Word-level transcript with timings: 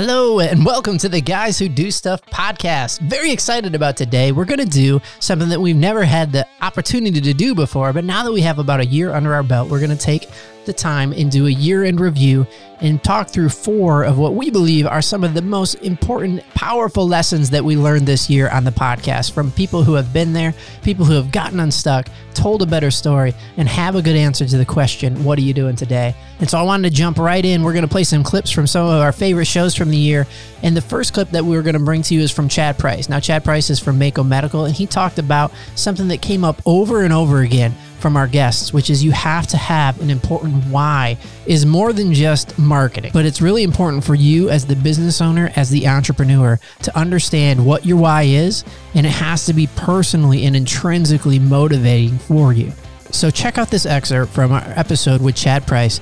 Hello, 0.00 0.38
and 0.38 0.64
welcome 0.64 0.96
to 0.98 1.08
the 1.08 1.20
Guys 1.20 1.58
Who 1.58 1.68
Do 1.68 1.90
Stuff 1.90 2.24
podcast. 2.26 3.00
Very 3.00 3.32
excited 3.32 3.74
about 3.74 3.96
today. 3.96 4.30
We're 4.30 4.44
going 4.44 4.60
to 4.60 4.64
do 4.64 5.00
something 5.18 5.48
that 5.48 5.60
we've 5.60 5.74
never 5.74 6.04
had 6.04 6.30
the 6.30 6.46
opportunity 6.62 7.20
to 7.20 7.34
do 7.34 7.52
before, 7.52 7.92
but 7.92 8.04
now 8.04 8.22
that 8.22 8.30
we 8.30 8.40
have 8.42 8.60
about 8.60 8.78
a 8.78 8.86
year 8.86 9.12
under 9.12 9.34
our 9.34 9.42
belt, 9.42 9.68
we're 9.68 9.80
going 9.80 9.90
to 9.90 9.96
take 9.96 10.28
the 10.68 10.72
time 10.72 11.12
and 11.12 11.32
do 11.32 11.46
a 11.46 11.50
year 11.50 11.82
in 11.82 11.96
review 11.96 12.46
and 12.80 13.02
talk 13.02 13.28
through 13.28 13.48
four 13.48 14.04
of 14.04 14.18
what 14.18 14.34
we 14.34 14.50
believe 14.50 14.86
are 14.86 15.02
some 15.02 15.24
of 15.24 15.34
the 15.34 15.42
most 15.42 15.74
important, 15.76 16.44
powerful 16.54 17.08
lessons 17.08 17.50
that 17.50 17.64
we 17.64 17.74
learned 17.74 18.06
this 18.06 18.30
year 18.30 18.48
on 18.50 18.62
the 18.62 18.70
podcast 18.70 19.32
from 19.32 19.50
people 19.50 19.82
who 19.82 19.94
have 19.94 20.12
been 20.12 20.32
there, 20.32 20.54
people 20.82 21.04
who 21.04 21.14
have 21.14 21.32
gotten 21.32 21.58
unstuck, 21.58 22.08
told 22.34 22.62
a 22.62 22.66
better 22.66 22.90
story, 22.90 23.34
and 23.56 23.66
have 23.68 23.96
a 23.96 24.02
good 24.02 24.14
answer 24.14 24.46
to 24.46 24.58
the 24.58 24.64
question, 24.64 25.24
What 25.24 25.38
are 25.38 25.42
you 25.42 25.54
doing 25.54 25.74
today? 25.74 26.14
And 26.38 26.48
so 26.48 26.58
I 26.58 26.62
wanted 26.62 26.90
to 26.90 26.94
jump 26.94 27.18
right 27.18 27.44
in. 27.44 27.64
We're 27.64 27.72
going 27.72 27.82
to 27.82 27.88
play 27.88 28.04
some 28.04 28.22
clips 28.22 28.50
from 28.50 28.66
some 28.66 28.86
of 28.86 29.00
our 29.00 29.10
favorite 29.10 29.46
shows 29.46 29.74
from 29.74 29.87
the 29.90 29.96
year. 29.96 30.26
And 30.62 30.76
the 30.76 30.82
first 30.82 31.14
clip 31.14 31.30
that 31.30 31.44
we 31.44 31.56
were 31.56 31.62
going 31.62 31.74
to 31.74 31.84
bring 31.84 32.02
to 32.02 32.14
you 32.14 32.20
is 32.20 32.30
from 32.30 32.48
Chad 32.48 32.78
Price. 32.78 33.08
Now, 33.08 33.20
Chad 33.20 33.44
Price 33.44 33.70
is 33.70 33.78
from 33.78 33.98
Mako 33.98 34.24
Medical, 34.24 34.64
and 34.64 34.74
he 34.74 34.86
talked 34.86 35.18
about 35.18 35.52
something 35.74 36.08
that 36.08 36.22
came 36.22 36.44
up 36.44 36.60
over 36.66 37.02
and 37.02 37.12
over 37.12 37.40
again 37.40 37.74
from 37.98 38.16
our 38.16 38.26
guests, 38.26 38.72
which 38.72 38.90
is 38.90 39.04
you 39.04 39.10
have 39.10 39.46
to 39.48 39.56
have 39.56 40.00
an 40.00 40.10
important 40.10 40.64
why, 40.66 41.18
is 41.46 41.66
more 41.66 41.92
than 41.92 42.14
just 42.14 42.58
marketing. 42.58 43.10
But 43.12 43.26
it's 43.26 43.40
really 43.40 43.62
important 43.62 44.04
for 44.04 44.14
you 44.14 44.50
as 44.50 44.66
the 44.66 44.76
business 44.76 45.20
owner, 45.20 45.52
as 45.56 45.70
the 45.70 45.88
entrepreneur, 45.88 46.60
to 46.82 46.96
understand 46.96 47.64
what 47.64 47.84
your 47.84 47.98
why 47.98 48.22
is, 48.22 48.64
and 48.94 49.06
it 49.06 49.10
has 49.10 49.46
to 49.46 49.52
be 49.52 49.66
personally 49.76 50.44
and 50.44 50.54
intrinsically 50.54 51.38
motivating 51.38 52.18
for 52.18 52.52
you. 52.52 52.72
So 53.10 53.30
check 53.30 53.58
out 53.58 53.70
this 53.70 53.86
excerpt 53.86 54.32
from 54.32 54.52
our 54.52 54.62
episode 54.76 55.20
with 55.20 55.34
Chad 55.34 55.66
Price 55.66 56.00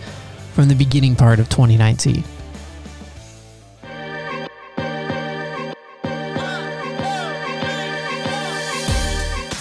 from 0.55 0.69
the 0.69 0.75
beginning 0.75 1.16
part 1.16 1.39
of 1.39 1.49
2019. 1.49 2.25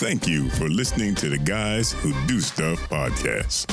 Thank 0.05 0.27
you 0.27 0.49
for 0.49 0.69
listening 0.69 1.15
to 1.15 1.29
the 1.29 1.39
Guys 1.39 1.91
Who 1.91 2.13
Do 2.27 2.39
Stuff 2.39 2.77
podcast. 2.89 3.65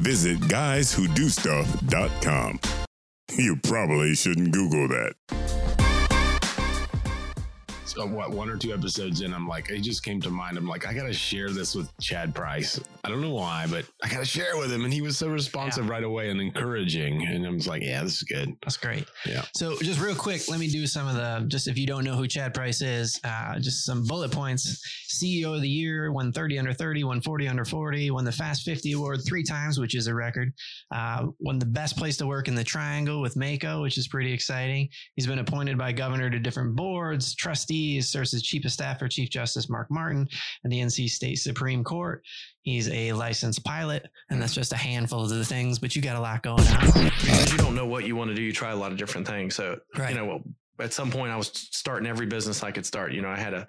Visit 0.00 0.40
guyswhodostuff.com. 0.40 2.58
You 3.38 3.54
probably 3.62 4.16
shouldn't 4.16 4.50
Google 4.50 4.88
that. 4.88 5.14
What 7.96 8.30
one 8.30 8.48
or 8.50 8.56
two 8.56 8.72
episodes 8.72 9.20
in, 9.20 9.32
I'm 9.32 9.46
like, 9.48 9.70
it 9.70 9.80
just 9.80 10.02
came 10.04 10.20
to 10.22 10.30
mind. 10.30 10.56
I'm 10.58 10.66
like, 10.66 10.86
I 10.86 10.92
gotta 10.94 11.12
share 11.12 11.50
this 11.50 11.74
with 11.74 11.90
Chad 11.98 12.34
Price. 12.34 12.80
I 13.04 13.08
don't 13.08 13.20
know 13.20 13.32
why, 13.32 13.66
but 13.70 13.84
I 14.02 14.08
gotta 14.08 14.24
share 14.24 14.54
it 14.54 14.58
with 14.58 14.72
him. 14.72 14.84
And 14.84 14.92
he 14.92 15.00
was 15.02 15.16
so 15.16 15.28
responsive 15.28 15.86
Yeah. 15.86 15.90
right 15.92 16.04
away 16.04 16.30
and 16.30 16.40
encouraging. 16.40 17.26
And 17.26 17.46
I 17.46 17.50
was 17.50 17.66
like, 17.68 17.82
yeah, 17.82 18.02
this 18.02 18.16
is 18.16 18.22
good. 18.24 18.54
That's 18.62 18.76
great. 18.76 19.04
Yeah. 19.26 19.44
So 19.54 19.76
just 19.78 20.00
real 20.00 20.14
quick, 20.14 20.48
let 20.48 20.58
me 20.60 20.68
do 20.68 20.86
some 20.86 21.06
of 21.06 21.14
the 21.14 21.44
just 21.48 21.68
if 21.68 21.78
you 21.78 21.86
don't 21.86 22.04
know 22.04 22.14
who 22.14 22.26
Chad 22.26 22.52
Price 22.54 22.80
is, 22.82 23.20
uh, 23.24 23.58
just 23.58 23.84
some 23.84 24.04
bullet 24.06 24.30
points. 24.32 24.80
CEO 25.12 25.54
of 25.54 25.62
the 25.62 25.68
year, 25.68 26.10
won 26.12 26.32
30 26.32 26.58
under 26.58 26.72
30, 26.72 27.04
won 27.04 27.20
40 27.20 27.46
under 27.48 27.64
40, 27.64 28.10
won 28.10 28.24
the 28.24 28.32
Fast 28.32 28.64
50 28.64 28.92
award 28.92 29.20
three 29.26 29.44
times, 29.44 29.78
which 29.78 29.94
is 29.94 30.08
a 30.08 30.14
record. 30.14 30.52
Uh, 30.92 31.26
won 31.38 31.58
the 31.58 31.66
best 31.66 31.96
place 31.96 32.16
to 32.16 32.26
work 32.26 32.48
in 32.48 32.54
the 32.56 32.64
Triangle 32.64 33.20
with 33.20 33.36
Mako, 33.36 33.82
which 33.82 33.96
is 33.98 34.08
pretty 34.08 34.32
exciting. 34.32 34.88
He's 35.14 35.26
been 35.26 35.38
appointed 35.38 35.78
by 35.78 35.92
governor 35.92 36.28
to 36.30 36.38
different 36.40 36.74
boards, 36.74 37.34
trustees, 37.34 37.83
serves 38.00 38.34
as 38.34 38.42
chief 38.42 38.64
of 38.64 38.72
staff 38.72 38.98
for 38.98 39.08
Chief 39.08 39.30
Justice 39.30 39.68
Mark 39.68 39.90
Martin 39.90 40.28
and 40.64 40.72
the 40.72 40.80
NC 40.80 41.08
State 41.10 41.36
Supreme 41.36 41.82
Court. 41.84 42.22
He's 42.62 42.88
a 42.88 43.12
licensed 43.12 43.64
pilot, 43.64 44.06
and 44.30 44.40
that's 44.40 44.54
just 44.54 44.72
a 44.72 44.76
handful 44.76 45.22
of 45.22 45.28
the 45.30 45.44
things, 45.44 45.78
but 45.78 45.94
you 45.94 46.00
got 46.02 46.16
a 46.16 46.20
lot 46.20 46.42
going 46.42 46.66
on. 46.66 46.86
because 47.20 47.52
you 47.52 47.58
don't 47.58 47.74
know 47.74 47.86
what 47.86 48.06
you 48.06 48.16
want 48.16 48.28
to 48.30 48.34
do. 48.34 48.42
You 48.42 48.52
try 48.52 48.70
a 48.72 48.76
lot 48.76 48.90
of 48.92 48.98
different 48.98 49.26
things. 49.26 49.54
So 49.54 49.78
Right. 49.96 50.10
you 50.10 50.16
know, 50.16 50.42
at 50.78 50.92
some 50.92 51.10
point 51.10 51.32
I 51.32 51.36
was 51.36 51.50
starting 51.70 52.08
every 52.08 52.26
business 52.26 52.62
I 52.62 52.70
could 52.70 52.86
start. 52.86 53.12
You 53.12 53.22
know, 53.22 53.28
I 53.28 53.36
had 53.38 53.54
a, 53.54 53.66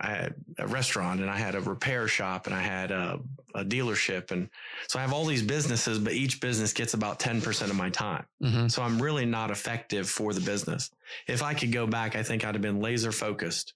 I 0.00 0.08
had 0.08 0.34
a 0.58 0.66
restaurant 0.66 1.20
and 1.20 1.30
I 1.30 1.36
had 1.36 1.54
a 1.54 1.60
repair 1.60 2.08
shop 2.08 2.46
and 2.46 2.54
I 2.54 2.60
had 2.62 2.90
a, 2.90 3.20
a 3.54 3.64
dealership. 3.64 4.30
And 4.30 4.48
so 4.88 4.98
I 4.98 5.02
have 5.02 5.12
all 5.12 5.24
these 5.24 5.42
businesses, 5.42 5.98
but 5.98 6.12
each 6.12 6.40
business 6.40 6.72
gets 6.72 6.94
about 6.94 7.18
10% 7.18 7.70
of 7.70 7.76
my 7.76 7.90
time. 7.90 8.26
Mhm. 8.42 8.70
So 8.70 8.82
I'm 8.82 9.00
really 9.00 9.24
not 9.24 9.50
effective 9.50 10.08
for 10.08 10.32
the 10.32 10.40
business. 10.40 10.90
If 11.26 11.42
I 11.42 11.54
could 11.54 11.72
go 11.72 11.86
back, 11.86 12.16
I 12.16 12.22
think 12.22 12.44
I'd 12.44 12.54
have 12.54 12.62
been 12.62 12.80
laser 12.80 13.12
focused 13.12 13.74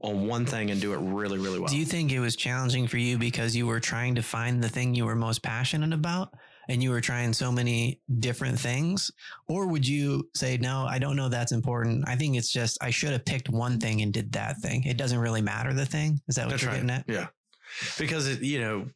on 0.00 0.26
one 0.26 0.44
thing 0.46 0.70
and 0.70 0.80
do 0.80 0.92
it 0.92 0.98
really, 0.98 1.38
really 1.38 1.58
well. 1.58 1.68
Do 1.68 1.76
you 1.76 1.86
think 1.86 2.12
it 2.12 2.20
was 2.20 2.36
challenging 2.36 2.86
for 2.86 2.98
you 2.98 3.18
because 3.18 3.56
you 3.56 3.66
were 3.66 3.80
trying 3.80 4.16
to 4.16 4.22
find 4.22 4.62
the 4.62 4.68
thing 4.68 4.94
you 4.94 5.06
were 5.06 5.16
most 5.16 5.42
passionate 5.42 5.92
about 5.92 6.34
and 6.68 6.82
you 6.82 6.90
were 6.90 7.00
trying 7.00 7.32
so 7.32 7.50
many 7.52 8.00
different 8.18 8.58
things? 8.58 9.10
Or 9.48 9.66
would 9.66 9.86
you 9.86 10.28
say, 10.34 10.56
no, 10.56 10.86
I 10.88 10.98
don't 10.98 11.16
know 11.16 11.28
that's 11.28 11.52
important. 11.52 12.08
I 12.08 12.16
think 12.16 12.36
it's 12.36 12.52
just, 12.52 12.78
I 12.80 12.90
should 12.90 13.10
have 13.10 13.24
picked 13.24 13.48
one 13.48 13.78
thing 13.78 14.02
and 14.02 14.12
did 14.12 14.32
that 14.32 14.58
thing. 14.58 14.84
It 14.84 14.96
doesn't 14.96 15.18
really 15.18 15.42
matter 15.42 15.72
the 15.72 15.86
thing. 15.86 16.20
Is 16.28 16.36
that 16.36 16.46
what 16.46 16.50
That's 16.50 16.62
you're 16.62 16.72
right. 16.72 16.86
getting 16.86 16.90
at? 16.90 17.04
Yeah. 17.08 17.26
Because 17.98 18.28
it, 18.28 18.40
you 18.42 18.60
know, 18.60 18.86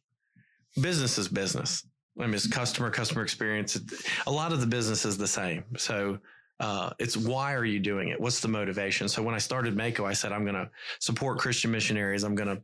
business 0.81 1.17
is 1.17 1.27
business. 1.27 1.85
I 2.19 2.25
mean, 2.25 2.33
it's 2.33 2.47
customer, 2.47 2.89
customer 2.89 3.23
experience. 3.23 3.79
A 4.27 4.31
lot 4.31 4.51
of 4.51 4.59
the 4.61 4.67
business 4.67 5.05
is 5.05 5.17
the 5.17 5.27
same. 5.27 5.63
So 5.77 6.19
uh, 6.59 6.91
it's 6.99 7.17
why 7.17 7.53
are 7.53 7.65
you 7.65 7.79
doing 7.79 8.09
it? 8.09 8.19
What's 8.19 8.39
the 8.39 8.47
motivation? 8.47 9.07
So 9.07 9.23
when 9.23 9.33
I 9.33 9.39
started 9.39 9.75
Mako, 9.75 10.05
I 10.05 10.13
said, 10.13 10.31
I'm 10.31 10.43
going 10.43 10.55
to 10.55 10.69
support 10.99 11.39
Christian 11.39 11.71
missionaries. 11.71 12.23
I'm 12.23 12.35
going 12.35 12.55
to 12.55 12.61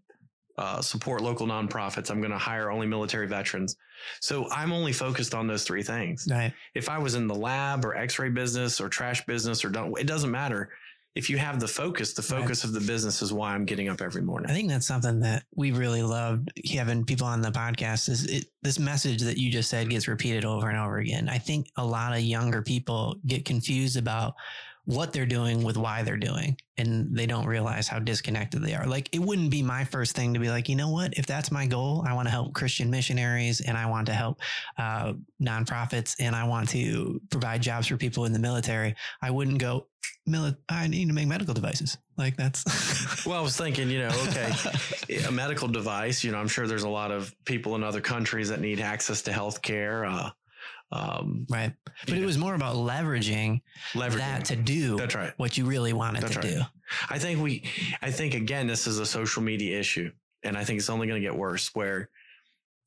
uh, 0.58 0.82
support 0.82 1.22
local 1.22 1.46
nonprofits. 1.48 2.10
I'm 2.10 2.20
going 2.20 2.32
to 2.32 2.38
hire 2.38 2.72
only 2.72 2.88
military 2.88 3.28
veterans. 3.28 3.76
So 4.22 4.50
I'm 4.52 4.72
only 4.72 4.92
focused 4.94 5.34
on 5.36 5.48
those 5.48 5.64
three 5.64 5.84
things 5.84 6.28
Right. 6.30 6.54
if 6.74 6.90
I 6.90 6.98
was 6.98 7.16
in 7.16 7.28
the 7.28 7.36
lab 7.36 7.86
or 7.86 7.96
x-ray 7.96 8.30
business 8.30 8.82
or 8.82 8.90
trash 8.90 9.26
business 9.26 9.64
or 9.64 9.70
don't, 9.70 9.98
it 10.00 10.08
doesn't 10.08 10.32
matter. 10.32 10.70
If 11.16 11.32
you 11.32 11.38
have 11.38 11.60
the 11.60 11.68
focus, 11.68 12.14
the 12.14 12.22
Right. 12.22 12.42
focus 12.42 12.64
of 12.64 12.74
the 12.74 12.80
business 12.82 13.22
is 13.24 13.34
why 13.34 13.54
I'm 13.56 13.66
getting 13.66 13.90
up 13.90 14.02
every 14.02 14.22
morning. 14.22 14.50
I 14.52 14.54
think 14.54 14.70
that's 14.70 14.86
something 14.86 15.20
that 15.22 15.44
we 15.56 15.72
really 15.72 16.04
loved 16.04 16.52
having 16.72 17.06
people 17.06 17.26
on 17.26 17.42
the 17.42 17.50
podcast 17.52 18.08
is 18.10 18.26
it, 18.26 18.46
this 18.62 18.78
message 18.80 19.22
that 19.22 19.38
you 19.38 19.52
just 19.52 19.70
said 19.70 19.90
gets 19.90 20.08
repeated 20.08 20.46
over 20.46 20.70
and 20.70 20.78
over 20.78 20.98
again. 20.98 21.28
I 21.28 21.40
think 21.40 21.70
a 21.76 21.86
lot 21.86 22.14
of 22.14 22.20
younger 22.22 22.62
people 22.62 23.16
get 23.26 23.46
confused 23.46 23.98
about 23.98 24.36
what 24.88 25.12
they're 25.12 25.26
doing 25.26 25.64
with 25.64 25.76
why 25.76 26.02
they're 26.02 26.16
doing 26.16 26.58
and 26.78 27.14
they 27.14 27.26
don't 27.26 27.46
realize 27.46 27.90
how 27.90 28.00
disconnected 28.00 28.64
they 28.64 28.74
are. 28.74 28.88
Like 28.88 29.14
it 29.14 29.20
wouldn't 29.20 29.52
be 29.52 29.62
my 29.62 29.84
first 29.84 30.16
thing 30.16 30.34
to 30.34 30.40
be 30.40 30.50
like, 30.50 30.70
you 30.70 30.78
know 30.78 30.90
what, 30.90 31.14
if 31.18 31.26
that's 31.26 31.52
my 31.52 31.66
goal, 31.66 32.06
I 32.08 32.14
want 32.14 32.28
to 32.28 32.32
help 32.32 32.54
Christian 32.54 32.90
missionaries 32.90 33.60
and 33.60 33.78
I 33.78 33.88
want 33.88 34.06
to 34.06 34.14
help 34.14 34.40
uh, 34.78 35.12
nonprofits 35.42 36.16
and 36.22 36.34
I 36.34 36.46
want 36.46 36.70
to 36.70 37.20
provide 37.30 37.62
jobs 37.62 37.88
for 37.88 37.98
people 37.98 38.24
in 38.24 38.32
the 38.32 38.40
military. 38.40 38.96
I 39.22 39.30
wouldn't 39.30 39.60
go, 39.60 39.88
Mili- 40.26 40.56
I 40.70 40.88
need 40.88 41.10
to 41.10 41.14
make 41.14 41.28
medical 41.28 41.54
devices. 41.54 41.98
Like 42.18 42.38
that's 42.38 43.26
Well, 43.26 43.38
I 43.38 43.42
was 43.42 43.58
thinking, 43.58 43.90
you 43.90 44.00
know, 44.00 44.12
okay, 44.30 44.54
a 45.28 45.32
medical 45.34 45.68
device, 45.68 46.24
you 46.24 46.32
know, 46.32 46.38
I'm 46.38 46.48
sure 46.48 46.66
there's 46.66 46.84
a 46.84 46.90
lot 46.90 47.12
of 47.12 47.36
people 47.44 47.76
in 47.76 47.84
other 47.84 48.00
countries 48.00 48.48
that 48.48 48.62
need 48.62 48.80
access 48.80 49.22
to 49.24 49.34
health 49.34 49.62
care. 49.62 50.06
Uh, 50.06 50.30
um, 50.92 51.46
Right. 51.50 51.74
But 52.06 52.14
it 52.16 52.20
know, 52.22 52.26
was 52.26 52.38
more 52.38 52.56
about 52.56 52.76
leveraging, 52.76 53.62
leveraging. 53.94 54.18
that 54.18 54.46
to 54.46 54.56
do 54.56 54.98
That's 54.98 55.16
right. 55.16 55.34
what 55.38 55.58
you 55.58 55.66
really 55.66 55.94
wanted 55.94 56.24
That's 56.24 56.34
to 56.34 56.40
right. 56.40 56.50
do. 56.50 56.62
I 57.10 57.20
think 57.20 57.42
we, 57.42 57.64
I 58.02 58.12
think 58.12 58.34
again, 58.34 58.68
this 58.68 58.88
is 58.88 59.00
a 59.00 59.06
social 59.06 59.42
media 59.44 59.80
issue, 59.80 60.12
and 60.44 60.58
I 60.58 60.64
think 60.64 60.80
it's 60.80 60.90
only 60.90 61.08
going 61.08 61.22
to 61.22 61.28
get 61.28 61.36
worse. 61.36 61.72
Where 61.76 62.10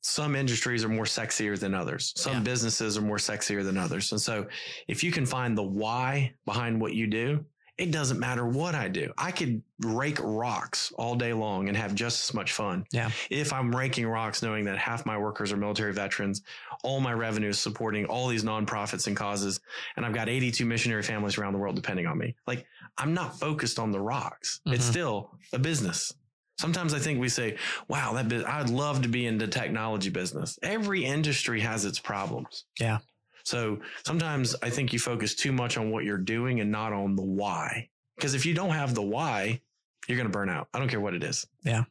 some 0.01 0.35
industries 0.35 0.83
are 0.83 0.89
more 0.89 1.05
sexier 1.05 1.59
than 1.59 1.75
others, 1.75 2.13
some 2.15 2.33
Yeah. 2.37 2.39
businesses 2.39 2.97
are 2.97 3.01
more 3.01 3.17
sexier 3.17 3.63
than 3.63 3.77
others, 3.77 4.11
and 4.11 4.19
so 4.19 4.47
if 4.87 5.03
you 5.03 5.11
can 5.11 5.25
find 5.27 5.55
the 5.57 5.63
why 5.63 6.33
behind 6.45 6.81
what 6.81 6.93
you 6.95 7.05
do, 7.05 7.45
it 7.77 7.91
doesn't 7.91 8.19
matter 8.19 8.45
what 8.45 8.75
I 8.75 8.87
do. 8.87 9.11
I 9.17 9.31
could 9.31 9.61
rake 9.79 10.19
rocks 10.21 10.91
all 10.97 11.15
day 11.15 11.33
long 11.33 11.67
and 11.67 11.75
have 11.75 11.95
just 11.95 12.29
as 12.29 12.33
much 12.33 12.51
fun. 12.53 12.85
Yeah. 12.91 13.09
If 13.29 13.51
I'm 13.53 13.75
raking 13.75 14.05
rocks, 14.07 14.43
knowing 14.43 14.65
that 14.65 14.77
half 14.77 15.05
my 15.05 15.17
workers 15.17 15.51
are 15.51 15.57
military 15.57 15.93
veterans, 15.93 16.43
all 16.83 16.99
my 16.99 17.13
revenue 17.13 17.49
is 17.49 17.59
supporting 17.59 18.05
all 18.05 18.27
these 18.27 18.43
nonprofits 18.43 19.07
and 19.07 19.15
causes, 19.15 19.59
and 19.95 20.05
I've 20.05 20.13
got 20.13 20.29
82 20.29 20.65
missionary 20.65 21.01
families 21.03 21.37
around 21.37 21.53
the 21.53 21.59
world 21.59 21.75
depending 21.75 22.05
on 22.05 22.17
me. 22.17 22.35
Like 22.45 22.65
I'm 22.97 23.13
not 23.13 23.39
focused 23.39 23.79
on 23.79 23.91
the 23.91 23.99
rocks. 23.99 24.61
It's 24.67 24.85
Mhm. 24.85 24.91
still 24.91 25.31
a 25.53 25.59
business. 25.59 26.13
Sometimes 26.59 26.93
I 26.93 26.99
think 26.99 27.19
we 27.19 27.29
say, 27.29 27.57
wow, 27.87 28.13
that 28.21 28.47
I'd 28.47 28.69
love 28.69 29.01
to 29.01 29.07
be 29.07 29.25
in 29.25 29.39
the 29.39 29.47
technology 29.47 30.11
business. 30.11 30.59
Every 30.61 31.03
industry 31.03 31.59
has 31.61 31.85
its 31.85 31.97
problems. 31.99 32.65
Yeah. 32.79 32.99
So 33.43 33.79
sometimes 34.05 34.55
I 34.61 34.69
think 34.69 34.93
you 34.93 34.99
focus 34.99 35.35
too 35.35 35.51
much 35.51 35.77
on 35.77 35.91
what 35.91 36.03
you're 36.03 36.17
doing 36.17 36.59
and 36.59 36.71
not 36.71 36.93
on 36.93 37.15
the 37.15 37.23
why. 37.23 37.89
Because 38.15 38.33
if 38.33 38.45
you 38.45 38.53
don't 38.53 38.71
have 38.71 38.93
the 38.93 39.01
why, 39.01 39.61
you're 40.07 40.17
going 40.17 40.27
to 40.27 40.31
burn 40.31 40.49
out. 40.49 40.67
I 40.73 40.79
don't 40.79 40.87
care 40.89 40.99
what 41.01 41.13
it 41.13 41.23
is. 41.23 41.47
Yeah, 41.63 41.83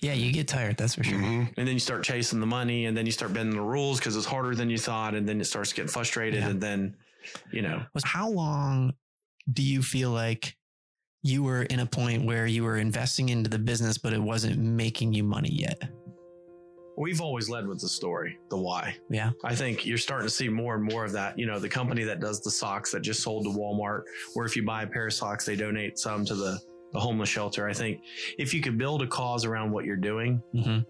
Yeah, 0.00 0.14
you 0.14 0.32
get 0.32 0.48
tired, 0.48 0.76
that's 0.76 0.94
for 0.96 1.04
sure. 1.04 1.18
Mhm. 1.18 1.52
And 1.56 1.68
then 1.68 1.74
you 1.74 1.78
start 1.78 2.02
chasing 2.02 2.40
the 2.40 2.46
money 2.46 2.86
and 2.86 2.96
then 2.96 3.06
you 3.06 3.12
start 3.12 3.32
bending 3.32 3.54
the 3.56 3.62
rules 3.62 3.98
because 3.98 4.16
it's 4.16 4.26
harder 4.26 4.54
than 4.54 4.68
you 4.68 4.78
thought. 4.78 5.14
And 5.14 5.28
then 5.28 5.40
it 5.40 5.44
starts 5.44 5.72
getting 5.72 5.88
frustrated. 5.90 6.40
Yeah. 6.40 6.48
And 6.48 6.60
then, 6.60 6.96
you 7.52 7.62
know, 7.62 7.84
Was 7.94 8.04
how 8.04 8.28
long 8.28 8.94
do 9.52 9.62
you 9.62 9.80
feel 9.82 10.10
like 10.10 10.56
you 11.22 11.44
were 11.44 11.62
in 11.62 11.78
a 11.78 11.86
point 11.86 12.24
where 12.24 12.46
you 12.48 12.64
were 12.64 12.76
investing 12.78 13.28
into 13.28 13.48
the 13.48 13.58
business, 13.60 13.96
but 13.96 14.12
it 14.12 14.20
wasn't 14.20 14.58
making 14.58 15.12
you 15.14 15.22
money 15.22 15.52
yet? 15.52 15.80
We've 16.96 17.20
always 17.22 17.48
led 17.48 17.66
with 17.66 17.80
the 17.80 17.88
story, 17.88 18.38
the 18.50 18.56
why. 18.56 18.94
Yeah. 19.08 19.30
I 19.44 19.54
think 19.54 19.86
you're 19.86 19.96
starting 19.98 20.26
to 20.26 20.34
see 20.34 20.48
more 20.48 20.74
and 20.74 20.84
more 20.84 21.04
of 21.04 21.12
that. 21.12 21.38
You 21.38 21.46
know, 21.46 21.58
the 21.58 21.68
company 21.68 22.04
that 22.04 22.20
does 22.20 22.40
the 22.42 22.50
socks 22.50 22.92
that 22.92 23.00
just 23.00 23.22
sold 23.22 23.44
to 23.44 23.50
Walmart, 23.50 24.02
where 24.34 24.44
if 24.44 24.54
you 24.56 24.62
buy 24.64 24.82
a 24.82 24.86
pair 24.86 25.06
of 25.06 25.12
socks, 25.14 25.46
they 25.46 25.56
donate 25.56 25.98
some 25.98 26.24
to 26.26 26.34
the, 26.34 26.60
the 26.92 27.00
homeless 27.00 27.30
shelter. 27.30 27.66
I 27.66 27.72
think 27.72 28.02
if 28.38 28.52
you 28.52 28.60
could 28.60 28.76
build 28.76 29.00
a 29.02 29.06
cause 29.06 29.44
around 29.46 29.70
what 29.72 29.84
you're 29.86 29.96
doing, 29.96 30.42
Mm-hmm. 30.54 30.80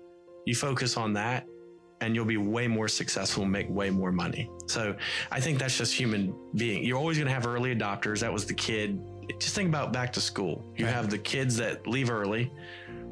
you 0.45 0.55
focus 0.57 0.97
on 0.97 1.13
that 1.13 1.47
and 2.01 2.17
you'll 2.17 2.25
be 2.25 2.37
way 2.37 2.67
more 2.67 2.89
successful 2.89 3.45
and 3.45 3.53
make 3.53 3.71
way 3.71 3.89
more 3.89 4.11
money. 4.11 4.51
So 4.67 4.97
I 5.31 5.39
think 5.39 5.61
that's 5.61 5.79
just 5.79 5.95
human 5.95 6.35
being. 6.57 6.83
You're 6.83 6.99
always 6.99 7.17
going 7.17 7.29
to 7.29 7.33
have 7.35 7.47
early 7.47 7.73
adopters. 7.73 8.19
That 8.21 8.33
was 8.33 8.45
the 8.45 8.55
kid. 8.55 9.01
Just 9.39 9.55
think 9.55 9.69
about 9.69 9.93
back 9.93 10.13
to 10.15 10.21
school. 10.21 10.65
You 10.77 10.87
Right. 10.87 10.95
have 10.95 11.11
the 11.11 11.19
kids 11.19 11.57
that 11.59 11.87
leave 11.87 12.11
early, 12.11 12.51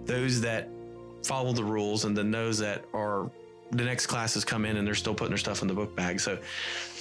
those 0.06 0.40
that 0.40 0.68
follow 1.22 1.52
the 1.52 1.64
rules, 1.64 2.04
and 2.04 2.16
then 2.16 2.30
those 2.30 2.58
that 2.58 2.84
are 2.94 3.30
the 3.72 3.84
next 3.84 4.06
classes 4.06 4.44
come 4.44 4.64
in 4.64 4.76
and 4.78 4.86
they're 4.86 4.94
still 4.94 5.14
putting 5.14 5.30
their 5.30 5.38
stuff 5.38 5.62
in 5.62 5.68
the 5.68 5.74
book 5.74 5.94
bag. 5.94 6.18
So, 6.18 6.38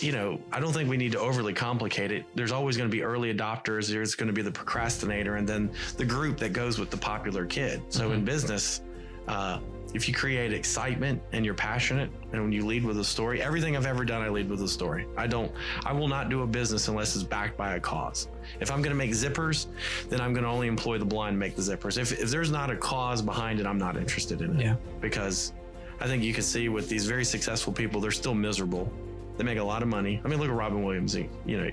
you 0.02 0.12
know, 0.12 0.40
I 0.52 0.60
don't 0.60 0.72
think 0.72 0.88
we 0.88 0.98
need 0.98 1.12
to 1.14 1.20
overly 1.20 1.54
complicate 1.54 2.12
it. 2.12 2.26
There's 2.36 2.52
always 2.52 2.78
going 2.78 2.90
to 2.90 2.96
be 2.96 3.02
early 3.02 3.34
adopters. 3.34 3.90
There's 3.90 4.14
going 4.14 4.28
to 4.28 4.34
be 4.34 4.44
the 4.44 4.52
procrastinator, 4.52 5.38
and 5.38 5.48
then 5.48 5.72
the 5.98 6.06
group 6.06 6.38
that 6.38 6.54
goes 6.54 6.78
with 6.78 6.92
the 6.92 6.98
popular 6.98 7.46
kid. 7.46 7.82
So 7.90 8.12
in 8.12 8.24
business, 8.24 8.82
uh, 9.28 9.60
if 9.94 10.08
you 10.08 10.14
create 10.14 10.54
excitement 10.54 11.22
and 11.32 11.44
you're 11.44 11.54
passionate 11.54 12.10
and 12.32 12.42
when 12.42 12.52
you 12.52 12.66
lead 12.66 12.84
with 12.84 13.00
a 13.00 13.04
story 13.04 13.42
everything 13.42 13.76
i've 13.76 13.86
ever 13.86 14.06
done 14.06 14.22
i 14.22 14.30
lead 14.30 14.50
with 14.50 14.62
a 14.62 14.68
story. 14.68 15.06
I 15.18 15.28
don't 15.28 15.52
i 15.86 15.92
will 15.94 16.08
not 16.08 16.30
do 16.30 16.44
a 16.44 16.48
business 16.48 16.88
unless 16.88 17.16
it's 17.16 17.24
backed 17.24 17.58
by 17.58 17.76
a 17.76 17.80
cause. 17.80 18.28
If 18.60 18.72
i'm 18.72 18.82
going 18.82 18.92
to 18.92 18.98
make 18.98 19.12
zippers 19.12 19.68
then 20.10 20.22
i'm 20.22 20.34
going 20.34 20.44
to 20.44 20.50
only 20.50 20.68
employ 20.68 20.98
the 20.98 21.06
blind 21.06 21.36
to 21.36 21.38
make 21.40 21.56
the 21.56 21.62
zippers. 21.62 21.98
If, 21.98 22.12
if 22.12 22.30
there's 22.30 22.52
not 22.52 22.70
a 22.70 22.76
cause 22.76 23.22
behind 23.22 23.60
it 23.60 23.66
i'm 23.66 23.78
not 23.78 23.98
interested 23.98 24.42
in 24.42 24.60
it. 24.60 24.64
Yeah. 24.64 24.76
because 25.02 25.54
i 26.00 26.06
think 26.06 26.24
you 26.24 26.34
can 26.34 26.44
see 26.44 26.70
with 26.70 26.88
these 26.90 27.06
very 27.06 27.26
successful 27.26 27.74
people 27.74 28.00
they're 28.02 28.12
still 28.12 28.36
miserable. 28.36 28.92
They 29.38 29.46
make 29.46 29.58
a 29.58 29.64
lot 29.64 29.82
of 29.82 29.88
money. 29.88 30.22
I 30.24 30.28
mean 30.28 30.40
look 30.40 30.50
at 30.50 30.56
robin 30.56 30.84
williams 30.84 31.16
you 31.16 31.30
you 31.46 31.58
know 31.60 31.72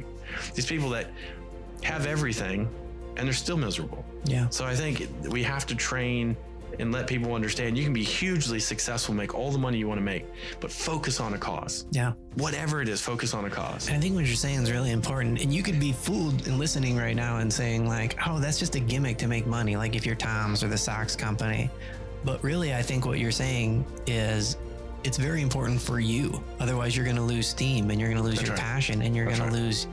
these 0.54 0.66
people 0.66 0.88
that 0.90 1.10
have 1.82 2.06
everything 2.06 2.68
and 3.16 3.26
they're 3.26 3.32
still 3.34 3.56
miserable. 3.56 4.04
Yeah. 4.24 4.48
so 4.50 4.64
I 4.64 4.74
think 4.74 5.08
we 5.30 5.42
have 5.42 5.66
to 5.66 5.74
train 5.74 6.36
and 6.78 6.92
let 6.92 7.06
people 7.06 7.34
understand 7.34 7.76
you 7.76 7.84
can 7.84 7.92
be 7.92 8.04
hugely 8.04 8.60
successful, 8.60 9.14
make 9.14 9.34
all 9.34 9.50
the 9.50 9.58
money 9.58 9.78
you 9.78 9.88
want 9.88 9.98
to 9.98 10.04
make, 10.04 10.26
but 10.60 10.70
focus 10.70 11.20
on 11.20 11.34
a 11.34 11.38
cause. 11.38 11.86
Yeah. 11.90 12.12
Whatever 12.34 12.82
it 12.82 12.88
is, 12.88 13.00
focus 13.00 13.34
on 13.34 13.44
a 13.44 13.50
cause. 13.50 13.88
And 13.88 13.96
I 13.96 14.00
think 14.00 14.14
what 14.14 14.26
you're 14.26 14.36
saying 14.36 14.62
is 14.62 14.72
really 14.72 14.90
important. 14.90 15.40
And 15.40 15.52
you 15.52 15.62
could 15.62 15.80
be 15.80 15.92
fooled 15.92 16.46
in 16.46 16.58
listening 16.58 16.96
right 16.96 17.16
now 17.16 17.38
and 17.38 17.52
saying, 17.52 17.86
like, 17.88 18.16
oh, 18.26 18.38
that's 18.38 18.58
just 18.58 18.74
a 18.74 18.80
gimmick 18.80 19.18
to 19.18 19.26
make 19.26 19.46
money, 19.46 19.76
like 19.76 19.96
if 19.96 20.04
you're 20.04 20.14
Tom's 20.14 20.62
or 20.62 20.68
the 20.68 20.78
socks 20.78 21.16
company. 21.16 21.70
But 22.24 22.42
really, 22.42 22.74
I 22.74 22.82
think 22.82 23.06
what 23.06 23.18
you're 23.18 23.30
saying 23.30 23.86
is 24.06 24.56
it's 25.04 25.16
very 25.16 25.42
important 25.42 25.80
for 25.80 26.00
you. 26.00 26.42
Otherwise, 26.58 26.96
you're 26.96 27.04
going 27.04 27.16
to 27.16 27.22
lose 27.22 27.46
steam 27.46 27.90
and 27.90 28.00
you're 28.00 28.08
going 28.10 28.20
to 28.20 28.28
lose 28.28 28.38
That's 28.38 28.48
your 28.48 28.56
right. 28.56 28.64
passion 28.64 29.02
and 29.02 29.14
you're 29.14 29.26
going 29.26 29.38
to 29.38 29.50
lose 29.50 29.86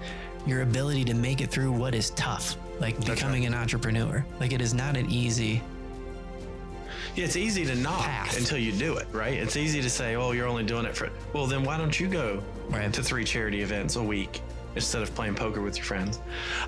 your 0.48 0.62
ability 0.64 1.06
to 1.06 1.14
make 1.14 1.40
it 1.40 1.50
through 1.52 1.72
what 1.72 1.94
is 1.96 2.10
tough, 2.12 2.58
like 2.80 2.98
That's 2.98 3.12
becoming 3.12 3.46
an 3.46 3.54
entrepreneur. 3.54 4.26
Like, 4.40 4.52
it 4.52 4.62
is 4.62 4.74
not 4.74 4.98
an 4.98 5.10
easy. 5.10 5.62
Yeah, 7.16 7.26
it's 7.26 7.36
easy 7.36 7.66
to 7.66 7.76
knock 7.76 8.02
Path. 8.06 8.38
until 8.38 8.58
you 8.58 8.72
do 8.72 8.98
it, 8.98 9.08
right? 9.12 9.34
It's 9.34 9.56
easy 9.56 9.82
to 9.82 9.90
say, 9.90 10.16
oh, 10.16 10.32
you're 10.32 10.48
only 10.48 10.64
doing 10.64 10.86
it 10.86 10.96
for, 10.98 11.10
well, 11.34 11.46
then 11.46 11.64
why 11.64 11.78
don't 11.78 11.98
you 12.00 12.08
go 12.08 12.42
Right. 12.70 12.92
to 12.94 13.04
three 13.04 13.24
charity 13.24 13.62
events 13.62 13.98
a 13.98 14.04
week 14.04 14.42
instead 14.76 15.04
of 15.04 15.14
playing 15.14 15.36
poker 15.36 15.62
with 15.62 15.78
your 15.78 15.86
friends? 15.86 16.20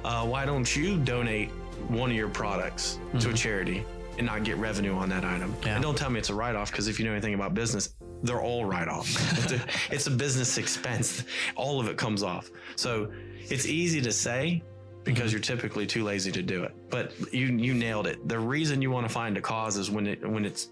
Uh, 0.03 0.25
why 0.25 0.45
don't 0.45 0.75
you 0.75 0.97
donate 0.97 1.49
one 1.87 2.11
of 2.11 2.15
your 2.15 2.29
products 2.29 2.99
to 3.19 3.31
a 3.31 3.33
charity 3.33 3.83
and 4.17 4.27
not 4.27 4.43
get 4.43 4.57
revenue 4.57 4.93
on 4.93 5.09
that 5.09 5.25
item? 5.25 5.51
Mm-hmm. 5.53 5.67
Yeah. 5.67 5.73
And 5.75 5.83
don't 5.83 5.97
tell 5.97 6.09
me 6.11 6.19
it's 6.19 6.29
a 6.29 6.35
write 6.35 6.55
off 6.55 6.69
because 6.71 6.87
if 6.87 6.99
you 6.99 7.05
know 7.05 7.11
anything 7.11 7.33
about 7.33 7.53
business, 7.55 7.95
they're 8.21 8.41
all 8.41 8.65
write 8.65 8.87
off. 8.87 9.07
it's, 9.39 9.51
a, 9.51 9.65
it's 9.95 10.07
a 10.07 10.11
business 10.11 10.57
expense. 10.59 11.23
All 11.55 11.79
of 11.79 11.87
it 11.89 11.97
comes 11.97 12.21
off. 12.21 12.51
So 12.75 13.11
it's 13.49 13.65
easy 13.65 13.99
to 14.01 14.11
say 14.11 14.61
because 15.05 15.25
mm-hmm. 15.25 15.31
you're 15.31 15.39
typically 15.39 15.87
too 15.87 16.03
lazy 16.03 16.31
to 16.31 16.41
do 16.41 16.63
it. 16.63 16.75
But 16.89 17.13
you 17.33 17.47
you 17.47 17.73
nailed 17.73 18.07
it. 18.07 18.27
The 18.27 18.37
reason 18.37 18.81
you 18.81 18.91
want 18.91 19.07
to 19.07 19.13
find 19.13 19.37
a 19.37 19.41
cause 19.41 19.77
is 19.77 19.89
when 19.89 20.07
it 20.07 20.27
when 20.27 20.43
it's 20.43 20.69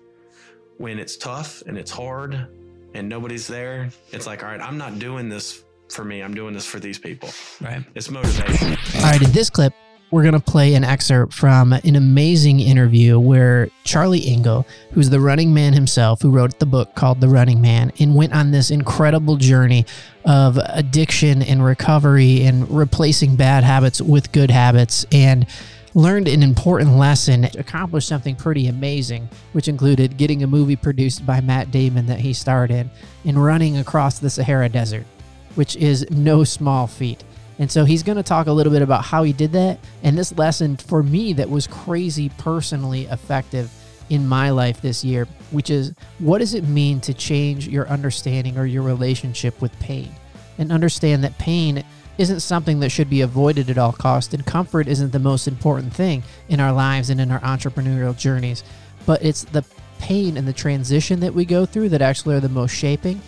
when 0.77 0.99
it's 0.99 1.15
tough 1.15 1.63
and 1.67 1.77
it's 1.77 1.91
hard 1.91 2.47
and 2.93 3.07
nobody's 3.07 3.47
there. 3.47 3.89
It's 4.11 4.27
like, 4.27 4.43
all 4.43 4.49
right, 4.49 4.61
I'm 4.61 4.77
not 4.77 4.99
doing 4.99 5.29
this 5.29 5.63
for 5.89 6.03
me. 6.03 6.21
I'm 6.21 6.33
doing 6.33 6.53
this 6.53 6.65
for 6.65 6.79
these 6.79 6.99
people. 6.99 7.29
Right. 7.61 7.83
It's 7.95 8.09
motivation. 8.09 8.75
All 8.95 9.03
right, 9.03 9.21
in 9.21 9.31
this 9.31 9.49
clip, 9.49 9.73
we're 10.13 10.21
going 10.21 10.33
to 10.33 10.39
play 10.39 10.75
an 10.75 10.83
excerpt 10.83 11.33
from 11.33 11.73
an 11.73 11.95
amazing 11.95 12.59
interview 12.59 13.17
where 13.17 13.67
Charlie 13.83 14.27
Engle, 14.27 14.67
who's 14.91 15.09
the 15.09 15.19
running 15.19 15.55
man 15.55 15.73
himself, 15.73 16.21
who 16.21 16.29
wrote 16.29 16.59
the 16.59 16.67
book 16.67 16.93
called 16.93 17.19
The 17.19 17.27
Running 17.27 17.59
Man, 17.59 17.91
and 17.99 18.13
went 18.13 18.31
on 18.31 18.51
this 18.51 18.69
incredible 18.69 19.37
journey 19.37 19.87
of 20.23 20.59
addiction 20.65 21.41
and 21.41 21.65
recovery 21.65 22.43
and 22.43 22.69
replacing 22.69 23.37
bad 23.37 23.63
habits 23.63 24.01
with 24.01 24.31
good 24.31 24.51
habits 24.51 25.03
and 25.11 25.47
learned 25.95 26.27
an 26.27 26.43
important 26.43 26.91
lesson, 26.91 27.45
accomplished 27.45 28.07
something 28.07 28.35
pretty 28.35 28.67
amazing, 28.67 29.27
which 29.53 29.67
included 29.67 30.17
getting 30.17 30.43
a 30.43 30.47
movie 30.47 30.75
produced 30.75 31.25
by 31.25 31.41
Matt 31.41 31.71
Damon 31.71 32.05
that 32.05 32.19
he 32.19 32.33
starred 32.33 32.69
in 32.69 32.91
and 33.25 33.43
running 33.43 33.77
across 33.77 34.19
the 34.19 34.29
Sahara 34.29 34.69
Desert, 34.69 35.07
which 35.55 35.75
is 35.75 36.05
no 36.11 36.43
small 36.43 36.85
feat. 36.85 37.23
And 37.59 37.71
so 37.71 37.85
he's 37.85 38.03
going 38.03 38.15
to 38.15 38.23
talk 38.23 38.47
a 38.47 38.51
little 38.51 38.73
bit 38.73 38.81
about 38.81 39.05
how 39.05 39.23
he 39.23 39.33
did 39.33 39.51
that. 39.53 39.79
And 40.01 40.17
this 40.17 40.35
lesson 40.37 40.77
for 40.77 41.03
me 41.03 41.33
that 41.33 41.49
was 41.49 41.67
crazy 41.67 42.29
personally 42.37 43.05
effective 43.05 43.71
in 44.09 44.27
my 44.27 44.49
life 44.49 44.81
this 44.81 45.03
year, 45.03 45.27
which 45.51 45.69
is 45.69 45.93
what 46.19 46.39
does 46.39 46.53
it 46.53 46.67
mean 46.67 46.99
to 47.01 47.13
change 47.13 47.67
your 47.67 47.87
understanding 47.87 48.57
or 48.57 48.65
your 48.65 48.83
relationship 48.83 49.61
with 49.61 49.77
pain? 49.79 50.11
And 50.57 50.71
understand 50.71 51.23
that 51.23 51.37
pain 51.37 51.83
isn't 52.17 52.41
something 52.41 52.79
that 52.79 52.91
should 52.91 53.09
be 53.09 53.21
avoided 53.21 53.69
at 53.71 53.77
all 53.77 53.91
costs, 53.91 54.33
and 54.33 54.45
comfort 54.45 54.87
isn't 54.87 55.11
the 55.11 55.19
most 55.19 55.47
important 55.47 55.91
thing 55.93 56.21
in 56.47 56.59
our 56.59 56.71
lives 56.71 57.09
and 57.09 57.19
in 57.19 57.31
our 57.31 57.39
entrepreneurial 57.39 58.15
journeys. 58.15 58.63
But 59.05 59.23
it's 59.23 59.45
the 59.45 59.65
pain 59.99 60.37
and 60.37 60.47
the 60.47 60.53
transition 60.53 61.21
that 61.21 61.33
we 61.33 61.45
go 61.45 61.65
through 61.65 61.89
that 61.89 62.01
actually 62.01 62.35
are 62.35 62.39
the 62.39 62.49
most 62.49 62.75
shaping 62.75 63.21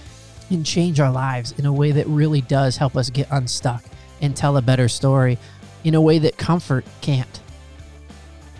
and 0.51 0.63
change 0.63 0.99
our 0.99 1.11
lives 1.11 1.53
in 1.53 1.65
a 1.65 1.73
way 1.73 1.91
that 1.91 2.05
really 2.05 2.41
does 2.41 2.77
help 2.77 2.95
us 2.95 3.09
get 3.09 3.27
unstuck 3.31 3.83
and 4.21 4.35
tell 4.35 4.57
a 4.57 4.61
better 4.61 4.87
story 4.87 5.37
in 5.83 5.95
a 5.95 6.01
way 6.01 6.19
that 6.19 6.37
comfort 6.37 6.85
can't. 7.01 7.41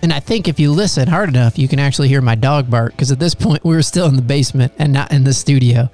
And 0.02 0.14
I 0.14 0.20
think 0.20 0.48
if 0.48 0.60
you 0.60 0.72
listen 0.72 1.08
hard 1.08 1.30
enough, 1.30 1.58
you 1.58 1.68
can 1.68 1.80
actually 1.80 2.08
hear 2.10 2.22
my 2.22 2.36
dog 2.36 2.70
bark 2.70 2.92
because 2.92 3.12
at 3.12 3.20
this 3.20 3.34
point 3.34 3.64
we 3.64 3.74
were 3.76 3.82
still 3.82 4.06
in 4.08 4.16
the 4.16 4.22
basement 4.22 4.74
and 4.78 4.94
not 4.94 5.12
in 5.12 5.24
the 5.24 5.34
studio. 5.34 5.90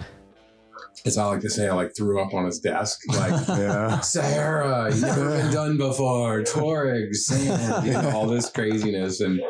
As 1.05 1.17
I 1.17 1.25
like 1.25 1.39
to 1.41 1.49
say, 1.49 1.67
I 1.67 1.73
like 1.73 1.95
threw 1.95 2.21
up 2.21 2.33
on 2.33 2.45
his 2.45 2.59
desk, 2.59 2.99
like 3.07 3.31
Yeah. 3.47 4.01
Sahara, 4.01 4.91
you've 4.91 5.01
never 5.01 5.29
been 5.29 5.51
done 5.53 5.77
before, 5.77 6.41
Tuareg, 6.41 7.15
sand, 7.15 7.87
you 7.87 7.93
know, 7.93 8.11
all 8.11 8.27
this 8.27 8.49
craziness, 8.49 9.21
and 9.21 9.41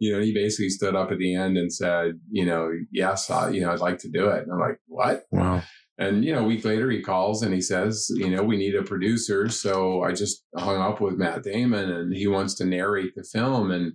you 0.00 0.12
know, 0.12 0.20
he 0.20 0.32
basically 0.32 0.70
stood 0.70 0.94
up 0.94 1.10
at 1.12 1.18
the 1.18 1.34
end 1.34 1.56
and 1.56 1.72
said, 1.72 2.18
you 2.30 2.44
know, 2.44 2.70
yes, 2.90 3.30
I, 3.30 3.50
you 3.50 3.62
know, 3.62 3.72
I'd 3.72 3.80
like 3.80 3.98
to 4.00 4.08
do 4.08 4.28
it. 4.28 4.42
And 4.42 4.52
I'm 4.52 4.58
like, 4.58 4.78
what? 4.86 5.24
Wow. 5.30 5.62
And 5.98 6.24
you 6.24 6.32
know, 6.32 6.40
a 6.40 6.44
week 6.44 6.64
later, 6.64 6.90
he 6.90 7.00
calls 7.00 7.42
and 7.42 7.54
he 7.54 7.60
says, 7.60 8.10
you 8.14 8.28
know, 8.28 8.42
we 8.42 8.56
need 8.56 8.74
a 8.74 8.82
producer. 8.82 9.48
So 9.48 10.02
I 10.02 10.12
just 10.12 10.44
hung 10.56 10.80
up 10.80 11.00
with 11.00 11.16
Matt 11.16 11.44
Damon, 11.44 11.90
and 11.90 12.14
he 12.14 12.26
wants 12.26 12.54
to 12.54 12.64
narrate 12.64 13.14
the 13.14 13.22
film 13.22 13.70
and 13.70 13.92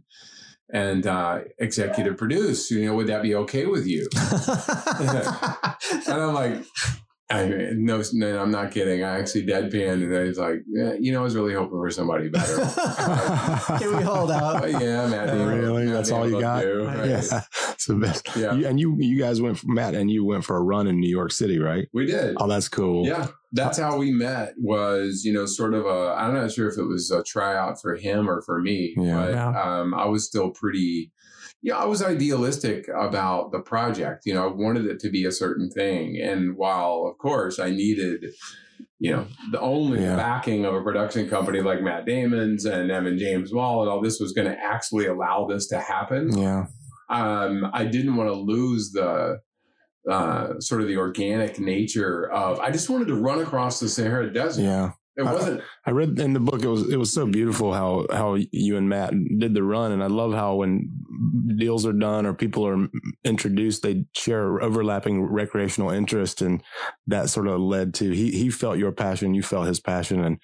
and 0.72 1.08
uh, 1.08 1.40
executive 1.58 2.18
produce. 2.18 2.72
You 2.72 2.86
know, 2.86 2.96
would 2.96 3.08
that 3.08 3.24
be 3.24 3.36
okay 3.36 3.66
with 3.66 3.86
you? 3.86 4.08
And 6.08 6.22
I'm 6.22 6.34
like, 6.34 6.64
I 7.32 7.46
no, 7.76 8.02
no, 8.14 8.42
I'm 8.42 8.50
not 8.50 8.72
kidding. 8.72 9.04
I 9.04 9.20
actually 9.20 9.46
deadpanned, 9.46 10.04
and 10.04 10.16
I 10.18 10.22
was 10.24 10.40
like, 10.40 10.64
yeah, 10.68 10.94
you 11.00 11.12
know, 11.12 11.20
I 11.20 11.24
was 11.24 11.36
really 11.36 11.54
hoping 11.54 11.78
for 11.78 11.92
somebody 11.92 12.28
better. 12.28 12.56
Can 13.78 13.96
we 13.98 14.02
hold 14.04 14.32
out? 14.32 14.62
But 14.62 14.72
yeah, 14.72 15.08
Matt. 15.08 15.28
Damon- 15.28 15.48
Really? 15.48 15.86
Matt 15.86 15.94
That's 15.94 16.12
all 16.12 16.28
you 16.28 16.42
got? 16.42 16.62
do, 16.64 16.86
right? 16.86 17.08
Yeah. 17.08 17.42
It's 17.70 17.86
the 17.86 17.96
best. 17.96 18.28
Yeah. 18.36 18.54
You- 18.56 18.68
and 18.68 18.80
you 18.80 18.96
you 19.00 19.20
guys 19.20 19.42
went 19.42 19.60
for 19.60 19.68
Matt 19.68 19.94
and 19.94 20.10
you 20.10 20.26
went 20.26 20.44
for 20.44 20.58
a 20.58 20.62
run 20.62 20.88
in 20.88 21.00
New 21.00 21.10
York 21.10 21.32
City, 21.32 21.60
right? 21.60 21.88
We 21.94 22.08
did. 22.08 22.36
Oh, 22.40 22.48
that's 22.48 22.68
cool. 22.68 23.06
Yeah, 23.06 23.28
that's 23.52 23.78
how 23.78 23.98
we 23.98 24.12
met. 24.12 24.54
Was 24.58 25.24
you 25.24 25.32
know 25.32 25.46
sort 25.46 25.76
of 25.76 25.86
a 25.86 26.16
I'm 26.18 26.34
not 26.34 26.52
sure 26.52 26.68
if 26.68 26.78
it 26.80 26.84
was 26.86 27.12
a 27.12 27.22
tryout 27.24 27.80
for 27.80 27.96
him 27.96 28.28
or 28.28 28.42
for 28.42 28.60
me, 28.60 28.96
Yeah. 28.98 29.16
but 29.16 29.32
Yeah. 29.34 29.80
um, 29.82 29.94
I 29.94 30.06
was 30.06 30.26
still 30.26 30.50
pretty. 30.50 31.12
Yeah, 31.62 31.78
I 31.78 31.86
was 31.86 32.02
idealistic 32.02 32.88
about 32.88 33.52
the 33.52 33.60
project. 33.60 34.26
You 34.26 34.34
know, 34.34 34.48
I 34.50 34.54
wanted 34.54 34.86
it 34.86 35.00
to 35.02 35.10
be 35.10 35.26
a 35.26 35.32
certain 35.32 35.70
thing, 35.70 36.18
and 36.22 36.56
while 36.56 37.06
of 37.12 37.18
course 37.18 37.60
I 37.60 37.70
needed, 37.70 38.28
you 39.00 39.12
know, 39.12 39.26
the 39.52 39.60
only 39.60 40.02
Yeah. 40.02 40.16
backing 40.16 40.64
of 40.66 40.74
a 40.74 40.82
production 40.82 41.28
company 41.30 41.60
like 41.62 41.82
Matt 41.82 42.06
Damon's 42.06 42.66
and 42.66 42.90
Evan 42.92 43.18
James 43.18 43.54
Wall 43.54 43.82
and 43.82 43.90
all 43.90 44.02
this 44.02 44.20
was 44.20 44.32
going 44.32 44.48
to 44.48 44.58
actually 44.58 45.08
allow 45.08 45.46
this 45.48 45.68
to 45.68 45.80
happen 45.80 46.38
Yeah. 46.38 46.66
um, 47.10 47.70
I 47.74 47.86
didn't 47.86 48.16
want 48.16 48.30
to 48.30 48.36
lose 48.36 48.92
the 48.92 49.40
uh, 50.10 50.60
sort 50.60 50.82
of 50.82 50.88
the 50.88 50.98
organic 50.98 51.60
nature 51.60 52.32
of. 52.32 52.60
I 52.60 52.72
just 52.72 52.90
wanted 52.90 53.10
to 53.10 53.16
run 53.16 53.40
across 53.40 53.80
the 53.82 53.90
Sahara 53.90 54.32
Desert. 54.34 54.62
Yeah. 54.64 54.92
It 55.18 55.24
wasn't. 55.24 55.62
I 55.86 55.92
read 55.92 56.18
in 56.18 56.32
the 56.32 56.40
book 56.40 56.64
it 56.64 56.68
was 56.70 56.90
it 56.90 56.96
was 56.98 57.12
so 57.12 57.26
beautiful 57.28 57.74
how 57.74 58.06
how 58.10 58.38
you 58.52 58.78
and 58.78 58.88
Matt 58.88 59.14
did 59.38 59.54
the 59.54 59.62
run 59.64 59.92
and 59.92 60.02
I 60.02 60.08
love 60.08 60.34
how 60.34 60.56
when 60.56 60.90
deals 61.58 61.86
are 61.86 61.94
done 61.94 62.26
or 62.26 62.34
people 62.34 62.66
are 62.68 62.88
introduced, 63.24 63.84
they 63.84 64.06
share 64.16 64.62
overlapping 64.62 65.24
recreational 65.24 65.90
interest, 65.90 66.42
and 66.42 66.62
that 67.08 67.30
sort 67.30 67.48
of 67.48 67.60
led 67.60 67.94
to 67.96 68.12
he 68.12 68.32
he 68.32 68.50
felt 68.50 68.78
your 68.78 68.92
passion, 68.92 69.34
you 69.34 69.44
felt 69.44 69.68
his 69.68 69.80
passion, 69.80 70.24
and 70.24 70.38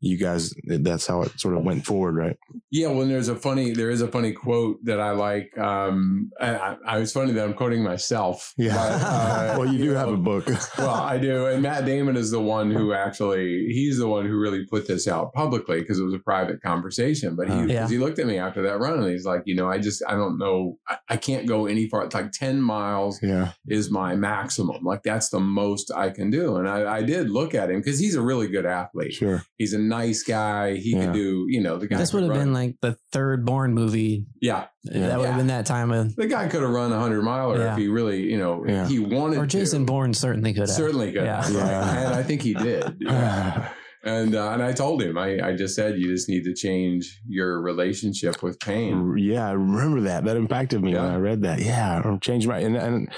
you 0.00 0.16
guys 0.18 0.54
that's 0.66 1.06
how 1.06 1.22
it 1.22 1.38
sort 1.40 1.56
of 1.56 1.62
went 1.64 1.84
forward, 1.86 2.16
right? 2.16 2.36
Yeah, 2.70 2.88
well, 2.88 3.06
there's 3.06 3.28
a 3.28 3.36
funny, 3.36 3.72
there 3.72 3.90
is 3.90 4.02
a 4.02 4.08
funny 4.08 4.32
quote 4.32 4.78
that 4.84 5.00
I 5.00 5.12
like. 5.12 5.56
Um, 5.58 6.30
I, 6.40 6.56
I, 6.56 6.76
I 6.86 6.98
was 6.98 7.12
funny 7.12 7.32
that 7.32 7.44
I'm 7.44 7.54
quoting 7.54 7.82
myself. 7.82 8.52
Yeah. 8.58 8.74
but, 8.74 9.02
uh, 9.02 9.58
well, 9.58 9.72
you 9.72 9.78
do 9.78 9.90
have 9.92 10.08
know, 10.08 10.14
a 10.14 10.18
book. 10.18 10.46
well, 10.78 10.90
I 10.90 11.18
do. 11.18 11.46
And 11.46 11.62
Matt 11.62 11.84
Damon 11.86 12.16
is 12.16 12.30
the 12.30 12.40
one 12.40 12.70
who 12.70 12.92
actually, 12.92 13.66
he's 13.68 13.98
the 13.98 14.06
one 14.08 14.26
who 14.26 14.36
really 14.38 14.66
put 14.66 14.86
this 14.86 15.08
out 15.08 15.32
publicly 15.32 15.80
because 15.80 15.98
it 15.98 16.04
was 16.04 16.14
a 16.14 16.18
private 16.18 16.60
conversation. 16.62 17.36
But 17.36 17.48
he, 17.48 17.54
Uh, 17.54 17.62
Yeah. 17.66 17.80
'cause 17.82 17.90
he 17.90 17.98
looked 17.98 18.18
at 18.18 18.26
me 18.26 18.38
after 18.38 18.62
that 18.62 18.78
run 18.78 18.98
and 19.00 19.08
he's 19.10 19.24
like, 19.24 19.42
you 19.46 19.54
know, 19.54 19.68
I 19.68 19.78
just, 19.78 20.02
I 20.08 20.14
don't 20.18 20.38
know, 20.38 20.78
I, 20.88 20.96
I 21.08 21.16
can't 21.16 21.46
go 21.46 21.66
any 21.66 21.88
far. 21.88 22.04
It's 22.04 22.14
like 22.14 22.32
10 22.32 22.60
miles 22.60 23.18
yeah. 23.22 23.52
is 23.66 23.90
my 23.90 24.14
maximum. 24.16 24.84
Like 24.84 25.02
that's 25.02 25.30
the 25.30 25.40
most 25.40 25.90
I 25.94 26.10
can 26.10 26.30
do. 26.30 26.56
And 26.56 26.68
I, 26.68 26.98
I 26.98 27.02
did 27.02 27.30
look 27.30 27.54
at 27.54 27.70
him 27.70 27.80
because 27.80 27.98
he's 27.98 28.14
a 28.14 28.20
really 28.22 28.48
good 28.48 28.66
athlete. 28.66 29.14
Sure. 29.14 29.42
He's 29.56 29.72
a 29.72 29.78
nice 29.78 30.22
guy. 30.22 30.74
He 30.74 30.92
Yeah. 30.92 31.06
could 31.06 31.14
do, 31.14 31.46
you 31.48 31.62
know, 31.62 31.78
the 31.78 31.86
guy. 31.86 31.96
This 31.96 32.12
would 32.12 32.24
have 32.24 32.34
been 32.34 32.52
like 32.52 32.76
the 32.82 32.96
third 33.12 33.46
Bourne 33.46 33.72
movie. 33.74 34.26
yeah. 34.42 34.66
That 34.84 34.94
would 35.18 35.22
Yeah. 35.24 35.28
have 35.28 35.36
been 35.36 35.48
that 35.48 35.66
time 35.66 35.90
of, 35.92 36.16
The 36.16 36.26
guy 36.26 36.48
could 36.48 36.62
have 36.62 36.70
run 36.70 36.92
a 36.92 36.98
hundred 36.98 37.22
miler 37.22 37.58
Yeah. 37.58 37.72
if 37.72 37.78
he 37.78 37.88
really, 37.88 38.22
you 38.30 38.38
know, 38.38 38.64
Yeah. 38.66 38.86
he 38.88 38.98
wanted 38.98 39.38
or 39.38 39.46
Jason 39.46 39.80
to. 39.80 39.86
Bourne 39.86 40.14
certainly 40.14 40.52
could 40.52 40.60
have. 40.62 40.70
Certainly 40.70 41.12
could. 41.12 41.24
Yeah. 41.24 41.42
have. 41.42 41.52
Yeah. 41.54 42.06
And 42.06 42.14
I 42.14 42.22
think 42.22 42.42
he 42.42 42.54
did. 42.54 43.02
Yeah. 44.08 44.18
And 44.18 44.34
uh, 44.34 44.50
and 44.50 44.62
I 44.62 44.72
told 44.72 45.02
him, 45.02 45.18
I, 45.18 45.38
I 45.40 45.56
just 45.56 45.74
said, 45.74 45.98
you 45.98 46.08
just 46.08 46.28
need 46.28 46.44
to 46.44 46.54
change 46.54 47.20
your 47.26 47.60
relationship 47.60 48.42
with 48.42 48.58
pain. 48.60 49.16
Yeah, 49.18 49.48
I 49.48 49.52
remember 49.52 50.00
that. 50.02 50.24
That 50.24 50.36
impacted 50.36 50.82
me 50.82 50.94
when 50.94 51.04
I 51.04 51.16
read 51.16 51.42
that. 51.42 51.60
Yeah, 51.60 52.02
I 52.04 52.16
changed 52.18 52.48
my 52.48 52.58
and, 52.58 52.76
and 52.76 53.08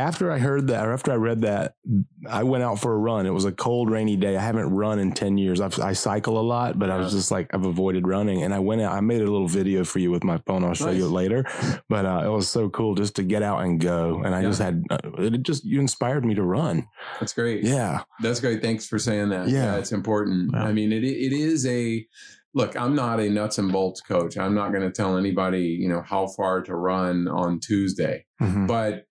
after 0.00 0.30
I 0.32 0.38
heard 0.38 0.66
that, 0.68 0.86
or 0.86 0.92
after 0.92 1.12
I 1.12 1.16
read 1.16 1.42
that, 1.42 1.74
I 2.28 2.42
went 2.42 2.62
out 2.64 2.78
for 2.80 2.92
a 2.92 2.98
run. 2.98 3.26
It 3.26 3.30
was 3.30 3.44
a 3.44 3.52
cold, 3.52 3.90
rainy 3.90 4.16
day. 4.16 4.36
I 4.36 4.40
haven't 4.40 4.70
run 4.70 4.98
in 4.98 5.12
ten 5.12 5.36
years. 5.38 5.60
I've, 5.60 5.78
I 5.78 5.92
cycle 5.92 6.38
a 6.38 6.42
lot, 6.42 6.78
but 6.78 6.90
I 6.90 6.96
was 6.96 7.12
just 7.12 7.30
like 7.30 7.50
I've 7.54 7.66
avoided 7.66 8.06
running. 8.06 8.42
And 8.42 8.54
I 8.54 8.58
went 8.58 8.80
out. 8.82 8.92
I 8.92 9.00
made 9.00 9.20
a 9.20 9.30
little 9.30 9.48
video 9.48 9.84
for 9.84 9.98
you 9.98 10.10
with 10.10 10.24
my 10.24 10.38
phone. 10.46 10.64
I'll 10.64 10.74
show 10.74 10.90
you 10.90 11.06
it 11.06 11.10
later. 11.10 11.44
But 11.88 12.06
uh, 12.06 12.22
it 12.24 12.28
was 12.28 12.48
so 12.48 12.68
cool 12.70 12.94
just 12.94 13.16
to 13.16 13.22
get 13.22 13.42
out 13.42 13.60
and 13.62 13.80
go. 13.80 14.22
And 14.24 14.34
I 14.34 14.40
Yeah. 14.40 14.48
just 14.48 14.60
had 14.60 14.82
uh, 14.90 14.98
it. 15.18 15.42
Just 15.42 15.64
you 15.64 15.80
inspired 15.80 16.24
me 16.24 16.34
to 16.34 16.42
run. 16.42 16.86
That's 17.20 17.32
great. 17.32 17.64
Yeah, 17.64 18.02
That's 18.22 18.40
great. 18.40 18.62
Thanks 18.62 18.86
for 18.86 18.98
saying 18.98 19.28
that. 19.30 19.48
Yeah. 19.48 19.76
it's 19.76 19.92
important. 19.92 20.52
Wow. 20.52 20.64
I 20.66 20.72
mean, 20.72 20.92
it 20.92 21.04
it 21.04 21.32
is 21.32 21.66
a 21.66 22.06
look. 22.54 22.74
I'm 22.76 22.94
not 22.96 23.20
a 23.20 23.28
nuts 23.28 23.58
and 23.58 23.70
bolts 23.70 24.00
coach. 24.00 24.36
I'm 24.36 24.54
not 24.54 24.70
going 24.70 24.82
to 24.82 24.90
tell 24.90 25.16
anybody, 25.16 25.66
you 25.80 25.88
know, 25.88 26.02
how 26.02 26.26
far 26.26 26.62
to 26.62 26.74
run 26.74 27.28
on 27.28 27.60
Tuesday. 27.60 28.24
Mhm. 28.40 28.66
but 28.66 29.04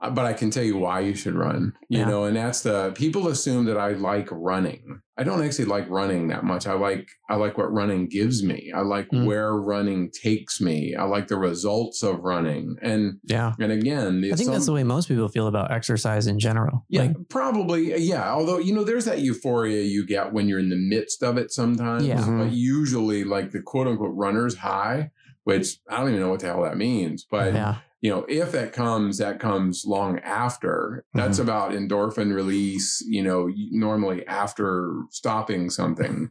but 0.00 0.26
I 0.26 0.34
can 0.34 0.50
tell 0.50 0.62
you 0.62 0.76
why 0.76 1.00
you 1.00 1.14
should 1.14 1.34
run. 1.34 1.72
You 1.88 2.00
Yeah. 2.00 2.08
know, 2.08 2.24
and 2.24 2.36
that's 2.36 2.60
the 2.62 2.92
people 2.94 3.28
assume 3.28 3.64
that 3.64 3.78
I 3.78 3.92
like 3.92 4.28
running. 4.30 5.00
I 5.16 5.24
don't 5.24 5.42
actually 5.42 5.64
like 5.64 5.88
running 5.88 6.28
that 6.28 6.44
much. 6.44 6.66
I 6.66 6.74
like 6.74 7.08
I 7.30 7.36
like 7.36 7.56
what 7.56 7.72
running 7.72 8.06
gives 8.06 8.42
me. 8.42 8.70
I 8.74 8.82
like 8.82 9.08
Mm. 9.10 9.24
where 9.24 9.54
running 9.56 10.10
takes 10.10 10.60
me. 10.60 10.94
I 10.94 11.04
like 11.04 11.28
the 11.28 11.38
results 11.38 12.02
of 12.02 12.20
running. 12.20 12.76
And 12.82 13.18
Yeah. 13.24 13.54
and 13.58 13.72
again, 13.72 14.20
the 14.20 14.32
I 14.32 14.36
think 14.36 14.50
that's 14.50 14.66
the 14.66 14.72
way 14.72 14.84
most 14.84 15.08
people 15.08 15.28
feel 15.28 15.46
about 15.46 15.70
exercise 15.70 16.26
in 16.26 16.38
general. 16.38 16.84
yeah, 16.90 17.02
Like, 17.04 17.28
probably. 17.30 17.96
Yeah. 17.98 18.30
Although, 18.30 18.58
you 18.58 18.74
know, 18.74 18.84
there's 18.84 19.06
that 19.06 19.20
euphoria 19.20 19.80
you 19.82 20.04
get 20.06 20.34
when 20.34 20.46
you're 20.46 20.58
in 20.58 20.68
the 20.68 20.76
midst 20.76 21.22
of 21.22 21.38
it 21.38 21.50
sometimes. 21.50 22.04
Yeah. 22.06 22.20
Mhm. 22.22 22.38
But 22.44 22.52
usually, 22.52 23.24
like 23.24 23.52
the 23.52 23.62
quote 23.62 23.86
unquote 23.86 24.14
runner's 24.14 24.56
high, 24.56 25.10
which 25.44 25.78
I 25.88 25.98
don't 26.00 26.10
even 26.10 26.20
know 26.20 26.28
what 26.28 26.40
the 26.40 26.46
hell 26.48 26.62
that 26.64 26.76
means. 26.76 27.24
But, 27.30 27.54
yeah. 27.54 27.76
You 28.06 28.12
know, 28.12 28.24
if 28.28 28.52
that 28.52 28.72
comes, 28.72 29.18
that 29.18 29.40
comes 29.40 29.84
long 29.84 30.20
after. 30.20 31.04
That's 31.12 31.40
about 31.40 31.72
endorphin 31.72 32.32
release, 32.32 33.04
you 33.08 33.20
know, 33.20 33.50
normally 33.72 34.24
after 34.28 34.92
stopping 35.10 35.70
something 35.70 36.30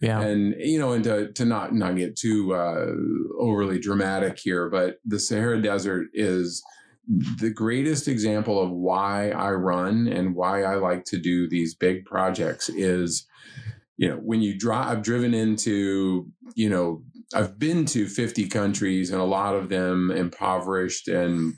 Yeah. 0.00 0.20
and 0.20 0.54
you 0.58 0.78
know 0.78 0.92
and 0.92 1.02
to, 1.04 1.32
to 1.32 1.46
not 1.46 1.72
not 1.72 1.96
get 1.96 2.14
too 2.14 2.52
uh, 2.54 2.92
overly 3.40 3.78
dramatic 3.78 4.38
here 4.38 4.68
but 4.68 4.98
the 5.06 5.18
sahara 5.18 5.62
desert 5.62 6.08
is 6.12 6.62
the 7.40 7.48
greatest 7.48 8.06
example 8.06 8.60
of 8.60 8.70
why 8.70 9.30
i 9.30 9.50
run 9.50 10.06
and 10.08 10.34
why 10.34 10.62
i 10.64 10.74
like 10.74 11.04
to 11.06 11.18
do 11.18 11.48
these 11.48 11.74
big 11.74 12.04
projects 12.04 12.68
is 12.68 13.26
you 13.96 14.08
know 14.08 14.16
when 14.16 14.42
you 14.42 14.58
drive 14.58 14.88
i've 14.88 15.02
driven 15.02 15.32
into 15.32 16.26
you 16.54 16.68
know 16.68 17.02
i've 17.34 17.58
been 17.58 17.84
to 17.86 18.06
50 18.06 18.48
countries 18.48 19.10
and 19.10 19.20
a 19.20 19.24
lot 19.24 19.54
of 19.54 19.68
them 19.68 20.10
impoverished 20.10 21.08
and 21.08 21.54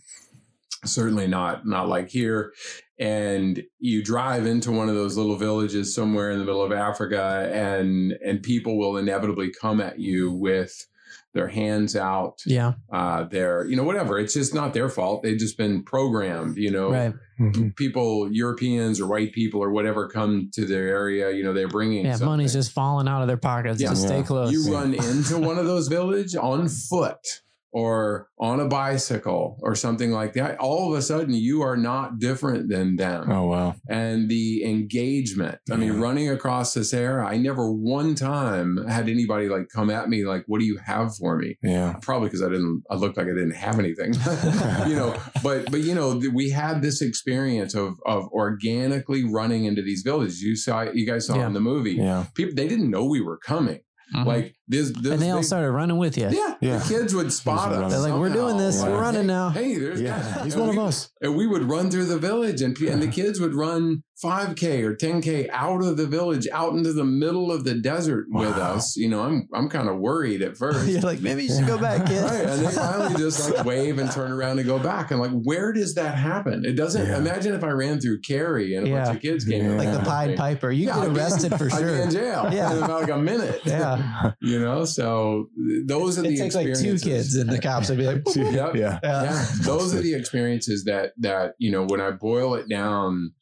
certainly 0.85 1.26
not 1.26 1.66
not 1.66 1.88
like 1.88 2.08
here. 2.08 2.52
And 2.99 3.62
you 3.78 4.02
drive 4.02 4.46
into 4.46 4.73
one 4.73 4.88
of 4.88 4.94
those 4.94 5.16
little 5.16 5.37
villages 5.37 5.94
somewhere 5.94 6.30
in 6.30 6.38
the 6.38 6.44
middle 6.44 6.62
of 6.62 6.73
Africa 6.73 7.50
and 7.52 8.12
and 8.25 8.42
people 8.42 8.78
will 8.78 8.96
inevitably 8.96 9.52
come 9.61 9.80
at 9.80 9.99
you 9.99 10.32
with 10.32 10.87
their 11.35 11.49
hands 11.49 11.95
out 11.97 12.41
Yeah. 12.47 12.75
uh 12.93 13.25
their 13.25 13.67
you 13.67 13.77
know 13.77 13.83
whatever 13.85 14.19
it's 14.19 14.33
just 14.35 14.55
not 14.55 14.73
their 14.75 14.89
fault 14.89 15.23
they've 15.23 15.39
just 15.39 15.57
been 15.59 15.83
programmed 15.83 16.57
you 16.57 16.71
know 16.71 16.91
Right. 16.91 17.15
Mhm. 17.39 17.77
people 17.77 18.31
europeans 18.33 19.01
or 19.01 19.07
white 19.07 19.33
people 19.33 19.61
or 19.63 19.71
whatever 19.71 20.09
come 20.09 20.51
to 20.55 20.65
their 20.65 20.87
area 20.89 21.31
you 21.33 21.43
know 21.45 21.53
they're 21.53 21.69
bringing 21.69 22.05
Yeah. 22.07 22.13
something. 22.13 22.29
Money's 22.29 22.53
just 22.55 22.73
falling 22.73 23.07
out 23.09 23.21
of 23.23 23.29
their 23.29 23.37
pockets. 23.37 23.81
Yeah. 23.81 23.91
Just 23.91 24.03
stay 24.05 24.23
close. 24.23 24.51
you 24.53 24.73
run 24.73 24.95
into 24.95 25.39
one 25.39 25.59
of 25.59 25.67
those 25.67 25.89
village 25.97 26.35
on 26.37 26.69
foot 26.69 27.43
or 27.80 28.28
on 28.38 28.59
a 28.59 28.66
bicycle 28.68 29.59
or 29.61 29.75
something 29.75 30.11
like 30.11 30.33
that 30.33 30.56
all 30.59 30.90
of 30.90 30.99
a 30.99 31.02
sudden 31.02 31.35
you 31.35 31.61
are 31.61 31.76
not 31.76 32.18
different 32.18 32.71
than 32.71 32.97
them 32.97 33.30
Oh 33.30 33.47
wow. 33.49 33.75
and 33.90 34.30
the 34.30 34.64
engagement. 34.64 35.59
I 35.71 35.76
mean, 35.76 36.00
running 36.00 36.30
across 36.30 36.73
the 36.73 36.85
Sahara, 36.85 37.26
I 37.26 37.37
never 37.37 37.71
one 37.71 38.14
time 38.14 38.78
had 38.88 39.09
anybody 39.11 39.49
like 39.49 39.68
come 39.68 39.90
at 39.90 40.09
me 40.09 40.25
like, 40.25 40.45
"What 40.47 40.61
do 40.61 40.64
you 40.66 40.78
have 40.87 41.14
for 41.16 41.37
me?" 41.37 41.59
Yeah. 41.62 41.97
Probably 42.00 42.28
because 42.28 42.42
I 42.42 42.49
didn't. 42.49 42.83
I 42.90 42.95
looked 42.95 43.16
like 43.18 43.26
I 43.26 43.37
didn't 43.40 43.56
have 43.66 43.78
anything, 43.78 44.14
you 44.88 44.97
know. 44.97 45.14
But 45.42 45.71
but 45.71 45.80
you 45.83 45.95
know, 45.95 46.21
we 46.33 46.50
had 46.50 46.80
this 46.83 47.02
experience 47.02 47.75
of 47.75 47.97
of 48.06 48.26
organically 48.28 49.23
running 49.25 49.64
into 49.66 49.83
these 49.83 50.02
villages. 50.02 50.40
You 50.42 50.56
saw, 50.56 50.83
you 50.83 51.06
guys 51.06 51.26
saw 51.26 51.37
Yeah. 51.37 51.47
in 51.49 51.52
the 51.52 51.61
movie. 51.61 51.95
Yeah. 51.95 52.25
People 52.35 52.54
they 52.54 52.68
didn't 52.68 52.90
know 52.90 53.04
we 53.04 53.21
were 53.21 53.38
coming. 53.38 53.80
Mhm. 54.14 54.25
Like 54.25 54.54
this, 54.68 54.90
this 54.90 55.12
and 55.12 55.23
they 55.23 55.30
all 55.30 55.42
started 55.42 55.70
running 55.70 55.96
with 55.96 56.16
you. 56.18 56.28
Yeah, 56.30 56.54
Yeah. 56.61 56.78
the 56.78 56.88
kids 56.88 57.14
would 57.14 57.32
spot 57.32 57.70
running. 57.70 57.85
us. 57.85 57.92
They're 57.92 58.00
like, 58.11 58.18
"We're 58.20 58.32
doing 58.32 58.56
this. 58.56 58.82
We're 58.82 59.00
running 59.00 59.26
now." 59.26 59.50
Hey, 59.50 59.78
there's 59.78 60.00
Yeah. 60.00 60.42
He's 60.44 60.54
and 60.54 60.66
one 60.66 60.76
of 60.76 60.85
us. 60.85 61.11
and 61.23 61.37
we 61.37 61.46
would 61.46 61.64
run 61.70 61.90
through 61.90 62.06
the 62.06 62.18
village 62.18 62.62
and, 62.62 62.76
and 62.80 63.00
the 63.02 63.08
kids 63.08 63.38
would 63.40 63.54
run 63.54 64.02
5k 64.25 64.82
or 64.82 64.94
10k 64.96 65.46
out 65.52 65.82
of 65.85 65.99
the 65.99 66.06
village 66.06 66.49
out 66.50 66.73
into 66.73 66.92
the 66.94 67.04
middle 67.04 67.52
of 67.52 67.64
the 67.64 67.75
desert 67.75 68.25
with 68.30 68.56
us 68.56 68.96
you 68.96 69.06
know 69.11 69.20
i'm 69.20 69.46
i'm 69.52 69.68
kind 69.68 69.90
of 69.90 69.99
worried 69.99 70.40
at 70.40 70.56
first 70.56 70.88
You're 70.88 71.02
like, 71.02 71.20
maybe 71.20 71.42
you 71.44 71.50
should 71.54 71.66
go 71.66 71.76
back, 71.76 72.06
kid. 72.06 72.23
Right, 72.23 72.46
and 72.46 72.64
they 72.66 72.70
finally 72.73 73.14
just 73.18 73.50
like 73.50 73.66
wave 73.66 73.99
and 73.99 74.11
turn 74.11 74.32
around 74.32 74.58
and 74.58 74.66
go 74.66 74.78
back. 74.78 75.11
And 75.11 75.20
like, 75.20 75.32
where 75.42 75.70
does 75.75 75.94
that 75.96 76.16
happen? 76.16 76.64
It 76.64 76.76
doesn't. 76.76 77.06
Yeah. 77.06 77.18
Imagine 77.18 77.54
if 77.54 77.62
I 77.62 77.68
ran 77.70 78.00
through 78.00 78.20
Cary 78.20 78.75
and 78.75 78.87
a 78.87 78.90
Yeah. 78.90 79.04
bunch 79.04 79.16
of 79.16 79.23
kids 79.23 79.44
came. 79.44 79.64
Yeah. 79.66 79.76
like 79.76 79.92
the 79.92 79.99
Pied. 80.08 80.37
Piper. 80.38 80.70
You 80.70 80.87
Yeah, 80.87 80.96
I'd 80.99 81.04
get 81.06 81.14
be- 81.14 81.20
arrested 81.20 81.58
for 81.58 81.64
I'd 81.73 81.73
be 81.73 81.76
sure. 81.76 81.88
in 81.96 82.11
jail 82.11 82.49
Yeah. 82.52 82.73
in 82.76 82.82
about 82.82 83.02
like 83.02 83.11
a 83.11 83.18
minute. 83.18 83.61
Yeah. 83.66 84.32
you 84.59 84.65
know. 84.65 84.85
So 84.85 85.49
those 85.85 86.19
are 86.19 86.23
the 86.23 86.35
It 86.35 86.39
takes 86.39 86.55
like 86.55 86.67
two 86.67 86.71
experiences. 86.71 87.05
kids, 87.05 87.35
and 87.37 87.51
the 87.51 87.59
cops 87.61 87.89
would 87.89 87.99
be 87.99 88.07
like, 88.07 88.23
"Boop, 88.25 88.35
boop." 88.35 88.53
Yep. 88.53 88.75
Yeah. 88.77 88.99
Yeah. 89.03 89.23
yeah, 89.25 89.47
those 89.63 89.95
are 89.95 90.01
the 90.01 90.15
experiences 90.15 90.85
that 90.85 91.13
that 91.19 91.55
you 91.59 91.71
know 91.71 91.85
when 91.85 92.01
I 92.01 92.11
boil 92.13 92.55
it 92.55 92.69
down. 92.69 93.33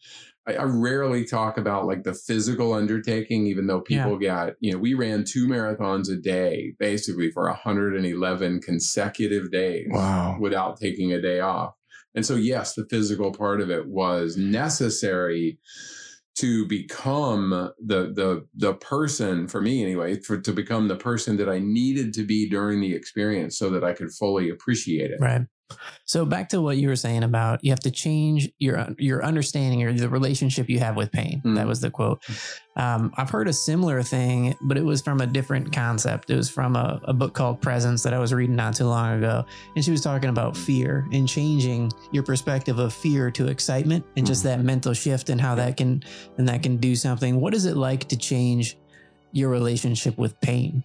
I, 0.47 0.57
I 0.57 0.65
rarely 0.65 1.25
talk 1.25 1.57
about 1.57 1.87
like 1.87 2.03
the 2.03 2.13
physical 2.13 2.75
undertaking, 2.75 3.47
even 3.47 3.67
though 3.67 3.81
people 3.81 4.19
got 4.19 4.53
you 4.61 4.73
know 4.73 4.79
we 4.79 4.93
ran 4.93 5.25
two 5.25 5.47
marathons 5.49 6.13
a 6.13 6.17
day 6.17 6.75
basically 6.79 7.31
for 7.31 7.49
111 7.49 8.61
consecutive 8.61 9.51
days 9.51 9.87
Wow. 9.91 10.37
without 10.39 10.79
taking 10.79 11.15
a 11.15 11.23
day 11.23 11.41
off. 11.41 11.73
And 12.15 12.27
so 12.27 12.35
yes, 12.35 12.75
the 12.75 12.85
physical 12.91 13.33
part 13.33 13.63
of 13.63 13.71
it 13.71 13.87
was 13.89 14.37
necessary 14.37 15.59
to 16.37 16.67
become 16.67 17.51
the 17.85 18.13
the 18.13 18.47
the 18.55 18.75
person 18.75 19.47
for 19.47 19.61
me 19.61 19.83
anyway 19.83 20.21
for 20.21 20.41
to 20.41 20.53
become 20.53 20.89
the 20.89 20.97
person 20.97 21.37
that 21.37 21.49
I 21.49 21.61
needed 21.61 22.13
to 22.15 22.25
be 22.25 22.49
during 22.49 22.81
the 22.81 22.95
experience 22.95 23.57
so 23.57 23.71
that 23.71 23.85
I 23.85 23.93
could 23.93 24.13
fully 24.13 24.51
appreciate 24.51 25.11
it. 25.11 25.21
Right. 25.21 25.43
So 26.05 26.25
back 26.25 26.51
to 26.51 26.61
what 26.61 26.77
you 26.77 26.89
were 26.89 26.97
saying 26.97 27.25
about 27.25 27.65
you 27.65 27.71
have 27.71 27.81
to 27.81 27.91
change 27.91 28.51
your 28.59 28.87
your 28.99 29.25
understanding 29.25 29.83
or 29.83 29.93
the 29.93 30.09
relationship 30.09 30.69
you 30.69 30.79
have 30.79 30.97
with 30.97 31.11
pain. 31.11 31.41
Mm. 31.45 31.57
That 31.57 31.67
was 31.67 31.81
the 31.81 31.91
quote. 31.91 32.23
Um, 32.77 33.13
I've 33.17 33.31
heard 33.31 33.49
a 33.49 33.53
similar 33.53 34.03
thing, 34.03 34.55
but 34.63 34.77
it 34.77 34.85
was 34.85 35.01
from 35.01 35.21
a 35.21 35.27
different 35.27 35.73
concept. 35.73 36.31
It 36.31 36.37
was 36.37 36.51
from 36.51 36.77
a, 36.77 37.01
a 37.05 37.15
book 37.15 37.35
called 37.35 37.63
Presence 37.63 38.03
that 38.03 38.13
I 38.13 38.19
was 38.19 38.35
reading 38.35 38.57
not 38.57 38.75
too 38.75 38.87
long 38.87 39.19
ago, 39.19 39.47
and 39.77 39.85
she 39.85 39.91
was 39.91 40.03
talking 40.03 40.29
about 40.29 40.57
fear 40.57 41.07
and 41.13 41.29
changing 41.29 41.91
your 42.13 42.23
perspective 42.23 42.79
of 42.79 42.93
fear 42.93 43.31
to 43.31 43.49
excitement 43.49 44.05
and 44.17 44.27
just 44.27 44.43
that 44.43 44.61
mental 44.61 44.93
shift 44.93 45.31
and 45.31 45.41
how 45.41 45.55
that 45.55 45.77
can 45.77 46.03
and 46.37 46.49
that 46.49 46.63
can 46.63 46.77
do 46.77 46.95
something. 46.95 47.41
What 47.41 47.55
is 47.55 47.65
it 47.65 47.77
like 47.77 48.09
to 48.09 48.17
change 48.17 48.77
your 49.33 49.49
relationship 49.49 50.19
with 50.19 50.39
pain? 50.41 50.85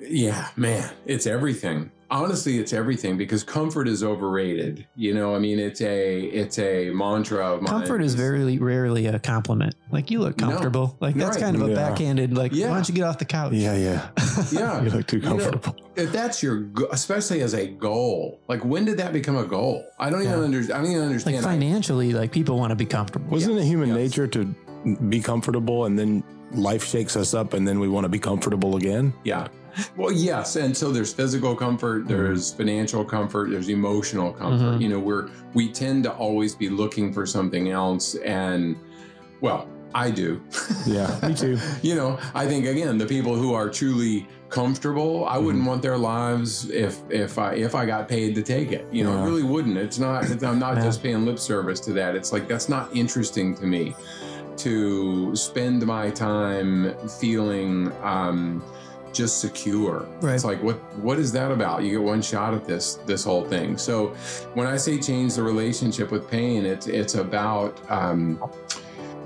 Yeah, 0.00 0.48
man, 0.56 0.90
it's 1.04 1.26
everything. 1.26 1.90
Honestly, 2.10 2.58
it's 2.58 2.72
everything 2.72 3.18
because 3.18 3.44
comfort 3.44 3.86
is 3.86 4.02
overrated. 4.02 4.86
You 4.96 5.12
know, 5.12 5.34
I 5.34 5.38
mean, 5.38 5.58
it's 5.58 5.82
a 5.82 6.20
it's 6.22 6.58
a 6.58 6.90
mantra 6.90 7.54
of 7.54 7.60
mine. 7.62 7.68
Comfort 7.68 8.00
is 8.02 8.14
very 8.14 8.56
rarely 8.58 9.06
a 9.06 9.18
compliment. 9.18 9.74
Like 9.92 10.10
you 10.10 10.20
look 10.20 10.40
No. 10.40 10.48
comfortable. 10.48 10.96
Like 11.00 11.16
that's 11.16 11.36
Right. 11.36 11.44
kind 11.44 11.56
of 11.56 11.62
a 11.62 11.68
Yeah. 11.68 11.74
backhanded. 11.74 12.34
Like 12.34 12.52
Yeah. 12.54 12.68
why 12.70 12.76
don't 12.76 12.88
you 12.88 12.94
get 12.94 13.04
off 13.04 13.18
the 13.18 13.26
couch? 13.26 13.52
Yeah, 13.52 13.76
yeah. 13.76 14.08
yeah. 14.52 14.82
You 14.84 14.90
look 14.90 15.06
too 15.06 15.18
You 15.18 15.22
know, 15.24 15.28
comfortable. 15.38 15.76
if 15.96 16.10
that's 16.10 16.42
your, 16.42 16.60
go- 16.60 16.88
especially 16.92 17.42
as 17.42 17.52
a 17.54 17.66
goal, 17.66 18.40
like 18.48 18.64
when 18.64 18.86
did 18.86 18.96
that 18.98 19.12
become 19.12 19.36
a 19.36 19.44
goal? 19.44 19.84
I 19.98 20.08
don't 20.08 20.22
even 20.22 20.40
understand. 20.40 20.78
I 20.78 20.82
don't 20.82 20.90
even 20.92 21.00
Like 21.02 21.10
understand. 21.10 21.44
financially, 21.44 22.12
like 22.14 22.32
people 22.32 22.58
want 22.58 22.70
to 22.70 22.76
be 22.76 22.86
comfortable. 22.86 23.30
Wasn't 23.30 23.58
it 23.58 23.64
human 23.64 23.88
Yes. 23.90 23.96
nature 23.98 24.26
to 24.28 24.54
be 25.10 25.20
comfortable 25.20 25.84
and 25.84 25.98
then 25.98 26.22
life 26.54 26.84
shakes 26.86 27.16
us 27.16 27.34
up 27.34 27.52
and 27.52 27.68
then 27.68 27.78
we 27.80 27.88
want 27.88 28.04
to 28.04 28.08
be 28.08 28.18
comfortable 28.18 28.76
again? 28.76 29.12
Yeah. 29.24 29.48
Well, 29.96 30.12
yes, 30.12 30.56
and 30.56 30.76
so 30.76 30.90
there's 30.90 31.12
physical 31.12 31.54
comfort, 31.54 32.00
Mm-hmm. 32.04 32.08
there's 32.08 32.52
financial 32.52 33.04
comfort, 33.04 33.50
there's 33.50 33.68
emotional 33.68 34.32
comfort. 34.32 34.78
Mhm. 34.78 34.80
You 34.82 34.88
know, 34.88 34.98
we're 34.98 35.28
we 35.54 35.68
tend 35.70 36.04
to 36.04 36.12
always 36.12 36.54
be 36.54 36.68
looking 36.68 37.12
for 37.12 37.26
something 37.26 37.70
else, 37.70 38.14
and 38.16 38.76
well, 39.40 39.68
I 39.94 40.10
do. 40.10 40.40
Yeah, 40.86 41.18
me 41.26 41.34
too. 41.34 41.58
you 41.82 41.94
know, 41.94 42.18
I 42.34 42.46
think 42.46 42.66
again, 42.66 42.98
the 42.98 43.06
people 43.06 43.34
who 43.36 43.54
are 43.54 43.70
truly 43.70 44.26
comfortable, 44.50 45.24
I 45.26 45.38
wouldn't 45.38 45.60
Mm-hmm. 45.62 45.68
want 45.68 45.82
their 45.82 45.96
lives 45.98 46.68
if 46.70 46.98
if 47.10 47.38
I 47.38 47.54
if 47.54 47.74
I 47.74 47.86
got 47.86 48.08
paid 48.08 48.34
to 48.34 48.42
take 48.42 48.72
it. 48.72 48.86
You 48.92 49.04
know, 49.04 49.12
Yeah. 49.14 49.22
I 49.22 49.24
really 49.24 49.42
wouldn't. 49.44 49.76
It's 49.78 49.98
not. 49.98 50.28
It's, 50.30 50.42
I'm 50.42 50.58
not 50.58 50.76
Yeah. 50.76 50.84
just 50.84 51.02
paying 51.02 51.24
lip 51.24 51.38
service 51.38 51.80
to 51.80 51.92
that. 51.94 52.14
It's 52.16 52.32
like 52.32 52.48
that's 52.48 52.68
not 52.68 52.94
interesting 52.96 53.54
to 53.56 53.66
me 53.66 53.94
to 54.58 55.34
spend 55.36 55.86
my 55.86 56.10
time 56.10 56.92
feeling 57.20 57.92
um, 58.02 58.62
just 59.12 59.40
secure. 59.40 60.06
Right. 60.20 60.34
It's 60.34 60.44
like 60.44 60.62
what 60.62 60.76
what 60.98 61.18
is 61.18 61.32
that 61.32 61.50
about? 61.50 61.82
You 61.82 61.90
get 61.90 62.02
one 62.02 62.22
shot 62.22 62.54
at 62.54 62.64
this 62.66 62.94
this 63.06 63.24
whole 63.24 63.44
thing. 63.44 63.76
So 63.78 64.08
when 64.54 64.66
I 64.66 64.76
say 64.76 64.98
change 64.98 65.34
the 65.34 65.42
relationship 65.42 66.10
with 66.10 66.30
pain, 66.30 66.64
it's 66.64 66.86
it's 66.86 67.14
about. 67.14 67.78
Um, 67.90 68.42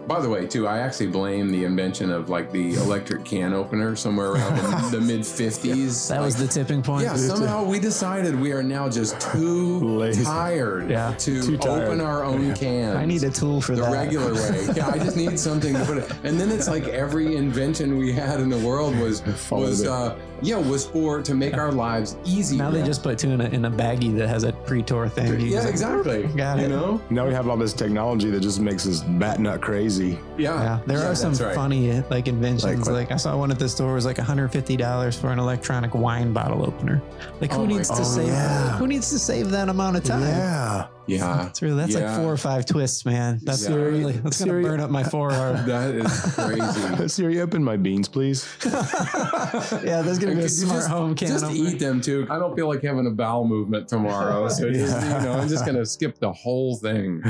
by 0.06 0.20
the 0.20 0.28
way, 0.28 0.46
too, 0.46 0.66
I 0.66 0.78
actually 0.78 1.06
blame 1.08 1.50
the 1.50 1.64
invention 1.64 2.10
of 2.10 2.28
like 2.28 2.50
the 2.52 2.74
electric 2.74 3.24
can 3.24 3.52
opener 3.54 3.94
somewhere 3.96 4.32
around 4.32 4.56
the, 4.92 4.98
the 4.98 5.00
mid 5.06 5.20
50s. 5.20 6.08
that 6.08 6.20
was 6.20 6.36
the 6.36 6.46
tipping 6.46 6.82
point. 6.82 7.04
Yeah, 7.04 7.16
somehow 7.16 7.64
we 7.64 7.78
decided 7.78 8.38
we 8.38 8.52
are 8.52 8.62
now 8.62 8.88
just 8.88 9.20
too 9.20 9.78
Lazy. 9.80 10.24
tired 10.24 10.90
Yeah. 10.90 11.14
to 11.18 11.42
Too 11.42 11.56
tired. 11.56 11.88
open 11.88 12.00
our 12.00 12.24
own 12.24 12.54
cans. 12.54 12.96
I 12.96 13.04
need 13.06 13.22
a 13.24 13.30
tool 13.30 13.60
for 13.60 13.74
the 13.76 13.82
that. 13.82 13.92
regular 13.92 14.34
way. 14.34 14.68
Yeah, 14.76 14.88
I 14.88 14.98
just 14.98 15.16
need 15.16 15.38
something 15.38 15.74
to 15.74 15.84
put 15.84 15.98
it. 15.98 16.10
And 16.24 16.38
then 16.40 16.50
it's 16.50 16.68
like 16.68 16.84
every 16.88 17.36
invention 17.36 17.96
we 17.96 18.12
had 18.12 18.40
in 18.40 18.48
the 18.48 18.58
world 18.58 18.96
was 18.98 19.22
was 19.50 19.84
uh 19.86 20.18
yeah 20.42 20.56
was 20.56 20.86
for 20.86 21.22
to 21.22 21.34
make 21.34 21.54
our 21.56 21.72
lives 21.72 22.16
easier. 22.24 22.58
Now 22.58 22.70
they 22.70 22.82
just 22.82 23.02
put 23.02 23.18
two 23.18 23.30
in 23.30 23.40
a, 23.40 23.44
in 23.48 23.64
a 23.64 23.70
baggie 23.70 24.16
that 24.18 24.28
has 24.28 24.44
a 24.44 24.52
pre-tour 24.52 25.08
thing. 25.08 25.40
You 25.40 25.46
yeah 25.46 25.58
just- 25.60 25.68
exactly. 25.70 26.24
Got 26.36 26.58
it. 26.58 26.62
you 26.62 26.66
it. 26.66 26.70
know 26.70 27.00
Now 27.10 27.26
we 27.26 27.32
have 27.34 27.48
all 27.48 27.56
this 27.56 27.72
technology 27.72 28.30
that 28.30 28.40
just 28.40 28.60
makes 28.60 28.86
us 28.86 29.00
bat 29.02 29.40
nut 29.40 29.60
crazy. 29.62 30.18
yeah 30.38 30.62
Yeah, 30.62 30.78
there 30.86 30.98
Yeah, 30.98 31.10
are 31.10 31.14
some 31.14 31.34
right. 31.34 31.54
funny 31.54 32.00
like 32.10 32.28
inventions. 32.28 32.86
Like 32.88 33.08
Like. 33.08 33.12
I 33.12 33.16
saw 33.16 33.36
one 33.36 33.50
at 33.50 33.58
the 33.58 33.68
store 33.68 33.94
was 33.94 34.04
like 34.04 34.18
$150 34.18 35.20
for 35.20 35.30
an 35.30 35.38
electronic 35.38 35.94
wine 35.94 36.32
bottle 36.32 36.64
opener. 36.66 37.00
Like 37.40 37.52
who 37.52 37.62
Oh 37.62 37.66
my 37.66 37.72
needs 37.76 37.88
to 37.90 37.96
God. 37.96 38.04
save? 38.04 38.24
Oh, 38.24 38.32
yeah. 38.32 38.76
Who 38.78 38.86
needs 38.86 39.10
to 39.10 39.18
save 39.18 39.50
that 39.50 39.68
amount 39.68 39.96
of 39.96 40.04
time? 40.04 40.20
Yeah. 40.22 40.86
Yeah. 41.06 41.42
That's 41.44 41.62
really 41.62 41.76
that's 41.76 41.94
Yeah. 41.94 42.10
like 42.12 42.20
four 42.22 42.32
or 42.32 42.36
five 42.36 42.64
twists, 42.66 43.04
man. 43.04 43.40
That's 43.42 43.68
Yeah. 43.68 43.74
really 43.74 44.12
that's 44.12 44.38
gonna 44.44 44.60
burn 44.62 44.80
up 44.80 44.90
my 44.90 45.02
forearm. 45.04 45.66
That 45.66 45.94
is 45.94 46.34
crazy. 46.34 47.08
Siri, 47.14 47.40
open 47.40 47.62
my 47.62 47.76
beans, 47.76 48.08
please. 48.08 48.46
yeah, 48.64 50.02
there's 50.02 50.18
gonna 50.18 50.32
be 50.34 50.40
a 50.40 50.42
Could 50.42 50.42
you 50.42 50.48
smart 50.48 50.78
just, 50.80 50.88
home 50.90 51.14
can. 51.14 51.28
Just 51.28 51.44
opener. 51.44 51.68
eat 51.70 51.78
them 51.78 52.00
too. 52.00 52.26
I 52.30 52.38
don't 52.38 52.54
feel 52.54 52.68
like 52.68 52.82
having 52.82 53.06
a 53.06 53.10
bowel 53.10 53.46
movement 53.46 53.88
tomorrow, 53.88 54.48
so 54.48 54.70
just, 54.72 55.00
you 55.02 55.08
know, 55.08 55.32
I'm 55.32 55.48
just 55.48 55.64
gonna 55.66 55.84
skip 55.86 56.18
the 56.18 56.32
whole 56.32 56.76
thing. 56.76 57.22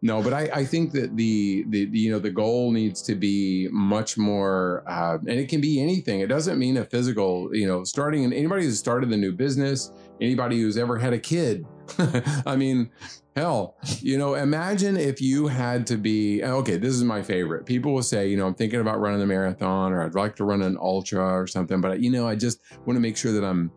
No, 0.00 0.22
but 0.22 0.32
I, 0.32 0.48
I 0.54 0.64
think 0.64 0.92
that 0.92 1.16
the, 1.16 1.64
the 1.70 1.86
the 1.88 1.98
you 1.98 2.10
know 2.10 2.18
the 2.20 2.30
goal 2.30 2.70
needs 2.70 3.02
to 3.02 3.14
be 3.14 3.68
much 3.72 4.16
more, 4.16 4.84
uh, 4.86 5.18
and 5.18 5.30
it 5.40 5.48
can 5.48 5.60
be 5.60 5.80
anything. 5.82 6.20
It 6.20 6.28
doesn't 6.28 6.58
mean 6.58 6.76
a 6.76 6.84
physical. 6.84 7.54
You 7.54 7.66
know, 7.66 7.84
starting 7.84 8.24
and 8.24 8.32
anybody 8.32 8.64
who's 8.64 8.78
started 8.78 9.12
a 9.12 9.16
new 9.16 9.32
business, 9.32 9.92
anybody 10.20 10.60
who's 10.60 10.76
ever 10.78 10.96
had 10.98 11.12
a 11.12 11.18
kid. 11.18 11.64
I 12.46 12.56
mean, 12.56 12.90
hell, 13.36 13.76
you 14.00 14.18
know, 14.18 14.34
imagine 14.34 14.96
if 14.96 15.20
you 15.20 15.46
had 15.46 15.86
to 15.86 15.96
be 15.96 16.42
okay. 16.42 16.76
This 16.76 16.94
is 16.94 17.04
my 17.04 17.22
favorite. 17.22 17.66
People 17.66 17.94
will 17.94 18.02
say, 18.02 18.28
you 18.28 18.36
know, 18.36 18.46
I'm 18.46 18.54
thinking 18.54 18.80
about 18.80 19.00
running 19.00 19.22
a 19.22 19.26
marathon, 19.26 19.92
or 19.92 20.02
I'd 20.02 20.14
like 20.14 20.36
to 20.36 20.44
run 20.44 20.62
an 20.62 20.76
ultra 20.80 21.24
or 21.24 21.46
something, 21.46 21.80
but 21.80 22.00
you 22.00 22.10
know, 22.10 22.26
I 22.26 22.34
just 22.34 22.60
want 22.84 22.96
to 22.96 23.00
make 23.00 23.16
sure 23.16 23.32
that 23.32 23.44
I'm 23.44 23.70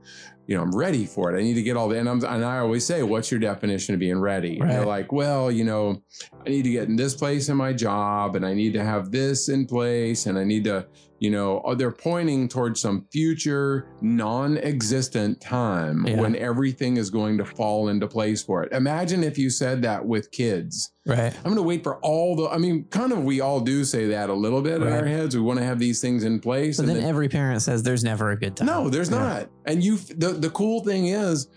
you 0.48 0.56
know, 0.56 0.64
I'm 0.64 0.76
ready 0.76 1.06
for 1.06 1.34
it. 1.34 1.40
I 1.40 1.44
need 1.44 1.54
to 1.54 1.62
get 1.62 1.78
all 1.78 1.88
the, 1.88 1.98
and 2.00 2.10
I'm, 2.10 2.24
and 2.26 2.44
I 2.44 2.58
always 2.58 2.86
say, 2.86 3.04
what's 3.04 3.32
your 3.32 3.40
definition 3.40 3.94
of 3.94 4.00
being 4.00 4.20
ready? 4.20 4.60
And 4.60 4.70
they're 4.70 4.86
like, 4.86 5.12
well, 5.12 5.52
you 5.52 5.64
know, 5.64 6.02
I 6.46 6.50
need 6.50 6.64
to 6.64 6.72
get 6.72 6.88
in 6.90 6.96
this 6.96 7.14
place 7.16 7.48
in 7.50 7.58
my 7.58 7.74
job 7.74 8.36
and 8.36 8.46
I 8.46 8.54
need 8.54 8.74
to 8.74 8.84
have 8.84 9.12
this 9.12 9.50
in 9.50 9.66
place 9.66 10.26
and 10.26 10.38
I 10.38 10.44
need 10.44 10.64
to, 10.66 10.88
you 11.20 11.30
know, 11.30 11.62
oh, 11.64 11.76
they're 11.76 11.92
pointing 11.92 12.48
towards 12.50 12.82
some 12.82 13.06
future 13.12 13.88
non 14.02 14.58
existent 14.58 15.40
time 15.40 16.06
Yeah. 16.08 16.20
when 16.20 16.36
everything 16.36 16.98
is 16.98 17.10
going 17.12 17.38
to 17.38 17.46
fall 17.46 17.90
into 17.90 18.08
place 18.08 18.42
for 18.44 18.64
it. 18.64 18.72
Imagine 18.74 19.24
if 19.24 19.38
you 19.38 19.50
said 19.52 19.84
that 19.84 20.06
with 20.06 20.32
kids. 20.32 20.92
Right. 21.06 21.36
I'm 21.36 21.44
going 21.44 21.56
to 21.56 21.64
wait 21.64 21.82
for 21.84 21.98
all 21.98 22.36
the, 22.36 22.48
I 22.50 22.58
mean, 22.60 22.84
kind 22.92 23.12
of, 23.12 23.24
we 23.24 23.42
all 23.42 23.60
do 23.60 23.84
say 23.84 24.08
that 24.10 24.30
a 24.30 24.34
little 24.34 24.62
bit 24.62 24.82
in 24.84 24.88
our 24.88 25.04
heads. 25.06 25.36
We 25.36 25.42
want 25.42 25.58
to 25.58 25.66
have 25.66 25.80
these 25.80 26.00
things 26.00 26.24
in 26.24 26.40
place. 26.40 26.78
And 26.78 26.88
then 26.88 26.98
then- 26.98 27.06
every 27.10 27.28
parent 27.28 27.64
says 27.64 27.82
there's 27.82 28.04
never 28.04 28.30
a 28.32 28.38
good 28.38 28.56
time. 28.56 28.68
no, 28.68 28.88
there's 28.88 29.10
not. 29.10 29.50
And 29.66 29.84
you, 29.84 29.98
the 29.98 30.30
the 30.30 30.52
cool 30.52 30.84
thing 30.84 31.08
is, 31.08 31.48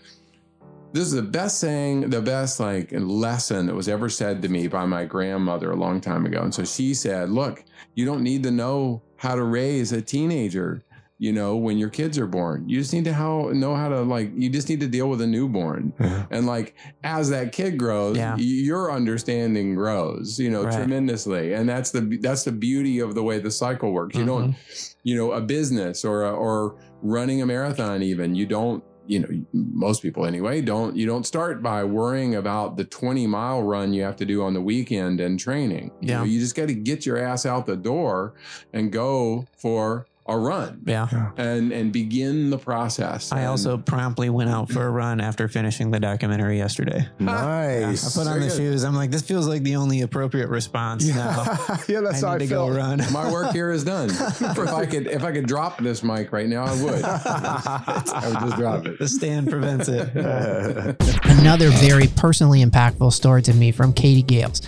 this 0.93 1.03
is 1.03 1.11
the 1.11 1.21
best 1.21 1.59
saying, 1.59 2.09
the 2.09 2.21
best 2.21 2.59
like 2.59 2.89
lesson 2.91 3.67
that 3.67 3.75
was 3.75 3.87
ever 3.87 4.09
said 4.09 4.41
to 4.41 4.49
me 4.49 4.67
by 4.67 4.85
my 4.85 5.05
grandmother 5.05 5.71
a 5.71 5.75
long 5.75 6.01
time 6.01 6.25
ago. 6.25 6.41
And 6.41 6.53
so 6.53 6.63
she 6.63 6.93
said, 6.95 7.29
"Look, 7.29 7.63
you 7.93 8.05
don't 8.05 8.23
need 8.23 8.41
to 8.43 8.51
know 8.51 9.03
how 9.17 9.35
to 9.35 9.43
raise 9.43 9.91
a 9.91 10.01
teenager." 10.01 10.83
You 11.17 11.31
know, 11.31 11.55
when 11.55 11.77
your 11.77 11.89
kids 11.89 12.17
are 12.19 12.27
born, 12.27 12.67
you 12.67 12.77
just 12.77 12.91
need 12.91 13.05
to 13.05 13.13
how 13.13 13.49
know 13.53 13.73
how 13.73 13.87
to 13.87 14.01
like. 14.01 14.31
You 14.35 14.49
just 14.49 14.67
need 14.67 14.81
to 14.81 14.87
deal 14.87 15.09
with 15.09 15.21
a 15.21 15.27
newborn, 15.27 15.93
and 16.29 16.45
like 16.45 16.75
as 17.03 17.29
that 17.29 17.53
kid 17.53 17.77
grows, 17.79 18.17
Yeah. 18.17 18.35
your 18.37 18.91
understanding 18.91 19.75
grows. 19.75 20.37
You 20.37 20.49
know, 20.49 20.65
Right. 20.65 20.73
tremendously, 20.73 21.53
and 21.53 21.69
that's 21.69 21.91
the 21.91 22.19
that's 22.21 22.43
the 22.43 22.51
beauty 22.51 22.99
of 22.99 23.15
the 23.15 23.23
way 23.23 23.39
the 23.39 23.51
cycle 23.51 23.93
works. 23.93 24.17
You 24.17 24.25
don't 24.25 24.49
mm-hmm. 24.51 24.97
you 25.03 25.15
know 25.15 25.31
a 25.31 25.39
business 25.39 26.03
or 26.03 26.23
a, 26.25 26.31
or 26.33 26.75
running 27.01 27.41
a 27.41 27.45
marathon 27.45 28.01
even 28.01 28.35
you 28.35 28.45
don't 28.45 28.83
you 29.07 29.19
know 29.19 29.27
most 29.53 30.01
people 30.01 30.25
anyway 30.25 30.59
don't 30.59 30.95
you 30.95 31.05
don't 31.05 31.27
start 31.27 31.61
by 31.61 31.83
worrying 31.83 32.33
about 32.35 32.75
the 32.77 32.83
20 32.83 33.27
mile 33.27 33.61
run 33.61 33.93
you 33.93 34.01
have 34.01 34.15
to 34.15 34.25
do 34.25 34.41
on 34.41 34.55
the 34.55 34.61
weekend 34.61 35.19
and 35.19 35.39
training 35.39 35.91
you, 36.01 36.09
Yeah. 36.09 36.17
know, 36.19 36.23
you 36.23 36.39
just 36.39 36.55
got 36.55 36.67
to 36.69 36.73
get 36.73 37.05
your 37.05 37.17
ass 37.19 37.45
out 37.45 37.67
the 37.67 37.75
door 37.77 38.33
and 38.73 38.91
go 38.91 39.45
for 39.55 40.07
a 40.27 40.35
run 40.37 40.81
Yeah. 40.85 41.07
and 41.37 41.71
and 41.71 41.91
begin 41.93 42.49
the 42.49 42.57
process 42.57 43.31
I 43.31 43.41
And- 43.41 43.49
also 43.49 43.77
promptly 43.77 44.29
went 44.31 44.49
out 44.49 44.71
for 44.71 44.87
a 44.87 44.89
run 44.89 45.21
after 45.21 45.47
finishing 45.47 45.91
the 45.91 45.99
documentary 45.99 46.57
yesterday. 46.57 47.07
nice. 47.19 48.03
I 48.17 48.19
put 48.21 48.27
on 48.27 48.33
Very 48.39 48.45
the 48.49 48.55
good. 48.55 48.57
shoes. 48.57 48.83
I'm 48.83 48.95
like, 48.95 49.11
this 49.11 49.21
feels 49.21 49.47
like 49.47 49.61
the 49.61 49.75
only 49.75 50.01
appropriate 50.01 50.49
response 50.49 51.05
now. 51.07 51.43
yeah, 51.87 52.01
that's 52.01 52.23
I 52.23 52.27
how 52.27 52.33
need 52.37 52.43
I 52.43 52.45
to 52.45 52.47
go 52.47 52.69
run. 52.69 53.01
my 53.11 53.31
work 53.31 53.51
here 53.51 53.69
is 53.71 53.83
done 53.83 54.09
if 54.09 54.57
i 54.59 54.85
could 54.87 55.05
if 55.07 55.23
i 55.23 55.31
could 55.31 55.45
drop 55.45 55.77
this 55.79 56.01
mic 56.01 56.31
right 56.31 56.47
now 56.47 56.63
i 56.65 56.83
would 56.83 57.03
i 57.03 58.23
would 58.27 58.39
just 58.39 58.55
drop 58.57 58.85
it 58.87 58.97
The 58.99 59.07
stand 59.07 59.49
prevents 59.49 59.87
it. 59.87 60.09
Another 61.25 61.69
very 61.69 62.07
personally 62.07 62.63
impactful 62.63 63.13
story 63.13 63.41
to 63.43 63.53
me 63.53 63.71
from 63.71 63.93
Katie 63.93 64.23
Gales. 64.23 64.61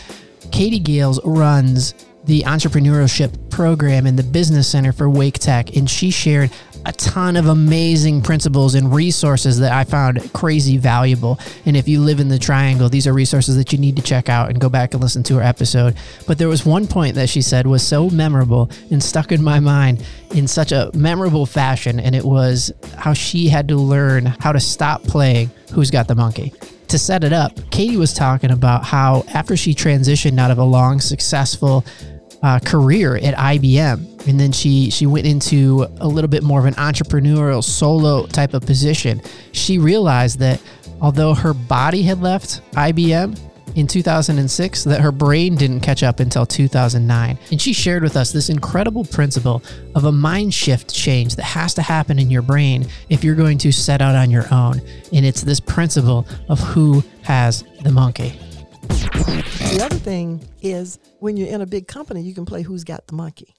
Katie 0.52 0.80
Gales 0.80 1.20
runs 1.26 1.94
the 2.28 2.44
entrepreneurship 2.44 3.50
program 3.50 4.06
in 4.06 4.16
the 4.16 4.24
Business 4.24 4.68
Center 4.68 4.92
for 4.92 5.10
Wake 5.10 5.40
Tech, 5.40 5.76
and 5.76 5.90
she 5.90 6.12
shared 6.12 6.52
a 6.86 6.92
ton 6.92 7.36
of 7.36 7.48
amazing 7.48 8.22
principles 8.22 8.76
and 8.76 8.94
resources 8.94 9.60
that 9.60 9.72
I 9.72 9.84
found 9.84 10.32
crazy 10.34 10.78
valuable. 10.78 11.40
And 11.66 11.76
if 11.76 11.88
you 11.88 12.02
live 12.02 12.20
in 12.20 12.28
the 12.28 12.38
triangle, 12.38 12.88
these 12.88 13.08
are 13.08 13.14
resources 13.14 13.58
that 13.58 13.74
you 13.74 13.80
need 13.80 13.96
to 13.96 14.02
check 14.02 14.30
out 14.30 14.50
and 14.50 14.60
go 14.60 14.70
back 14.70 14.94
and 14.94 15.02
listen 15.02 15.24
to 15.24 15.36
her 15.36 15.42
episode. 15.42 15.98
But 16.28 16.38
there 16.38 16.48
was 16.48 16.66
one 16.66 16.88
point 16.88 17.16
that 17.16 17.30
she 17.30 17.42
said 17.42 17.66
was 17.66 17.86
so 17.86 18.10
memorable 18.10 18.70
and 18.92 19.02
stuck 19.02 19.32
in 19.32 19.44
my 19.44 19.60
mind 19.60 20.06
in 20.32 20.48
such 20.48 20.72
a 20.72 20.92
memorable 20.94 21.46
fashion, 21.46 22.00
and 22.00 22.14
it 22.16 22.24
was 22.24 22.72
how 22.96 23.14
she 23.14 23.48
had 23.48 23.68
to 23.70 23.76
learn 23.76 24.26
how 24.26 24.52
to 24.52 24.60
stop 24.60 25.04
playing 25.04 25.50
Who's 25.74 25.92
Got 25.92 26.08
the 26.08 26.16
Monkey 26.16 26.54
to 26.88 26.98
set 26.98 27.24
it 27.26 27.34
up, 27.34 27.52
Katie 27.70 27.98
was 27.98 28.14
talking 28.14 28.52
about 28.52 28.86
how 28.86 29.26
after 29.34 29.58
she 29.58 29.76
transitioned 29.76 30.40
out 30.40 30.52
of 30.52 30.58
a 30.58 30.64
long, 30.64 31.02
successful 31.02 31.84
uh, 32.44 32.60
career 32.60 33.16
at 33.18 33.36
IBM, 33.36 34.28
and 34.28 34.40
then 34.40 34.52
she 34.52 34.90
she 34.90 35.06
went 35.06 35.26
into 35.26 35.88
a 36.00 36.08
little 36.08 36.30
bit 36.30 36.44
more 36.44 36.60
of 36.60 36.66
an 36.66 36.76
entrepreneurial 36.76 37.64
solo 37.64 38.26
type 38.28 38.54
of 38.54 38.66
position. 38.66 39.22
She 39.52 39.78
realized 39.78 40.40
that 40.40 40.62
although 41.02 41.34
her 41.34 41.54
body 41.54 42.04
had 42.04 42.22
left 42.22 42.62
IBM, 42.72 43.38
in 43.78 43.86
2006 43.86 44.86
that 44.86 45.02
her 45.02 45.12
brain 45.12 45.56
didn't 45.56 45.82
catch 45.82 46.02
up 46.02 46.20
until 46.20 46.48
2009. 46.48 47.38
And 47.52 47.62
she 47.62 47.74
shared 47.74 48.02
with 48.02 48.18
us 48.18 48.32
this 48.32 48.50
incredible 48.50 49.06
principle 49.06 49.62
of 49.94 50.06
a 50.06 50.12
mind 50.12 50.54
shift 50.54 50.92
change 50.94 51.36
that 51.36 51.44
has 51.44 51.76
to 51.76 51.84
happen 51.84 52.18
in 52.18 52.32
your 52.32 52.42
brain 52.42 52.88
if 53.10 53.24
you're 53.24 53.36
going 53.36 53.60
to 53.60 53.72
set 53.72 54.02
out 54.02 54.16
on 54.16 54.32
your 54.32 54.52
own. 54.52 54.82
And 55.14 55.24
it's 55.26 55.42
this 55.42 55.60
principle 55.60 56.26
of 56.50 56.60
who 56.60 57.04
has 57.22 57.64
the 57.84 57.92
monkey. 57.92 58.40
The 58.88 59.82
other 59.84 59.96
thing 59.98 60.48
is 60.62 61.00
when 61.20 61.38
you're 61.38 61.50
in 61.50 61.62
a 61.62 61.66
big 61.66 61.88
company, 61.88 62.22
you 62.22 62.34
can 62.34 62.46
play 62.46 62.62
Who's 62.62 62.84
Got 62.84 63.08
the 63.08 63.14
Monkey. 63.16 63.54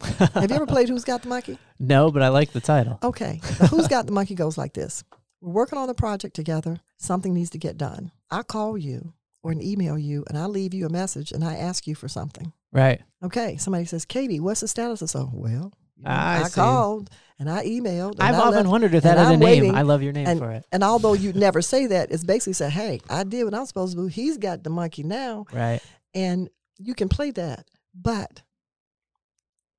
Have 0.00 0.50
you 0.50 0.56
ever 0.56 0.66
played 0.66 0.88
Who's 0.88 1.04
Got 1.04 1.22
the 1.22 1.28
Monkey? 1.28 1.58
No, 1.82 2.10
but 2.10 2.20
I 2.20 2.28
like 2.28 2.52
the 2.52 2.60
title. 2.60 2.98
Okay. 3.02 3.40
Who's 3.70 3.88
Got 3.88 4.04
the 4.04 4.12
Monkey 4.12 4.34
goes 4.34 4.58
like 4.58 4.74
this 4.74 5.02
We're 5.40 5.52
working 5.52 5.78
on 5.78 5.88
a 5.88 5.94
project 5.94 6.36
together. 6.36 6.78
Something 6.98 7.32
needs 7.32 7.48
to 7.50 7.58
get 7.58 7.78
done. 7.78 8.12
I 8.30 8.42
call 8.42 8.76
you 8.76 9.14
or 9.42 9.50
an 9.50 9.62
email 9.62 9.98
you 9.98 10.24
and 10.28 10.36
I 10.36 10.44
leave 10.44 10.74
you 10.74 10.84
a 10.84 10.90
message 10.90 11.32
and 11.32 11.42
I 11.42 11.56
ask 11.56 11.86
you 11.86 11.94
for 11.94 12.06
something. 12.06 12.52
Right. 12.70 13.00
Okay. 13.22 13.56
Somebody 13.56 13.86
says, 13.86 14.04
Katie, 14.04 14.40
what's 14.40 14.60
the 14.60 14.68
status 14.68 15.00
of 15.00 15.08
so? 15.08 15.30
Well, 15.32 15.72
you 15.96 16.04
I 16.04 16.42
I, 16.44 16.48
called 16.50 17.08
and 17.40 17.50
I 17.50 17.64
emailed. 17.66 18.16
I've 18.20 18.36
I 18.36 18.38
often 18.38 18.52
left- 18.54 18.68
wondered 18.68 18.94
if 18.94 19.02
that 19.02 19.16
and 19.16 19.18
had 19.18 19.26
a 19.30 19.32
I'm 19.34 19.40
name. 19.40 19.48
waiting, 19.48 19.74
I 19.74 19.82
love 19.82 20.02
your 20.02 20.12
name 20.12 20.28
and, 20.28 20.38
for 20.38 20.52
it. 20.52 20.64
And 20.70 20.84
although 20.84 21.14
you'd 21.14 21.34
never 21.48 21.60
say 21.62 21.86
that, 21.86 22.12
it's 22.12 22.22
basically 22.22 22.52
say, 22.52 22.70
hey, 22.70 23.00
I 23.10 23.24
did 23.24 23.42
what 23.44 23.54
I'm 23.54 23.66
supposed 23.66 23.96
to 23.96 24.02
do. 24.02 24.06
He's 24.06 24.36
got 24.38 24.62
the 24.62 24.70
monkey 24.70 25.02
now. 25.02 25.46
Right. 25.52 25.80
And 26.14 26.48
you 26.78 26.94
can 26.94 27.08
play 27.08 27.30
that. 27.32 27.66
But 27.94 28.42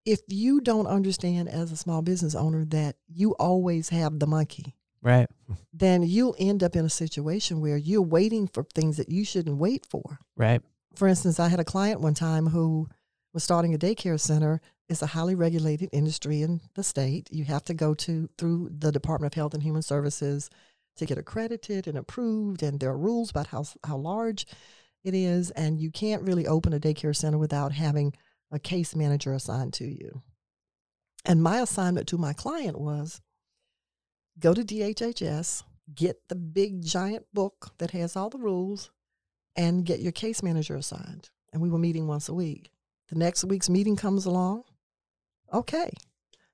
if 0.06 0.20
you 0.28 0.62
don't 0.62 0.88
understand 0.88 1.48
as 1.50 1.72
a 1.72 1.78
small 1.78 2.02
business 2.02 2.34
owner 2.36 2.66
that 2.66 2.96
you 3.08 3.32
always 3.40 3.90
have 3.90 4.20
the 4.20 4.28
monkey, 4.28 4.76
Right. 5.04 5.28
then 5.74 6.04
you'll 6.04 6.36
end 6.40 6.64
up 6.64 6.76
in 6.76 6.86
a 6.86 6.90
situation 6.90 7.60
where 7.62 7.78
you're 7.78 8.02
waiting 8.02 8.48
for 8.48 8.64
things 8.64 8.98
that 8.98 9.10
you 9.10 9.24
shouldn't 9.26 9.58
wait 9.58 9.86
for. 9.90 10.20
Right. 10.36 10.62
For 10.96 11.08
instance, 11.08 11.40
I 11.40 11.48
had 11.48 11.60
a 11.60 11.64
client 11.64 12.02
one 12.02 12.14
time 12.14 12.48
who 12.48 12.88
was 13.34 13.44
starting 13.44 13.74
a 13.74 13.78
daycare 13.78 14.20
center. 14.20 14.62
is 14.90 15.02
a 15.02 15.08
highly 15.08 15.36
regulated 15.36 15.90
industry 15.94 16.42
in 16.42 16.60
the 16.76 16.84
state. 16.84 17.30
You 17.32 17.46
have 17.46 17.64
to 17.66 17.74
go 17.74 17.94
to 17.94 18.30
through 18.38 18.70
the 18.78 18.92
Department 18.92 19.34
of 19.34 19.36
Health 19.36 19.54
and 19.54 19.64
Human 19.64 19.82
Services 19.82 20.50
to 20.98 21.06
get 21.06 21.18
accredited 21.18 21.88
and 21.88 21.98
approved, 21.98 22.62
and 22.62 22.80
there 22.80 22.90
are 22.90 22.98
rules 22.98 23.30
about 23.30 23.48
how 23.48 23.66
how 23.86 23.98
large 23.98 24.46
it 25.04 25.14
is, 25.14 25.50
and 25.52 25.80
you 25.80 25.90
can't 25.92 26.24
really 26.24 26.46
open 26.46 26.74
a 26.74 26.80
daycare 26.80 27.16
center 27.16 27.38
without 27.38 27.72
having 27.72 28.14
a 28.52 28.60
case 28.60 28.96
manager 28.96 29.34
assigned 29.34 29.74
to 29.74 29.86
you. 29.86 30.22
And 31.26 31.42
my 31.42 31.60
assignment 31.60 32.08
to 32.10 32.18
my 32.18 32.34
client 32.34 32.80
was 32.80 33.22
go 34.40 34.54
to 34.54 34.64
DHHS, 34.64 35.64
get 35.94 36.28
the 36.28 36.36
big 36.36 36.84
giant 36.84 37.26
book 37.34 37.72
that 37.78 37.92
has 37.92 38.16
all 38.16 38.30
the 38.30 38.38
rules, 38.38 38.92
and 39.56 39.86
get 39.86 40.00
your 40.02 40.12
case 40.12 40.44
manager 40.44 40.76
assigned. 40.76 41.30
And 41.54 41.62
we 41.62 41.70
were 41.70 41.78
meeting 41.78 42.08
once 42.08 42.30
a 42.30 42.34
week. 42.34 42.72
The 43.12 43.20
next 43.20 43.44
week's 43.44 43.70
meeting 43.70 43.98
comes 43.98 44.26
along. 44.26 44.64
Okay. 45.54 45.92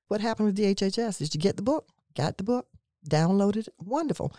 What 0.08 0.22
happened 0.22 0.48
with 0.48 0.58
DHHS? 0.58 1.20
Did 1.20 1.36
you 1.36 1.40
get 1.40 1.56
the 1.56 1.62
book? 1.62 1.88
Got 2.16 2.38
the 2.38 2.44
book? 2.44 2.68
Downloaded 3.08 3.68
it? 3.68 3.74
Wonderful. 3.78 4.34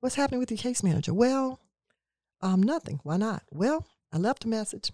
What's 0.00 0.16
happening 0.16 0.38
with 0.38 0.50
your 0.50 0.58
case 0.58 0.82
manager? 0.82 1.14
Well, 1.14 1.60
um, 2.42 2.62
nothing. 2.62 3.00
Why 3.04 3.16
not? 3.16 3.44
Well, 3.50 3.86
I 4.12 4.18
left 4.18 4.44
a 4.44 4.48
message 4.48 4.92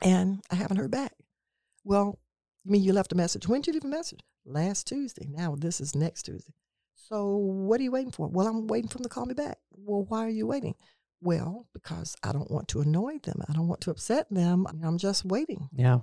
and 0.00 0.42
I 0.48 0.54
haven't 0.54 0.76
heard 0.76 0.92
back. 0.92 1.12
Well, 1.82 2.20
you 2.64 2.70
mean 2.70 2.84
you 2.84 2.92
left 2.92 3.12
a 3.12 3.16
message? 3.16 3.48
When 3.48 3.60
did 3.60 3.68
you 3.68 3.72
leave 3.72 3.84
a 3.84 3.88
message? 3.88 4.20
Last 4.44 4.86
Tuesday. 4.86 5.26
Now 5.28 5.56
this 5.58 5.80
is 5.80 5.96
next 5.96 6.22
Tuesday. 6.22 6.52
So 6.94 7.34
what 7.34 7.80
are 7.80 7.82
you 7.82 7.90
waiting 7.90 8.12
for? 8.12 8.28
Well, 8.28 8.46
I'm 8.46 8.68
waiting 8.68 8.88
for 8.88 8.98
them 8.98 9.04
to 9.04 9.08
call 9.08 9.26
me 9.26 9.34
back. 9.34 9.58
Well, 9.72 10.04
why 10.08 10.24
are 10.24 10.30
you 10.30 10.46
waiting? 10.46 10.76
Well, 11.24 11.66
because 11.72 12.14
I 12.22 12.32
don't 12.32 12.50
want 12.50 12.68
to 12.68 12.82
annoy 12.82 13.18
them. 13.18 13.40
I 13.48 13.54
don't 13.54 13.66
want 13.66 13.80
to 13.82 13.90
upset 13.90 14.26
them. 14.30 14.66
I'm 14.68 14.98
just 14.98 15.24
waiting. 15.24 15.70
Yeah. 15.74 16.00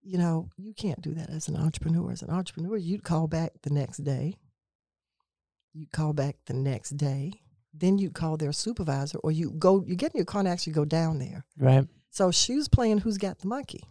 You 0.00 0.16
know, 0.16 0.48
you 0.56 0.74
can't 0.74 1.02
do 1.02 1.12
that 1.14 1.28
as 1.28 1.48
an 1.48 1.56
entrepreneur. 1.56 2.12
As 2.12 2.22
an 2.22 2.30
entrepreneur, 2.30 2.76
you'd 2.76 3.02
call 3.02 3.26
back 3.26 3.50
the 3.62 3.70
next 3.70 3.98
day. 3.98 4.36
You'd 5.72 5.90
call 5.90 6.12
back 6.12 6.36
the 6.46 6.54
next 6.54 6.90
day. 6.90 7.40
Then 7.74 7.98
you'd 7.98 8.14
call 8.14 8.36
their 8.36 8.52
supervisor, 8.52 9.18
or 9.18 9.32
you 9.32 9.50
go. 9.50 9.82
You 9.84 9.96
get 9.96 10.12
in 10.12 10.18
your 10.18 10.24
car 10.24 10.40
and 10.40 10.48
actually 10.48 10.74
go 10.74 10.84
down 10.84 11.18
there. 11.18 11.44
Right. 11.58 11.86
So 12.10 12.30
she 12.30 12.54
was 12.54 12.68
playing 12.68 12.98
Who's 12.98 13.18
Got 13.18 13.40
the 13.40 13.48
Monkey. 13.48 13.82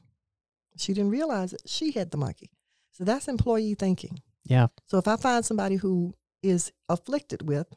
She 0.78 0.94
didn't 0.94 1.12
realize 1.12 1.52
that 1.52 1.68
she 1.68 1.92
had 1.92 2.12
the 2.12 2.18
monkey. 2.18 2.52
So 2.92 3.04
that's 3.04 3.28
employee 3.28 3.74
thinking. 3.74 4.20
Yeah. 4.46 4.68
So 4.86 4.98
if 4.98 5.08
I 5.08 5.16
find 5.18 5.44
somebody 5.44 5.76
who 5.76 6.14
is 6.42 6.72
afflicted 6.88 7.48
with 7.48 7.68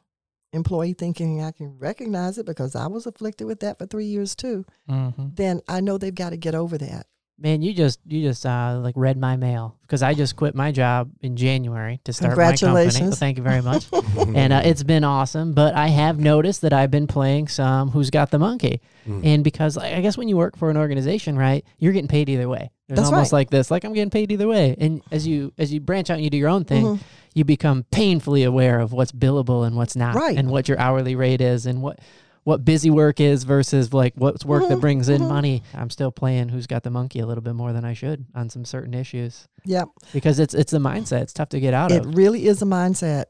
employee 0.55 0.93
thinking, 0.93 1.43
I 1.43 1.51
can 1.51 1.77
recognize 1.77 2.37
it 2.37 2.45
because 2.45 2.75
I 2.75 2.87
was 2.87 3.05
afflicted 3.05 3.45
with 3.47 3.59
that 3.59 3.77
for 3.77 3.85
three 3.85 4.05
years 4.05 4.35
too. 4.35 4.65
Mm-hmm. 4.89 5.27
Then 5.35 5.61
I 5.67 5.81
know 5.81 5.97
they've 5.97 6.13
got 6.13 6.31
to 6.31 6.37
get 6.37 6.55
over 6.55 6.77
that. 6.77 7.07
Man, 7.37 7.61
you 7.61 7.73
just 7.73 7.99
you 8.05 8.21
just 8.21 8.45
uh, 8.45 8.79
like 8.81 8.93
read 8.95 9.17
my 9.17 9.35
mail 9.35 9.75
because 9.81 10.01
I 10.01 10.13
just 10.13 10.37
quit 10.37 10.55
my 10.55 10.71
job 10.71 11.11
in 11.21 11.35
January 11.35 11.99
to 12.05 12.13
start 12.13 12.37
my 12.37 12.43
company. 12.43 12.57
Congratulations. 12.59 13.01
Well, 13.09 13.11
thank 13.17 13.35
you 13.37 13.43
very 13.43 13.61
much, 13.61 13.87
and 14.17 14.53
uh, 14.53 14.61
it's 14.63 14.83
been 14.83 15.03
awesome. 15.03 15.51
But 15.53 15.73
I 15.75 15.87
have 15.87 16.17
noticed 16.17 16.61
that 16.61 16.71
I've 16.71 16.91
been 16.91 17.07
playing 17.07 17.49
some 17.49 17.89
Who's 17.91 18.09
Got 18.09 18.31
the 18.31 18.39
Monkey, 18.39 18.79
and 19.05 19.43
because 19.43 19.75
like, 19.75 19.93
I 19.93 19.99
guess 19.99 20.17
when 20.17 20.29
you 20.29 20.37
work 20.37 20.55
for 20.57 20.69
an 20.69 20.77
organization, 20.77 21.37
right, 21.37 21.65
you're 21.77 21.91
getting 21.91 22.07
paid 22.07 22.29
either 22.29 22.47
way. 22.47 22.71
There's 22.87 22.99
That's 22.99 23.09
almost 23.11 23.33
right. 23.33 23.39
like 23.39 23.49
this, 23.49 23.69
like 23.69 23.83
I'm 23.83 23.91
getting 23.91 24.11
paid 24.11 24.31
either 24.31 24.47
way. 24.47 24.73
And 24.79 25.01
as 25.11 25.27
you 25.27 25.51
as 25.57 25.73
you 25.73 25.81
branch 25.81 26.09
out 26.09 26.13
and 26.15 26.23
you 26.23 26.29
do 26.29 26.37
your 26.37 26.49
own 26.49 26.63
thing, 26.63 26.85
Mhm. 26.85 26.99
you 27.33 27.43
become 27.43 27.83
painfully 27.91 28.43
aware 28.43 28.79
of 28.79 28.93
what's 28.93 29.11
billable 29.11 29.67
and 29.67 29.75
what's 29.75 29.97
not, 29.97 30.15
Right. 30.15 30.37
and 30.37 30.49
what 30.51 30.69
your 30.69 30.79
hourly 30.79 31.15
rate 31.15 31.41
is, 31.41 31.65
and 31.65 31.81
what 31.81 31.99
what 32.45 32.63
busy 32.63 32.89
work 32.89 33.19
is 33.19 33.43
versus 33.43 33.91
like 33.93 34.13
what's 34.15 34.45
work 34.45 34.67
that 34.69 34.77
Mhm, 34.77 34.81
brings 34.81 35.09
in 35.09 35.21
mhm. 35.21 35.27
money. 35.29 35.63
I'm 35.73 35.89
still 35.89 36.11
playing 36.11 36.49
who's 36.49 36.67
got 36.67 36.83
the 36.83 36.89
monkey 36.91 37.19
a 37.19 37.25
little 37.25 37.41
bit 37.41 37.55
more 37.55 37.73
than 37.73 37.83
I 37.83 37.93
should 37.93 38.25
on 38.33 38.49
some 38.49 38.63
certain 38.65 38.93
issues 38.93 39.47
Yep. 39.65 39.89
because 40.13 40.39
it's 40.39 40.53
it's 40.53 40.71
a 40.71 40.77
mindset. 40.77 41.23
It's 41.23 41.33
tough 41.33 41.49
to 41.49 41.59
get 41.59 41.73
out 41.73 41.91
It 41.91 42.05
of. 42.05 42.07
It 42.11 42.15
really 42.15 42.45
is 42.47 42.61
a 42.61 42.65
mindset. 42.65 43.25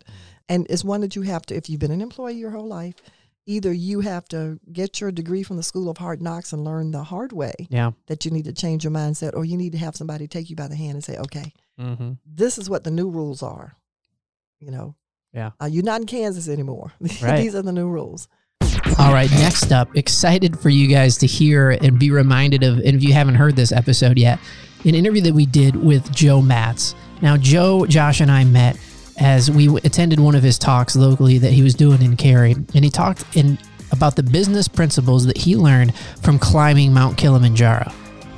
And 0.48 0.68
it's 0.70 0.84
one 0.84 1.02
that 1.02 1.16
you 1.16 1.24
have 1.24 1.42
to, 1.48 1.56
if 1.56 1.70
you've 1.70 1.80
been 1.80 1.92
an 1.92 2.02
employee 2.02 2.36
your 2.36 2.52
whole 2.52 2.68
life, 2.68 2.96
either 3.48 3.72
you 3.74 4.02
have 4.02 4.26
to 4.30 4.60
get 4.74 5.00
your 5.02 5.12
degree 5.12 5.44
from 5.44 5.56
the 5.58 5.64
School 5.64 5.90
of 5.90 5.98
Hard 5.98 6.22
Knocks 6.22 6.52
and 6.54 6.64
learn 6.64 6.92
the 6.92 7.04
hard 7.04 7.32
way 7.32 7.54
Yeah. 7.70 7.92
that 8.08 8.26
you 8.26 8.32
need 8.32 8.46
to 8.46 8.54
change 8.54 8.84
your 8.84 8.92
mindset, 8.94 9.32
or 9.36 9.46
you 9.46 9.56
need 9.58 9.72
to 9.72 9.78
have 9.80 9.96
somebody 9.96 10.28
take 10.28 10.50
you 10.50 10.56
by 10.56 10.68
the 10.68 10.76
hand 10.76 10.94
and 10.96 11.04
say, 11.04 11.18
okay, 11.18 11.54
Mm-hmm. 11.80 12.12
this 12.26 12.58
is 12.58 12.70
what 12.70 12.84
the 12.84 12.92
new 12.92 13.10
rules 13.10 13.42
are. 13.42 13.76
You 14.60 14.72
know, 14.72 14.96
Yeah. 15.34 15.52
uh, 15.62 15.66
you're 15.66 15.84
not 15.84 16.02
in 16.02 16.08
Kansas 16.08 16.48
anymore. 16.50 16.92
Right. 17.22 17.42
These 17.42 17.56
are 17.56 17.62
the 17.62 17.72
new 17.74 17.88
rules. 17.90 18.28
All 18.98 19.14
right, 19.14 19.30
next 19.32 19.74
up, 19.74 19.96
excited 19.98 20.58
for 20.58 20.70
you 20.70 20.88
guys 20.88 21.18
to 21.18 21.28
hear 21.28 21.72
and 21.72 22.00
be 22.00 22.12
reminded 22.12 22.64
of, 22.64 22.78
and 22.78 22.96
if 22.96 23.04
you 23.04 23.14
haven't 23.14 23.36
heard 23.36 23.56
this 23.56 23.72
episode 23.72 24.18
yet, 24.18 24.40
an 24.86 24.96
interview 24.96 25.22
that 25.24 25.34
we 25.34 25.46
did 25.46 25.76
with 25.76 26.14
Joe 26.16 26.42
Matz. 26.42 26.96
Now, 27.22 27.36
Joe, 27.36 27.86
Josh, 27.86 28.22
and 28.22 28.32
I 28.32 28.46
met 28.46 28.78
as 29.20 29.52
we 29.52 29.68
attended 29.84 30.20
one 30.20 30.34
of 30.34 30.44
his 30.44 30.58
talks 30.58 30.96
locally 30.96 31.38
that 31.40 31.52
he 31.52 31.62
was 31.62 31.74
doing 31.74 32.02
in 32.02 32.16
Cary, 32.16 32.54
and 32.54 32.84
he 32.84 32.90
talked 32.90 33.24
in 33.36 33.58
about 33.92 34.16
the 34.16 34.24
business 34.24 34.68
principles 34.68 35.26
that 35.26 35.38
he 35.38 35.56
learned 35.56 35.94
from 36.22 36.40
climbing 36.40 36.94
Mount 36.94 37.18
Kilimanjaro. 37.18 37.92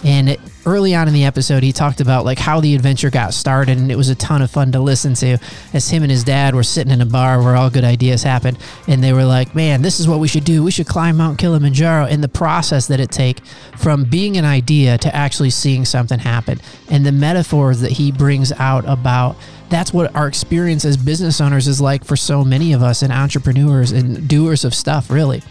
And 0.03 0.29
it, 0.29 0.39
early 0.67 0.93
on 0.93 1.07
in 1.07 1.13
the 1.13 1.23
episode, 1.23 1.63
he 1.63 1.71
talked 1.71 2.01
about 2.01 2.25
like 2.25 2.37
how 2.37 2.59
the 2.59 2.75
adventure 2.75 3.09
got 3.09 3.33
started, 3.33 3.77
and 3.77 3.89
it 3.89 3.95
was 3.95 4.09
a 4.09 4.15
ton 4.15 4.41
of 4.41 4.51
fun 4.51 4.73
to 4.73 4.79
listen 4.79 5.13
to. 5.15 5.37
As 5.73 5.89
him 5.89 6.03
and 6.03 6.11
his 6.11 6.25
dad 6.25 6.53
were 6.53 6.63
sitting 6.63 6.91
in 6.91 7.01
a 7.01 7.05
bar 7.05 7.41
where 7.41 7.55
all 7.55 7.69
good 7.69 7.85
ideas 7.85 8.21
happen, 8.21 8.57
and 8.87 9.01
they 9.01 9.13
were 9.13 9.23
like, 9.23 9.55
"Man, 9.55 9.81
this 9.81 9.99
is 9.99 10.07
what 10.07 10.19
we 10.19 10.27
should 10.27 10.43
do. 10.43 10.63
We 10.63 10.71
should 10.71 10.85
climb 10.85 11.17
Mount 11.17 11.37
Kilimanjaro." 11.37 12.05
And 12.05 12.21
the 12.21 12.27
process 12.27 12.87
that 12.87 12.99
it 12.99 13.11
take 13.11 13.39
from 13.77 14.03
being 14.03 14.35
an 14.35 14.45
idea 14.45 14.97
to 14.97 15.15
actually 15.15 15.51
seeing 15.51 15.85
something 15.85 16.19
happen, 16.19 16.59
and 16.89 17.05
the 17.05 17.13
metaphors 17.13 17.79
that 17.79 17.93
he 17.93 18.11
brings 18.11 18.51
out 18.51 18.83
about 18.87 19.37
that's 19.69 19.93
what 19.93 20.15
our 20.15 20.27
experience 20.27 20.85
as 20.85 20.95
business 20.95 21.41
owners 21.41 21.67
is 21.67 21.81
like 21.81 22.05
for 22.05 22.15
so 22.15 22.43
many 22.43 22.71
of 22.71 22.81
us 22.81 23.01
and 23.01 23.11
entrepreneurs 23.11 23.91
and 23.91 24.27
doers 24.27 24.63
of 24.63 24.73
stuff. 24.73 25.09
Really, 25.09 25.41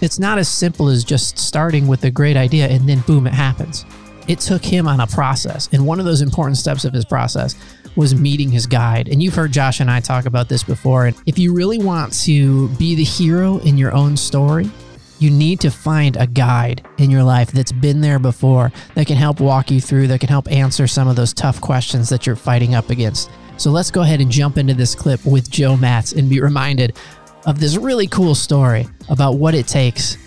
it's 0.00 0.18
not 0.18 0.38
as 0.38 0.48
simple 0.48 0.88
as 0.88 1.04
just 1.04 1.38
starting 1.38 1.86
with 1.86 2.04
a 2.04 2.10
great 2.10 2.36
idea 2.36 2.68
and 2.68 2.88
then 2.88 3.00
boom, 3.00 3.26
it 3.26 3.34
happens. 3.34 3.84
It 4.28 4.40
took 4.40 4.64
him 4.64 4.88
on 4.88 5.00
a 5.00 5.06
process. 5.06 5.68
And 5.72 5.86
one 5.86 5.98
of 5.98 6.04
those 6.04 6.20
important 6.20 6.56
steps 6.56 6.84
of 6.84 6.92
his 6.92 7.04
process 7.04 7.54
was 7.96 8.14
meeting 8.14 8.50
his 8.50 8.66
guide. 8.66 9.08
And 9.08 9.22
you've 9.22 9.34
heard 9.34 9.52
Josh 9.52 9.80
and 9.80 9.90
I 9.90 10.00
talk 10.00 10.26
about 10.26 10.48
this 10.48 10.62
before. 10.62 11.06
And 11.06 11.16
if 11.26 11.38
you 11.38 11.54
really 11.54 11.78
want 11.78 12.12
to 12.24 12.68
be 12.70 12.94
the 12.94 13.04
hero 13.04 13.58
in 13.58 13.78
your 13.78 13.92
own 13.92 14.16
story, 14.16 14.70
you 15.18 15.30
need 15.30 15.60
to 15.60 15.70
find 15.70 16.16
a 16.16 16.26
guide 16.26 16.86
in 16.98 17.10
your 17.10 17.22
life 17.22 17.52
that's 17.52 17.72
been 17.72 18.00
there 18.00 18.18
before 18.18 18.72
that 18.94 19.06
can 19.06 19.16
help 19.16 19.40
walk 19.40 19.70
you 19.70 19.80
through, 19.80 20.08
that 20.08 20.20
can 20.20 20.28
help 20.28 20.50
answer 20.50 20.86
some 20.86 21.08
of 21.08 21.16
those 21.16 21.32
tough 21.32 21.60
questions 21.60 22.08
that 22.08 22.26
you're 22.26 22.36
fighting 22.36 22.74
up 22.74 22.90
against. 22.90 23.30
So 23.56 23.70
let's 23.70 23.90
go 23.90 24.02
ahead 24.02 24.20
and 24.20 24.30
jump 24.30 24.58
into 24.58 24.74
this 24.74 24.94
clip 24.94 25.24
with 25.24 25.50
Joe 25.50 25.76
Matz 25.76 26.12
and 26.12 26.28
be 26.28 26.40
reminded 26.40 26.96
of 27.46 27.60
this 27.60 27.76
really 27.76 28.08
cool 28.08 28.34
story 28.34 28.88
about 29.08 29.32
what 29.36 29.54
it 29.54 29.68
takes 29.68 30.18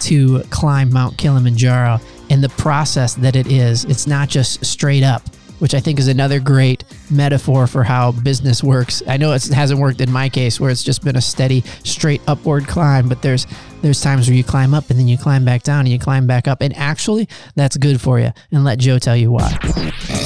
to 0.00 0.40
climb 0.50 0.92
Mount 0.92 1.16
Kilimanjaro 1.16 1.98
and 2.30 2.42
the 2.42 2.48
process 2.50 3.14
that 3.14 3.36
it 3.36 3.46
is. 3.46 3.84
It's 3.84 4.06
not 4.06 4.28
just 4.28 4.64
straight 4.64 5.02
up, 5.02 5.22
which 5.58 5.74
I 5.74 5.80
think 5.80 5.98
is 5.98 6.08
another 6.08 6.40
great 6.40 6.84
metaphor 7.10 7.66
for 7.66 7.82
how 7.84 8.12
business 8.12 8.62
works. 8.62 9.02
I 9.06 9.16
know 9.16 9.32
it 9.32 9.44
hasn't 9.46 9.80
worked 9.80 10.00
in 10.00 10.10
my 10.10 10.28
case 10.28 10.60
where 10.60 10.70
it's 10.70 10.82
just 10.82 11.04
been 11.04 11.16
a 11.16 11.20
steady 11.20 11.62
straight 11.84 12.20
upward 12.26 12.66
climb, 12.66 13.08
but 13.08 13.22
there's 13.22 13.46
there's 13.82 14.00
times 14.00 14.26
where 14.26 14.36
you 14.36 14.42
climb 14.42 14.74
up 14.74 14.90
and 14.90 14.98
then 14.98 15.06
you 15.06 15.16
climb 15.16 15.44
back 15.44 15.62
down 15.62 15.80
and 15.80 15.88
you 15.88 15.98
climb 15.98 16.26
back 16.26 16.48
up. 16.48 16.60
And 16.60 16.76
actually, 16.76 17.28
that's 17.54 17.76
good 17.76 18.00
for 18.00 18.18
you. 18.18 18.32
And 18.50 18.64
let 18.64 18.78
Joe 18.78 18.98
tell 18.98 19.16
you 19.16 19.30
why. 19.30 19.56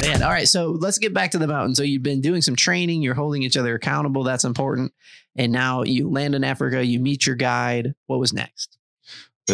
Man, 0.01 0.23
all 0.23 0.31
right. 0.31 0.47
So 0.47 0.71
let's 0.71 0.97
get 0.97 1.13
back 1.13 1.31
to 1.31 1.37
the 1.37 1.47
mountain. 1.47 1.75
So 1.75 1.83
you've 1.83 2.03
been 2.03 2.21
doing 2.21 2.41
some 2.41 2.55
training, 2.55 3.01
you're 3.01 3.13
holding 3.13 3.43
each 3.43 3.57
other 3.57 3.75
accountable. 3.75 4.23
That's 4.23 4.45
important. 4.45 4.93
And 5.35 5.51
now 5.51 5.83
you 5.83 6.09
land 6.09 6.35
in 6.35 6.43
Africa, 6.43 6.83
you 6.83 6.99
meet 6.99 7.25
your 7.25 7.35
guide. 7.35 7.93
What 8.07 8.19
was 8.19 8.33
next? 8.33 8.77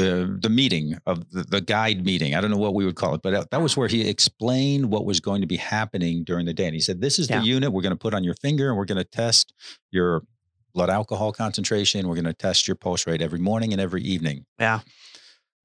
The 0.01 0.38
the 0.41 0.49
meeting 0.49 0.97
of 1.05 1.29
the, 1.31 1.43
the 1.43 1.62
guide 1.62 2.05
meeting. 2.05 2.36
I 2.36 2.41
don't 2.41 2.51
know 2.51 2.57
what 2.57 2.73
we 2.73 2.86
would 2.86 2.95
call 2.95 3.15
it, 3.15 3.21
but 3.21 3.49
that- 3.51 3.62
was 3.62 3.75
where 3.75 3.88
he 3.88 4.07
explained 4.07 4.91
what 4.91 5.05
was 5.05 5.19
going 5.19 5.41
to 5.41 5.47
be 5.47 5.57
happening 5.57 6.23
during 6.23 6.45
the 6.45 6.53
day. 6.53 6.65
And 6.65 6.73
he 6.75 6.79
said, 6.79 7.01
"This 7.01 7.19
is 7.19 7.29
Yeah. 7.29 7.39
the 7.39 7.45
unit 7.45 7.71
we're 7.71 7.81
going 7.81 7.91
to 7.99 8.03
put 8.07 8.13
on 8.13 8.23
your 8.23 8.36
finger, 8.36 8.69
and 8.69 8.77
we're 8.77 8.86
going 8.86 9.03
to 9.03 9.03
test 9.23 9.53
your 9.91 10.23
blood 10.73 10.89
alcohol 10.89 11.31
concentration. 11.33 12.07
We're 12.07 12.15
going 12.15 12.25
to 12.25 12.33
test 12.47 12.67
your 12.67 12.75
pulse 12.75 13.07
rate 13.07 13.21
every 13.21 13.39
morning 13.39 13.71
and 13.73 13.81
every 13.81 14.03
evening." 14.03 14.45
Yeah. 14.60 14.81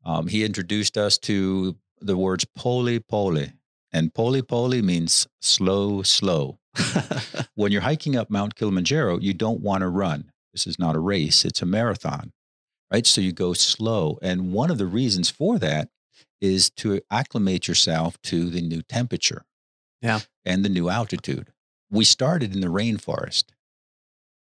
Um, 0.05 0.27
he 0.29 0.45
introduced 0.45 0.97
us 0.97 1.19
to 1.19 1.77
the 2.01 2.17
words 2.17 2.45
"poli 2.57 2.99
poli," 3.01 3.53
and 3.93 4.13
"poli 4.15 4.43
poli" 4.43 4.83
means 4.83 5.27
slow, 5.41 6.03
slow. 6.03 6.59
when 7.55 7.71
you're 7.73 7.83
hiking 7.83 8.17
up 8.17 8.31
Mount 8.31 8.55
Kilimanjaro, 8.57 9.19
you 9.21 9.35
don't 9.35 9.61
want 9.61 9.83
to 9.83 9.89
run. 9.89 10.33
This 10.53 10.67
is 10.67 10.79
not 10.79 10.97
a 10.97 11.01
race; 11.01 11.45
it's 11.45 11.63
a 11.63 11.67
marathon 11.67 12.33
right? 12.93 13.07
So 13.07 13.21
you 13.21 13.33
go 13.33 13.55
slow. 13.55 14.19
And 14.23 14.53
one 14.53 14.71
of 14.71 14.79
the 14.79 14.87
reasons 14.87 15.31
for 15.31 15.59
that 15.59 15.89
is 16.41 16.71
to 16.71 17.01
acclimate 17.11 17.67
yourself 17.67 18.21
to 18.23 18.51
the 18.51 18.61
new 18.61 18.83
temperature. 18.83 19.45
Yeah. 20.01 20.21
And 20.45 20.65
the 20.65 20.69
new 20.69 20.89
altitude. 20.89 21.53
We 21.91 22.05
started 22.05 22.55
in 22.55 22.61
the 22.61 22.67
rainforest. 22.67 23.45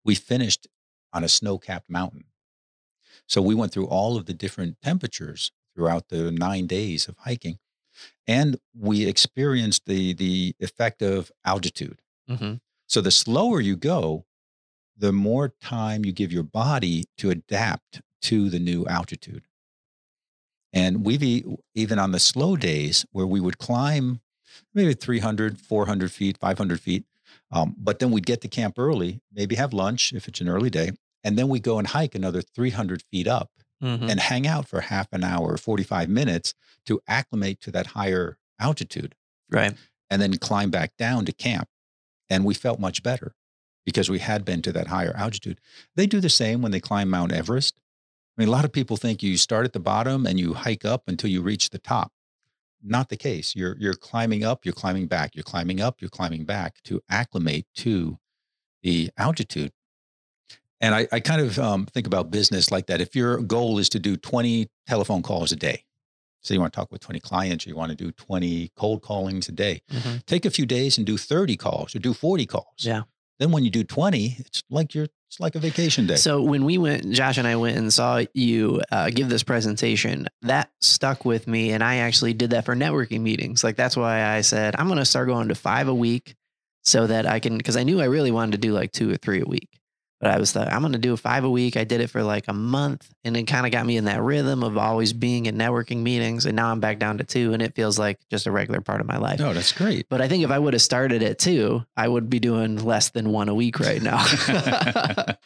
We 0.04 0.16
finished 0.16 0.68
on 1.14 1.24
a 1.24 1.30
snow 1.30 1.58
capped 1.58 1.90
mountain. 1.90 2.26
So 3.28 3.42
we 3.42 3.56
went 3.56 3.72
through 3.72 3.88
all 3.88 4.18
of 4.18 4.26
the 4.26 4.34
different 4.34 4.78
temperatures 4.82 5.52
throughout 5.76 6.10
the 6.10 6.32
nine 6.32 6.68
days 6.68 7.08
of 7.08 7.18
hiking. 7.20 7.60
And 8.26 8.58
we 8.78 9.06
experienced 9.06 9.86
the, 9.86 10.14
the 10.14 10.56
effect 10.60 11.02
of 11.02 11.32
altitude. 11.46 12.02
Mm-hmm. 12.30 12.56
So 12.88 13.02
the 13.02 13.12
slower 13.12 13.60
you 13.60 13.76
go, 13.76 14.26
the 14.98 15.12
more 15.12 15.54
time 15.62 16.06
you 16.06 16.12
give 16.12 16.32
your 16.32 16.44
body 16.44 17.06
to 17.18 17.30
adapt 17.30 18.02
to 18.22 18.50
the 18.50 18.60
new 18.60 18.86
altitude. 18.86 19.44
And 20.74 21.06
we've 21.06 21.46
even 21.76 22.00
on 22.00 22.12
the 22.12 22.20
slow 22.20 22.56
days 22.56 23.06
where 23.12 23.28
we 23.28 23.40
would 23.40 23.58
climb 23.58 24.22
maybe 24.74 24.94
300, 24.94 25.60
400 25.60 26.12
feet, 26.12 26.38
500 26.38 26.80
feet, 26.80 27.06
um, 27.52 27.76
but 27.78 28.00
then 28.00 28.12
we'd 28.12 28.26
get 28.26 28.42
to 28.42 28.48
camp 28.48 28.78
early, 28.78 29.22
maybe 29.34 29.56
have 29.56 29.74
lunch 29.74 30.14
if 30.14 30.28
it's 30.28 30.42
an 30.42 30.48
early 30.50 30.70
day, 30.70 30.92
and 31.24 31.38
then 31.38 31.50
we 31.50 31.60
go 31.60 31.78
and 31.78 31.88
hike 31.90 32.16
another 32.16 32.42
300 32.42 33.04
feet 33.12 33.28
up 33.28 33.50
Mm-hmm. 33.84 34.12
and 34.12 34.20
hang 34.20 34.46
out 34.46 34.68
for 34.68 34.80
half 34.82 35.08
an 35.12 35.24
hour, 35.24 35.58
45 35.58 36.08
minutes 36.08 36.54
to 36.86 37.02
acclimate 37.08 37.60
to 37.62 37.72
that 37.72 37.88
higher 37.88 38.38
altitude 38.60 39.16
Right. 39.50 39.74
and 40.08 40.22
then 40.22 40.38
climb 40.38 40.70
back 40.70 40.96
down 40.98 41.26
to 41.26 41.32
camp. 41.32 41.68
And 42.30 42.46
we 42.46 42.54
felt 42.54 42.80
much 42.80 43.02
better 43.02 43.34
because 43.84 44.08
we 44.08 44.20
had 44.20 44.46
been 44.46 44.62
to 44.62 44.72
that 44.74 44.86
higher 44.90 45.16
altitude. 45.18 45.60
They 45.96 46.06
do 46.06 46.20
the 46.20 46.30
same 46.30 46.62
when 46.62 46.72
they 46.72 46.80
climb 46.80 47.10
Mount 47.10 47.32
Everest. 47.32 47.81
I 48.38 48.42
mean, 48.42 48.48
a 48.48 48.52
lot 48.52 48.66
of 48.66 48.72
people 48.72 48.98
think 48.98 49.22
you 49.22 49.38
start 49.38 49.66
at 49.66 49.74
the 49.74 49.80
bottom 49.80 50.26
and 50.26 50.40
you 50.40 50.54
hike 50.54 50.86
up 50.86 51.04
until 51.08 51.30
you 51.30 51.42
reach 51.42 51.70
the 51.70 51.78
top. 51.80 52.12
Not 52.84 53.10
the 53.10 53.18
case. 53.18 53.56
You're 53.56 53.76
you're 53.80 53.94
climbing 53.94 54.44
up, 54.44 54.66
you're 54.66 54.74
climbing 54.74 55.08
back, 55.08 55.36
you're 55.36 55.44
climbing 55.44 55.80
up, 55.82 56.02
you're 56.02 56.10
climbing 56.10 56.46
back 56.46 56.82
to 56.86 57.02
acclimate 57.10 57.68
to 57.76 58.18
the 58.82 59.12
altitude. 59.18 59.72
And 60.80 60.96
I, 60.96 61.08
I 61.12 61.20
kind 61.20 61.42
of 61.42 61.60
um, 61.60 61.86
think 61.86 62.08
about 62.08 62.32
business 62.32 62.72
like 62.72 62.88
that. 62.88 63.00
If 63.02 63.16
your 63.16 63.38
goal 63.42 63.78
is 63.78 63.88
to 63.90 64.00
do 64.00 64.18
20 64.18 64.68
telephone 64.88 65.22
calls 65.22 65.52
a 65.52 65.56
day, 65.56 65.86
so 66.42 66.56
you 66.56 66.60
want 66.60 66.74
to 66.74 66.76
talk 66.80 66.92
with 66.92 67.02
20 67.02 67.20
clients, 67.20 67.68
or 67.68 67.70
you 67.70 67.76
want 67.76 67.92
to 67.92 67.96
do 67.96 68.12
20 68.12 68.72
cold 68.76 69.04
callings 69.04 69.48
a 69.48 69.52
day, 69.52 69.84
Mm-hmm. 69.92 70.18
take 70.26 70.44
a 70.46 70.50
few 70.50 70.66
days 70.66 70.98
and 70.98 71.06
do 71.06 71.18
30 71.18 71.56
calls 71.58 71.96
or 71.96 72.00
do 72.00 72.16
40 72.16 72.48
calls. 72.48 72.66
Yeah. 72.80 73.04
Then 73.42 73.50
when 73.52 73.64
you 73.64 73.72
do 73.72 73.84
20, 73.84 74.36
it's 74.38 74.62
like 74.70 74.94
you're 74.94 75.08
it's 75.28 75.40
like 75.40 75.56
a 75.56 75.60
vacation 75.60 76.06
day. 76.06 76.18
So 76.18 76.44
when 76.44 76.64
we 76.64 76.78
went, 76.78 77.10
Josh 77.10 77.40
and 77.40 77.48
I 77.48 77.56
went 77.56 77.76
and 77.76 77.92
saw 77.92 78.22
you 78.36 78.84
uh, 78.92 79.10
give 79.10 79.30
this 79.30 79.42
presentation, 79.42 80.28
that 80.44 80.70
stuck 80.80 81.26
with 81.26 81.48
me, 81.48 81.72
and 81.72 81.84
I 81.84 81.98
actually 81.98 82.34
did 82.36 82.52
that 82.52 82.66
for 82.66 82.76
networking 82.76 83.22
meetings. 83.22 83.64
Like 83.64 83.78
that's 83.78 83.98
why 83.98 84.24
I 84.24 84.42
said 84.42 84.76
I'm 84.78 84.86
going 84.86 85.00
to 85.00 85.06
start 85.06 85.28
going 85.28 85.48
to 85.48 85.56
five 85.56 85.88
a 85.88 85.96
week, 85.96 86.36
so 86.84 87.08
that 87.08 87.26
I 87.26 87.40
can, 87.40 87.58
because 87.58 87.78
I 87.78 87.82
knew 87.82 88.00
I 88.00 88.06
really 88.06 88.30
wanted 88.30 88.52
to 88.52 88.58
do 88.60 88.74
like 88.74 88.92
two 88.92 89.12
or 89.12 89.18
three 89.18 89.42
a 89.42 89.46
week. 89.46 89.81
But 90.22 90.30
I 90.30 90.38
was 90.38 90.56
like, 90.56 90.72
I'm 90.72 90.82
going 90.82 90.94
to 90.94 91.00
do 91.00 91.18
five 91.18 91.44
a 91.44 91.50
week. 91.50 91.76
I 91.76 91.84
did 91.84 92.00
it 92.00 92.12
for 92.12 92.22
like 92.22 92.48
a 92.48 92.54
month, 92.54 93.12
and 93.24 93.36
it 93.36 93.44
kind 93.48 93.66
of 93.66 93.72
got 93.72 93.88
me 93.88 93.98
in 93.98 94.06
that 94.06 94.22
rhythm 94.22 94.64
of 94.64 94.78
always 94.78 95.14
being 95.14 95.48
in 95.48 95.58
networking 95.58 96.04
meetings. 96.04 96.46
And 96.46 96.56
now 96.56 96.72
I'm 96.72 96.80
back 96.80 97.00
down 97.00 97.18
to 97.18 97.24
two, 97.24 97.54
and 97.54 97.62
it 97.62 97.74
feels 97.74 97.98
like 97.98 98.20
just 98.30 98.46
a 98.46 98.52
regular 98.52 98.82
part 98.82 99.02
of 99.02 99.08
my 99.08 99.18
life. 99.18 99.40
no, 99.40 99.52
that's 99.52 99.72
great. 99.72 100.08
But 100.10 100.22
I 100.22 100.28
think 100.28 100.44
if 100.44 100.52
I 100.52 100.60
would 100.60 100.74
have 100.74 100.82
started 100.84 101.24
at 101.24 101.40
two, 101.40 101.84
I 101.98 102.08
would 102.08 102.30
be 102.30 102.40
doing 102.40 102.78
less 102.78 103.10
than 103.10 103.32
one 103.32 103.50
a 103.50 103.56
week 103.56 103.80
right 103.80 104.00
now. 104.00 104.24
but 104.48 105.40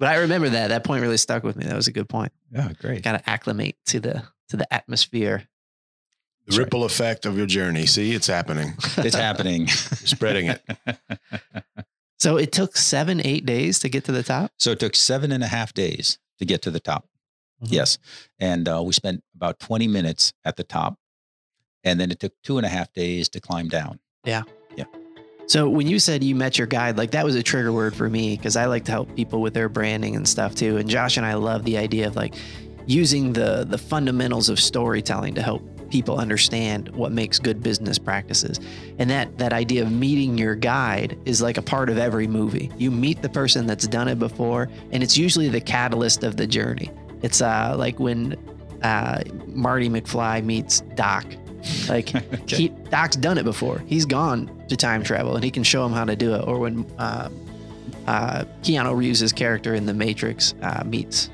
I 0.00 0.18
remember 0.18 0.50
that. 0.50 0.68
That 0.68 0.84
point 0.84 1.02
really 1.02 1.16
stuck 1.16 1.42
with 1.42 1.56
me. 1.56 1.64
That 1.64 1.74
was 1.74 1.88
a 1.88 1.92
good 1.92 2.08
point. 2.08 2.32
yeah, 2.52 2.72
great. 2.80 3.02
Got 3.02 3.18
to 3.18 3.28
acclimate 3.28 3.76
to 3.86 3.98
the 3.98 4.22
to 4.50 4.56
the 4.56 4.72
atmosphere. 4.72 5.48
The 6.46 6.58
ripple 6.58 6.84
effect 6.84 7.26
of 7.26 7.36
your 7.36 7.46
journey. 7.46 7.86
See, 7.86 8.12
it's 8.12 8.28
happening. 8.28 8.74
It's 8.98 9.16
happening. 9.16 9.66
spreading 9.68 10.46
it. 10.46 10.62
So 12.20 12.36
it 12.36 12.52
took 12.52 12.76
seven, 12.76 13.20
eight 13.24 13.46
days 13.46 13.78
to 13.80 13.88
get 13.88 14.04
to 14.04 14.12
the 14.12 14.22
top. 14.22 14.52
So 14.58 14.72
it 14.72 14.78
took 14.80 14.94
seven 14.94 15.32
and 15.32 15.42
a 15.42 15.46
half 15.46 15.72
days 15.72 16.18
to 16.38 16.44
get 16.44 16.60
to 16.62 16.70
the 16.70 16.80
top. 16.80 17.08
Mhm. 17.64 17.72
Yes. 17.72 17.98
And 18.38 18.68
uh, 18.68 18.82
we 18.84 18.92
spent 18.92 19.24
about 19.34 19.58
20 19.58 19.88
minutes 19.88 20.32
at 20.44 20.56
the 20.56 20.64
top. 20.64 20.98
And 21.82 21.98
then 21.98 22.10
it 22.10 22.20
took 22.20 22.34
two 22.44 22.58
and 22.58 22.66
a 22.66 22.68
half 22.68 22.92
days 22.92 23.30
to 23.30 23.40
climb 23.40 23.68
down. 23.68 24.00
Yeah. 24.24 24.42
Yeah. 24.76 24.84
So 25.46 25.68
when 25.68 25.86
you 25.86 25.98
said 25.98 26.22
you 26.22 26.34
met 26.34 26.58
your 26.58 26.66
guide, 26.66 26.98
like 26.98 27.12
that 27.12 27.24
was 27.24 27.34
a 27.36 27.42
trigger 27.42 27.72
word 27.72 27.96
for 27.96 28.08
me 28.10 28.36
because 28.36 28.54
I 28.54 28.66
like 28.66 28.84
to 28.84 28.92
help 28.92 29.16
people 29.16 29.40
with 29.40 29.54
their 29.54 29.70
branding 29.70 30.14
and 30.14 30.28
stuff 30.28 30.54
too. 30.54 30.76
And 30.76 30.88
Josh 30.90 31.16
and 31.16 31.24
I 31.24 31.34
love 31.34 31.64
the 31.64 31.78
idea 31.78 32.06
of 32.06 32.16
like 32.16 32.34
using 32.86 33.32
the 33.32 33.64
the 33.68 33.78
fundamentals 33.78 34.48
of 34.50 34.60
storytelling 34.60 35.34
to 35.36 35.42
help 35.42 35.62
people 35.90 36.18
understand 36.18 36.88
what 36.90 37.12
makes 37.12 37.38
good 37.38 37.62
business 37.62 37.98
practices. 37.98 38.60
And 38.98 39.10
that 39.10 39.38
that 39.38 39.52
idea 39.52 39.82
of 39.82 39.92
meeting 39.92 40.38
your 40.38 40.54
guide 40.54 41.18
is 41.24 41.42
like 41.42 41.56
a 41.56 41.62
part 41.62 41.90
of 41.90 41.98
every 41.98 42.26
movie. 42.26 42.70
You 42.78 42.90
meet 42.90 43.22
the 43.22 43.28
person 43.28 43.66
that's 43.66 43.86
done 43.86 44.08
it 44.08 44.18
before, 44.18 44.68
and 44.92 45.02
it's 45.02 45.16
usually 45.16 45.48
the 45.48 45.60
catalyst 45.60 46.24
of 46.24 46.36
the 46.36 46.46
journey. 46.46 46.90
It's 47.22 47.42
uh 47.42 47.74
like 47.76 47.98
when 47.98 48.36
uh, 48.82 49.22
Marty 49.46 49.88
McFly 49.88 50.44
meets 50.44 50.80
Doc. 50.94 51.26
Like 51.88 52.08
he, 52.48 52.68
Doc's 52.68 53.16
done 53.16 53.38
it 53.38 53.44
before. 53.44 53.80
He's 53.86 54.06
gone 54.06 54.64
to 54.68 54.76
time 54.76 55.02
travel, 55.02 55.34
and 55.34 55.44
he 55.44 55.50
can 55.50 55.62
show 55.62 55.84
him 55.84 55.92
how 55.92 56.04
to 56.04 56.16
do 56.16 56.34
it. 56.34 56.46
Or 56.46 56.58
when 56.58 56.86
uh, 56.98 57.28
uh, 58.06 58.44
Keanu 58.62 58.96
Reeves' 58.96 59.32
character 59.32 59.74
in 59.74 59.86
The 59.86 59.94
Matrix 59.94 60.54
uh, 60.62 60.82
meets 60.84 61.30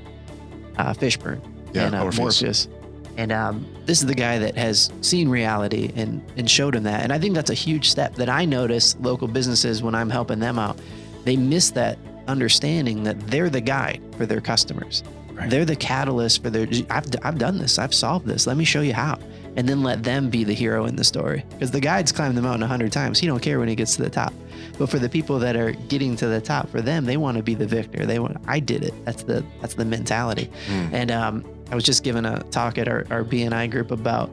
uh, 0.78 0.92
Fishburne 0.94 1.40
Yeah, 1.72 1.86
and 1.86 1.94
uh, 1.94 2.10
Morpheus. 2.10 2.68
And 3.16 3.32
um, 3.32 3.66
this 3.86 4.00
is 4.00 4.06
the 4.06 4.14
guy 4.14 4.38
that 4.38 4.56
has 4.56 4.90
seen 5.00 5.28
reality 5.28 5.90
and, 5.96 6.22
and 6.36 6.50
showed 6.50 6.74
him 6.74 6.82
that. 6.82 7.02
And 7.02 7.12
I 7.12 7.18
think 7.18 7.34
that's 7.34 7.50
a 7.50 7.54
huge 7.54 7.90
step 7.90 8.14
that 8.16 8.28
I 8.28 8.44
notice 8.44 8.96
local 9.00 9.26
businesses 9.26 9.82
when 9.82 9.94
I'm 9.94 10.10
helping 10.10 10.38
them 10.38 10.58
out. 10.58 10.78
They 11.24 11.36
miss 11.36 11.70
that 11.70 11.98
understanding 12.28 13.04
that 13.04 13.18
they're 13.28 13.50
the 13.50 13.60
guide 13.60 14.02
for 14.16 14.26
their 14.26 14.40
customers. 14.40 15.02
Right. 15.32 15.50
They're 15.50 15.64
the 15.64 15.76
catalyst 15.76 16.42
for 16.42 16.50
their, 16.50 16.66
I've, 16.90 17.06
I've 17.22 17.38
done 17.38 17.58
this, 17.58 17.78
I've 17.78 17.94
solved 17.94 18.26
this, 18.26 18.46
let 18.46 18.56
me 18.56 18.64
show 18.64 18.80
you 18.80 18.94
how. 18.94 19.18
And 19.56 19.66
then 19.66 19.82
let 19.82 20.02
them 20.02 20.28
be 20.28 20.44
the 20.44 20.52
hero 20.52 20.84
in 20.84 20.96
the 20.96 21.04
story. 21.04 21.42
Because 21.50 21.70
the 21.70 21.80
guide's 21.80 22.12
climbed 22.12 22.36
the 22.36 22.42
mountain 22.42 22.62
a 22.62 22.66
hundred 22.66 22.92
times. 22.92 23.18
He 23.18 23.26
don't 23.26 23.40
care 23.40 23.58
when 23.58 23.68
he 23.68 23.74
gets 23.74 23.96
to 23.96 24.02
the 24.02 24.10
top. 24.10 24.34
But 24.78 24.90
for 24.90 24.98
the 24.98 25.08
people 25.08 25.38
that 25.38 25.56
are 25.56 25.72
getting 25.72 26.14
to 26.16 26.26
the 26.26 26.42
top, 26.42 26.68
for 26.68 26.82
them, 26.82 27.06
they 27.06 27.16
want 27.16 27.38
to 27.38 27.42
be 27.42 27.54
the 27.54 27.66
victor. 27.66 28.04
They 28.04 28.18
want, 28.18 28.36
I 28.46 28.60
did 28.60 28.82
it. 28.82 28.92
That's 29.06 29.22
the 29.22 29.42
that's 29.62 29.72
the 29.72 29.86
mentality. 29.86 30.50
Mm. 30.66 30.92
And 30.92 31.10
um, 31.10 31.55
I 31.70 31.74
was 31.74 31.84
just 31.84 32.04
giving 32.04 32.24
a 32.24 32.42
talk 32.44 32.78
at 32.78 32.88
our, 32.88 33.06
our 33.10 33.24
BNI 33.24 33.70
group 33.70 33.90
about 33.90 34.30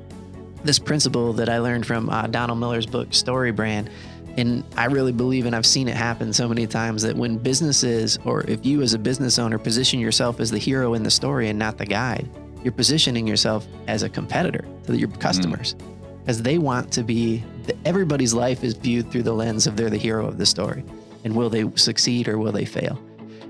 this 0.63 0.79
principle 0.79 1.33
that 1.33 1.49
I 1.49 1.59
learned 1.59 1.85
from 1.85 2.09
uh, 2.09 2.27
Donald 2.27 2.59
Miller's 2.59 2.85
book, 2.85 3.13
Story 3.13 3.51
Brand. 3.51 3.89
And 4.37 4.63
I 4.77 4.85
really 4.85 5.11
believe, 5.11 5.45
and 5.45 5.55
I've 5.55 5.65
seen 5.65 5.87
it 5.87 5.95
happen 5.95 6.33
so 6.33 6.47
many 6.47 6.65
times, 6.65 7.03
that 7.03 7.15
when 7.15 7.37
businesses, 7.37 8.17
or 8.25 8.41
if 8.47 8.65
you 8.65 8.81
as 8.81 8.93
a 8.93 8.99
business 8.99 9.37
owner 9.37 9.59
position 9.59 9.99
yourself 9.99 10.39
as 10.39 10.49
the 10.49 10.57
hero 10.57 10.93
in 10.93 11.03
the 11.03 11.11
story 11.11 11.49
and 11.49 11.59
not 11.59 11.77
the 11.77 11.85
guide, 11.85 12.29
you're 12.63 12.73
positioning 12.73 13.27
yourself 13.27 13.67
as 13.87 14.03
a 14.03 14.09
competitor 14.09 14.65
to 14.87 14.97
your 14.97 15.09
customers 15.09 15.75
because 16.23 16.41
they 16.41 16.57
want 16.57 16.91
to 16.93 17.03
be, 17.03 17.43
everybody's 17.83 18.33
life 18.33 18.63
is 18.63 18.73
viewed 18.73 19.11
through 19.11 19.23
the 19.23 19.33
lens 19.33 19.67
of 19.67 19.75
they're 19.75 19.89
the 19.89 19.97
hero 19.97 20.25
of 20.25 20.37
the 20.37 20.45
story. 20.45 20.83
And 21.25 21.35
will 21.35 21.49
they 21.49 21.69
succeed 21.75 22.27
or 22.27 22.37
will 22.37 22.53
they 22.53 22.65
fail? 22.65 22.97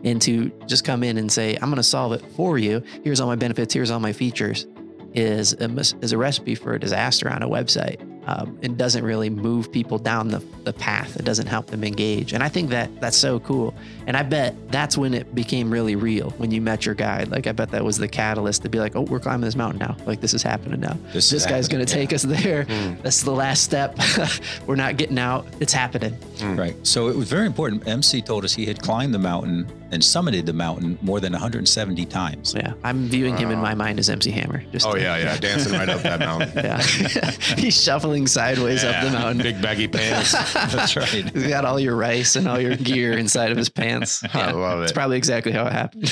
And 0.03 0.21
to 0.23 0.49
just 0.67 0.83
come 0.83 1.03
in 1.03 1.17
and 1.17 1.31
say, 1.31 1.55
I'm 1.55 1.69
going 1.69 1.75
to 1.75 1.83
solve 1.83 2.13
it 2.13 2.21
for 2.35 2.57
you. 2.57 2.83
Here's 3.03 3.19
all 3.19 3.27
my 3.27 3.35
benefits. 3.35 3.73
Here's 3.73 3.89
all 3.89 3.99
my 3.99 4.13
features 4.13 4.67
is 5.13 5.53
a, 5.53 5.69
is 6.01 6.11
a 6.11 6.17
recipe 6.17 6.55
for 6.55 6.73
a 6.73 6.79
disaster 6.79 7.29
on 7.29 7.43
a 7.43 7.47
website 7.47 8.01
um, 8.27 8.57
and 8.63 8.77
doesn't 8.77 9.03
really 9.03 9.29
move 9.29 9.71
people 9.71 9.97
down 9.97 10.29
the, 10.29 10.39
the 10.63 10.73
path. 10.73 11.15
It 11.17 11.25
doesn't 11.25 11.47
help 11.47 11.67
them 11.67 11.83
engage. 11.83 12.33
And 12.33 12.41
I 12.41 12.49
think 12.49 12.69
that 12.69 13.01
that's 13.01 13.17
so 13.17 13.39
cool. 13.41 13.73
And 14.07 14.15
I 14.15 14.23
bet 14.23 14.71
that's 14.71 14.97
when 14.97 15.13
it 15.13 15.35
became 15.35 15.69
really 15.69 15.95
real 15.95 16.31
when 16.31 16.51
you 16.51 16.61
met 16.61 16.85
your 16.85 16.95
guide. 16.95 17.29
Like, 17.29 17.47
I 17.47 17.51
bet 17.51 17.71
that 17.71 17.83
was 17.83 17.97
the 17.97 18.07
catalyst 18.07 18.63
to 18.63 18.69
be 18.69 18.79
like, 18.79 18.95
oh, 18.95 19.01
we're 19.01 19.19
climbing 19.19 19.41
this 19.41 19.55
mountain 19.55 19.79
now. 19.79 19.97
Like, 20.05 20.21
this 20.21 20.33
is 20.33 20.41
happening 20.41 20.79
now. 20.79 20.97
This 21.11 21.29
This, 21.29 21.33
is 21.33 21.45
guy's 21.45 21.67
going 21.67 21.85
to 21.85 21.91
happening, 21.91 22.07
take 22.07 22.13
us 22.15 22.23
there. 22.23 22.63
That's 23.01 23.21
the 23.23 23.31
last 23.31 23.63
step. 23.63 23.97
we're 24.67 24.75
not 24.75 24.97
getting 24.97 25.19
out. 25.19 25.45
It's 25.59 25.73
happening. 25.73 26.17
Right. 26.41 26.75
So 26.85 27.09
it 27.09 27.15
was 27.15 27.29
very 27.29 27.45
important. 27.45 27.87
MC 27.87 28.21
told 28.21 28.45
us 28.45 28.53
he 28.53 28.65
had 28.65 28.81
climbed 28.81 29.13
the 29.13 29.19
mountain 29.19 29.67
and 29.93 30.01
summited 30.03 30.45
the 30.45 30.53
mountain 30.53 30.97
more 31.01 31.19
than 31.19 31.31
170 31.31 32.05
times. 32.07 32.53
Yeah. 32.55 32.73
I'm 32.83 33.05
viewing 33.05 33.37
him 33.37 33.51
in 33.51 33.59
my 33.59 33.73
mind 33.75 33.99
as 33.99 34.09
MC 34.09 34.31
Hammer. 34.31 34.63
Just 34.71 34.85
Oh 34.85 34.95
yeah, 34.95 35.17
yeah, 35.17 35.37
dancing 35.37 35.73
right 35.73 35.87
up 35.87 36.01
that 36.01 36.19
mountain. 36.29 36.51
Yeah. 36.55 36.81
He's 37.57 37.81
shuffling 37.81 38.27
sideways 38.27 38.83
up 38.83 39.03
the 39.05 39.11
mountain. 39.11 39.43
Big 39.43 39.61
baggy 39.61 39.87
pants. 39.87 40.31
That's 40.53 40.95
right. 40.95 41.07
He's 41.07 41.47
got 41.47 41.63
all 41.65 41.79
your 41.79 41.95
rice 41.95 42.35
and 42.35 42.47
all 42.47 42.59
your 42.59 42.75
gear 42.75 43.13
inside 43.17 43.51
of 43.51 43.57
his 43.57 43.69
pants. 43.69 44.23
I 44.33 44.51
love 44.51 44.81
it. 44.81 44.83
It's 44.83 44.91
probably 44.91 45.17
exactly 45.17 45.51
how 45.51 45.65
it 45.67 45.73
happened. 45.73 46.05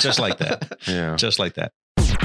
Just 0.00 0.18
like 0.18 0.38
that. 0.38 0.78
Yeah. 0.86 1.16
Just 1.16 1.38
like 1.38 1.54
that. 1.54 1.72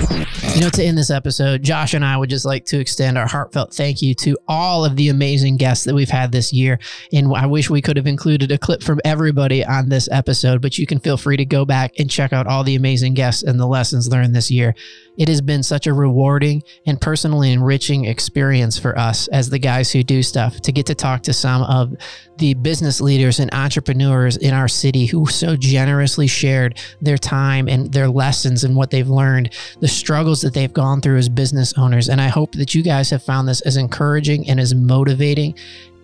You 0.10 0.62
know, 0.62 0.70
to 0.72 0.84
end 0.84 0.98
this 0.98 1.12
episode, 1.12 1.64
Josh 1.64 1.94
and 1.94 2.04
I 2.04 2.18
would 2.18 2.30
just 2.30 2.46
like 2.46 2.66
to 2.66 2.80
extend 2.80 3.18
our 3.18 3.28
heartfelt 3.28 3.74
thank 3.74 4.02
you 4.02 4.16
to 4.16 4.38
all 4.48 4.84
of 4.84 4.96
the 4.96 5.10
amazing 5.10 5.58
guests 5.58 5.86
that 5.86 5.94
we've 5.94 6.10
had 6.10 6.32
this 6.32 6.52
year. 6.52 6.80
And 7.14 7.32
I 7.36 7.46
wish 7.46 7.70
we 7.70 7.82
could 7.82 7.98
have 7.98 8.08
included 8.08 8.52
a 8.52 8.58
clip 8.58 8.82
from 8.82 9.00
everybody 9.06 9.64
on 9.64 9.90
this 9.90 10.10
episode, 10.12 10.62
but 10.62 10.78
you 10.78 10.88
can 10.88 11.00
feel 11.00 11.18
free 11.18 11.38
to 11.38 11.46
go 11.46 11.66
back 11.66 11.94
and 12.00 12.10
check 12.10 12.34
out 12.34 12.48
all 12.48 12.64
the 12.64 12.76
amazing 12.76 13.14
guests 13.14 13.44
and 13.44 13.60
the 13.60 13.68
lessons 13.68 14.10
learned 14.10 14.36
this 14.36 14.50
year. 14.50 14.74
It 15.18 15.28
has 15.28 15.42
been 15.42 15.64
such 15.64 15.86
a 15.86 15.94
rewarding 15.94 16.64
and 16.86 17.00
personally 17.00 17.52
enriching 17.52 18.06
experience 18.06 18.80
for 18.80 18.98
us 18.98 19.28
as 19.28 19.50
the 19.50 19.60
guys 19.60 19.92
who 19.92 20.04
do 20.04 20.24
stuff 20.24 20.62
to 20.62 20.72
get 20.72 20.88
to 20.88 20.96
talk 20.96 21.24
to 21.24 21.34
some 21.34 21.62
of 21.64 21.94
the 22.40 22.54
business 22.56 23.00
leaders 23.00 23.40
and 23.40 23.54
entrepreneurs 23.54 24.38
in 24.38 24.54
our 24.54 24.68
city 24.68 25.06
who 25.06 25.26
so 25.28 25.56
generously 25.56 26.28
shared 26.28 26.80
their 27.02 27.18
time 27.18 27.68
and 27.68 27.92
their 27.92 28.08
lessons 28.08 28.64
and 28.64 28.76
what 28.76 28.90
they've 28.90 29.10
learned, 29.10 29.54
the 29.80 29.88
struggles 29.88 30.42
that 30.42 30.54
they've 30.54 30.74
gone 30.74 31.02
through 31.02 31.18
as 31.18 31.30
business 31.30 31.74
owners. 31.78 32.10
And 32.10 32.20
I 32.20 32.28
hope 32.28 32.54
that 32.54 32.74
you 32.74 32.82
guys 32.82 33.10
have 33.12 33.24
found 33.24 33.48
this 33.48 33.62
as 33.62 33.78
encouraging 33.78 34.50
and 34.50 34.60
as 34.60 34.74
motivating 34.74 35.54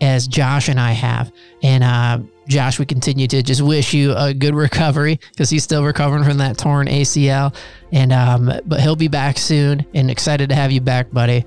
as 0.01 0.27
Josh 0.27 0.69
and 0.69 0.79
I 0.79 0.91
have. 0.91 1.31
And 1.63 1.83
uh, 1.83 2.19
Josh, 2.47 2.79
we 2.79 2.85
continue 2.85 3.27
to 3.27 3.41
just 3.41 3.61
wish 3.61 3.93
you 3.93 4.13
a 4.15 4.33
good 4.33 4.55
recovery 4.55 5.19
because 5.31 5.49
he's 5.49 5.63
still 5.63 5.83
recovering 5.83 6.23
from 6.23 6.37
that 6.37 6.57
torn 6.57 6.87
ACL. 6.87 7.55
And 7.91 8.11
um, 8.11 8.51
but 8.65 8.81
he'll 8.81 8.95
be 8.95 9.07
back 9.07 9.37
soon, 9.37 9.85
and 9.93 10.11
excited 10.11 10.49
to 10.49 10.55
have 10.55 10.71
you 10.71 10.81
back, 10.81 11.11
buddy. 11.11 11.45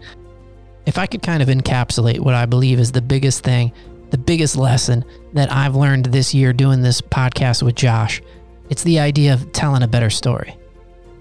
If 0.86 0.96
I 0.96 1.06
could 1.06 1.22
kind 1.22 1.42
of 1.42 1.48
encapsulate 1.48 2.20
what 2.20 2.34
I 2.34 2.46
believe 2.46 2.78
is 2.78 2.92
the 2.92 3.02
biggest 3.02 3.44
thing, 3.44 3.72
the 4.10 4.18
biggest 4.18 4.56
lesson 4.56 5.04
that 5.34 5.52
I've 5.52 5.76
learned 5.76 6.06
this 6.06 6.34
year 6.34 6.52
doing 6.52 6.82
this 6.82 7.00
podcast 7.00 7.62
with 7.62 7.74
Josh, 7.74 8.22
it's 8.70 8.82
the 8.82 9.00
idea 9.00 9.34
of 9.34 9.52
telling 9.52 9.82
a 9.82 9.88
better 9.88 10.10
story. 10.10 10.56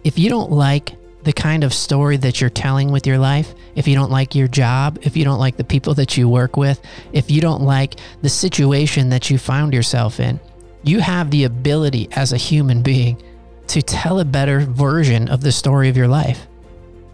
If 0.03 0.17
you 0.17 0.29
don't 0.29 0.51
like 0.51 0.95
the 1.23 1.33
kind 1.33 1.63
of 1.63 1.73
story 1.73 2.15
that 2.17 2.39
you're 2.39 2.49
telling 2.49 2.91
with 2.91 3.05
your 3.05 3.17
life, 3.17 3.53
if 3.75 3.87
you 3.87 3.95
don't 3.95 4.11
like 4.11 4.35
your 4.35 4.47
job, 4.47 4.99
if 5.01 5.17
you 5.17 5.25
don't 5.25 5.39
like 5.39 5.57
the 5.57 5.63
people 5.63 5.93
that 5.95 6.17
you 6.17 6.29
work 6.29 6.55
with, 6.55 6.81
if 7.11 7.29
you 7.29 7.41
don't 7.41 7.61
like 7.61 7.95
the 8.21 8.29
situation 8.29 9.09
that 9.09 9.29
you 9.29 9.37
found 9.37 9.73
yourself 9.73 10.19
in, 10.19 10.39
you 10.83 10.99
have 10.99 11.29
the 11.29 11.43
ability 11.43 12.07
as 12.13 12.31
a 12.31 12.37
human 12.37 12.81
being 12.81 13.21
to 13.67 13.81
tell 13.81 14.19
a 14.19 14.25
better 14.25 14.61
version 14.61 15.27
of 15.27 15.41
the 15.41 15.51
story 15.51 15.89
of 15.89 15.97
your 15.97 16.07
life. 16.07 16.47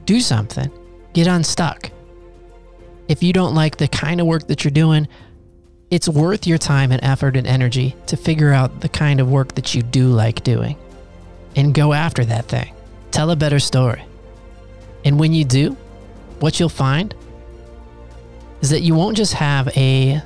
Do 0.06 0.20
something, 0.20 0.70
get 1.14 1.26
unstuck. 1.26 1.90
If 3.08 3.24
you 3.24 3.34
don't 3.34 3.56
like 3.56 3.78
the 3.78 3.88
kind 3.88 4.22
of 4.22 4.28
work 4.28 4.48
that 4.48 4.64
you're 4.64 4.72
doing, 4.72 5.08
it's 5.94 6.10
worth 6.10 6.48
your 6.48 6.58
time 6.58 6.92
and 6.92 7.04
effort 7.04 7.38
and 7.38 7.46
energy 7.46 7.96
to 8.08 8.18
figure 8.18 8.52
out 8.52 8.82
the 8.82 8.90
kind 8.90 9.20
of 9.20 9.30
work 9.30 9.54
that 9.54 9.76
you 9.76 9.84
do 9.84 10.08
like 10.08 10.44
doing 10.44 10.76
and 11.56 11.72
go 11.72 11.94
after 11.94 12.26
that 12.26 12.46
thing. 12.46 12.74
Tell 13.12 13.30
a 13.30 13.36
better 13.36 13.60
story. 13.60 14.04
And 15.06 15.20
when 15.20 15.34
you 15.34 15.46
do, 15.46 15.78
what 16.40 16.60
you'll 16.60 16.70
find 16.70 17.14
is 18.62 18.72
that 18.72 18.80
you 18.82 18.96
won't 18.96 19.16
just 19.16 19.34
have 19.34 19.68
a 19.78 20.20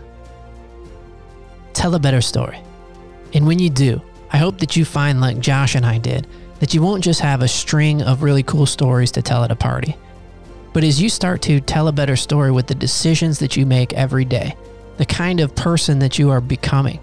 tell 1.74 1.96
a 1.96 2.00
better 2.00 2.22
story. 2.22 2.62
And 3.34 3.46
when 3.46 3.60
you 3.60 3.70
do, 3.70 4.02
I 4.32 4.38
hope 4.38 4.60
that 4.60 4.78
you 4.78 4.86
find, 4.86 5.20
like 5.20 5.38
Josh 5.40 5.76
and 5.76 5.86
I 5.86 5.98
did, 5.98 6.28
that 6.62 6.74
you 6.74 6.82
won't 6.82 7.04
just 7.04 7.20
have 7.20 7.42
a 7.42 7.48
string 7.50 8.02
of 8.02 8.24
really 8.24 8.42
cool 8.42 8.66
stories 8.66 9.12
to 9.12 9.22
tell 9.22 9.44
at 9.44 9.52
a 9.52 9.56
party. 9.56 9.98
But 10.72 10.86
as 10.86 11.02
you 11.02 11.10
start 11.10 11.42
to 11.42 11.60
tell 11.60 11.90
a 11.90 11.92
better 11.92 12.16
story 12.16 12.52
with 12.52 12.68
the 12.68 12.76
decisions 12.76 13.40
that 13.40 13.58
you 13.58 13.66
make 13.66 13.92
every 13.92 14.24
day, 14.24 14.56
the 14.98 15.06
kind 15.06 15.40
of 15.40 15.56
person 15.56 16.00
that 16.00 16.20
you 16.20 16.30
are 16.30 16.42
becoming, 16.42 17.00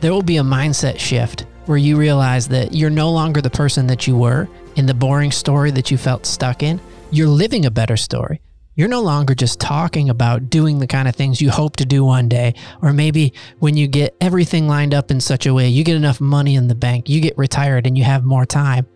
there 0.00 0.12
will 0.12 0.22
be 0.22 0.36
a 0.36 0.42
mindset 0.42 0.98
shift 0.98 1.46
where 1.66 1.78
you 1.78 1.96
realize 1.96 2.48
that 2.48 2.74
you're 2.74 2.90
no 2.90 3.10
longer 3.10 3.40
the 3.40 3.50
person 3.50 3.86
that 3.88 4.06
you 4.06 4.16
were 4.16 4.48
in 4.76 4.86
the 4.86 4.94
boring 4.94 5.30
story 5.30 5.70
that 5.72 5.90
you 5.90 5.98
felt 5.98 6.24
stuck 6.24 6.62
in. 6.62 6.80
You're 7.10 7.28
living 7.28 7.66
a 7.66 7.70
better 7.70 7.96
story. 7.96 8.40
You're 8.74 8.88
no 8.88 9.02
longer 9.02 9.34
just 9.34 9.58
talking 9.58 10.08
about 10.08 10.50
doing 10.50 10.78
the 10.78 10.86
kind 10.86 11.08
of 11.08 11.16
things 11.16 11.40
you 11.40 11.50
hope 11.50 11.76
to 11.76 11.84
do 11.84 12.04
one 12.04 12.28
day, 12.28 12.54
or 12.80 12.92
maybe 12.92 13.32
when 13.58 13.76
you 13.76 13.88
get 13.88 14.16
everything 14.20 14.68
lined 14.68 14.94
up 14.94 15.10
in 15.10 15.20
such 15.20 15.46
a 15.46 15.52
way, 15.52 15.68
you 15.68 15.82
get 15.82 15.96
enough 15.96 16.20
money 16.20 16.54
in 16.54 16.68
the 16.68 16.76
bank, 16.76 17.08
you 17.08 17.20
get 17.20 17.36
retired 17.36 17.88
and 17.88 17.98
you 17.98 18.04
have 18.04 18.24
more 18.24 18.46
time. 18.46 18.86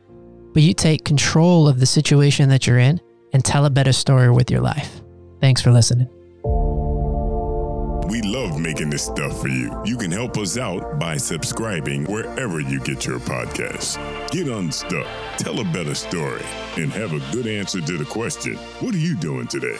But 0.52 0.62
you 0.62 0.72
take 0.72 1.04
control 1.04 1.66
of 1.66 1.80
the 1.80 1.86
situation 1.86 2.48
that 2.50 2.66
you're 2.66 2.78
in 2.78 3.00
and 3.32 3.44
tell 3.44 3.64
a 3.64 3.70
better 3.70 3.92
story 3.92 4.30
with 4.30 4.52
your 4.52 4.60
life. 4.60 5.00
Thanks 5.40 5.60
for 5.60 5.72
listening. 5.72 6.08
We 8.08 8.20
love 8.22 8.58
making 8.58 8.90
this 8.90 9.04
stuff 9.04 9.40
for 9.40 9.48
you. 9.48 9.80
You 9.84 9.96
can 9.96 10.10
help 10.10 10.36
us 10.36 10.58
out 10.58 10.98
by 10.98 11.16
subscribing 11.16 12.04
wherever 12.04 12.60
you 12.60 12.80
get 12.80 13.06
your 13.06 13.18
podcasts. 13.20 13.96
Get 14.30 14.48
unstuck, 14.48 15.06
tell 15.38 15.60
a 15.60 15.64
better 15.64 15.94
story, 15.94 16.42
and 16.76 16.92
have 16.92 17.12
a 17.12 17.32
good 17.32 17.46
answer 17.46 17.80
to 17.80 17.98
the 17.98 18.04
question 18.04 18.56
what 18.80 18.94
are 18.94 18.98
you 18.98 19.16
doing 19.16 19.46
today? 19.46 19.76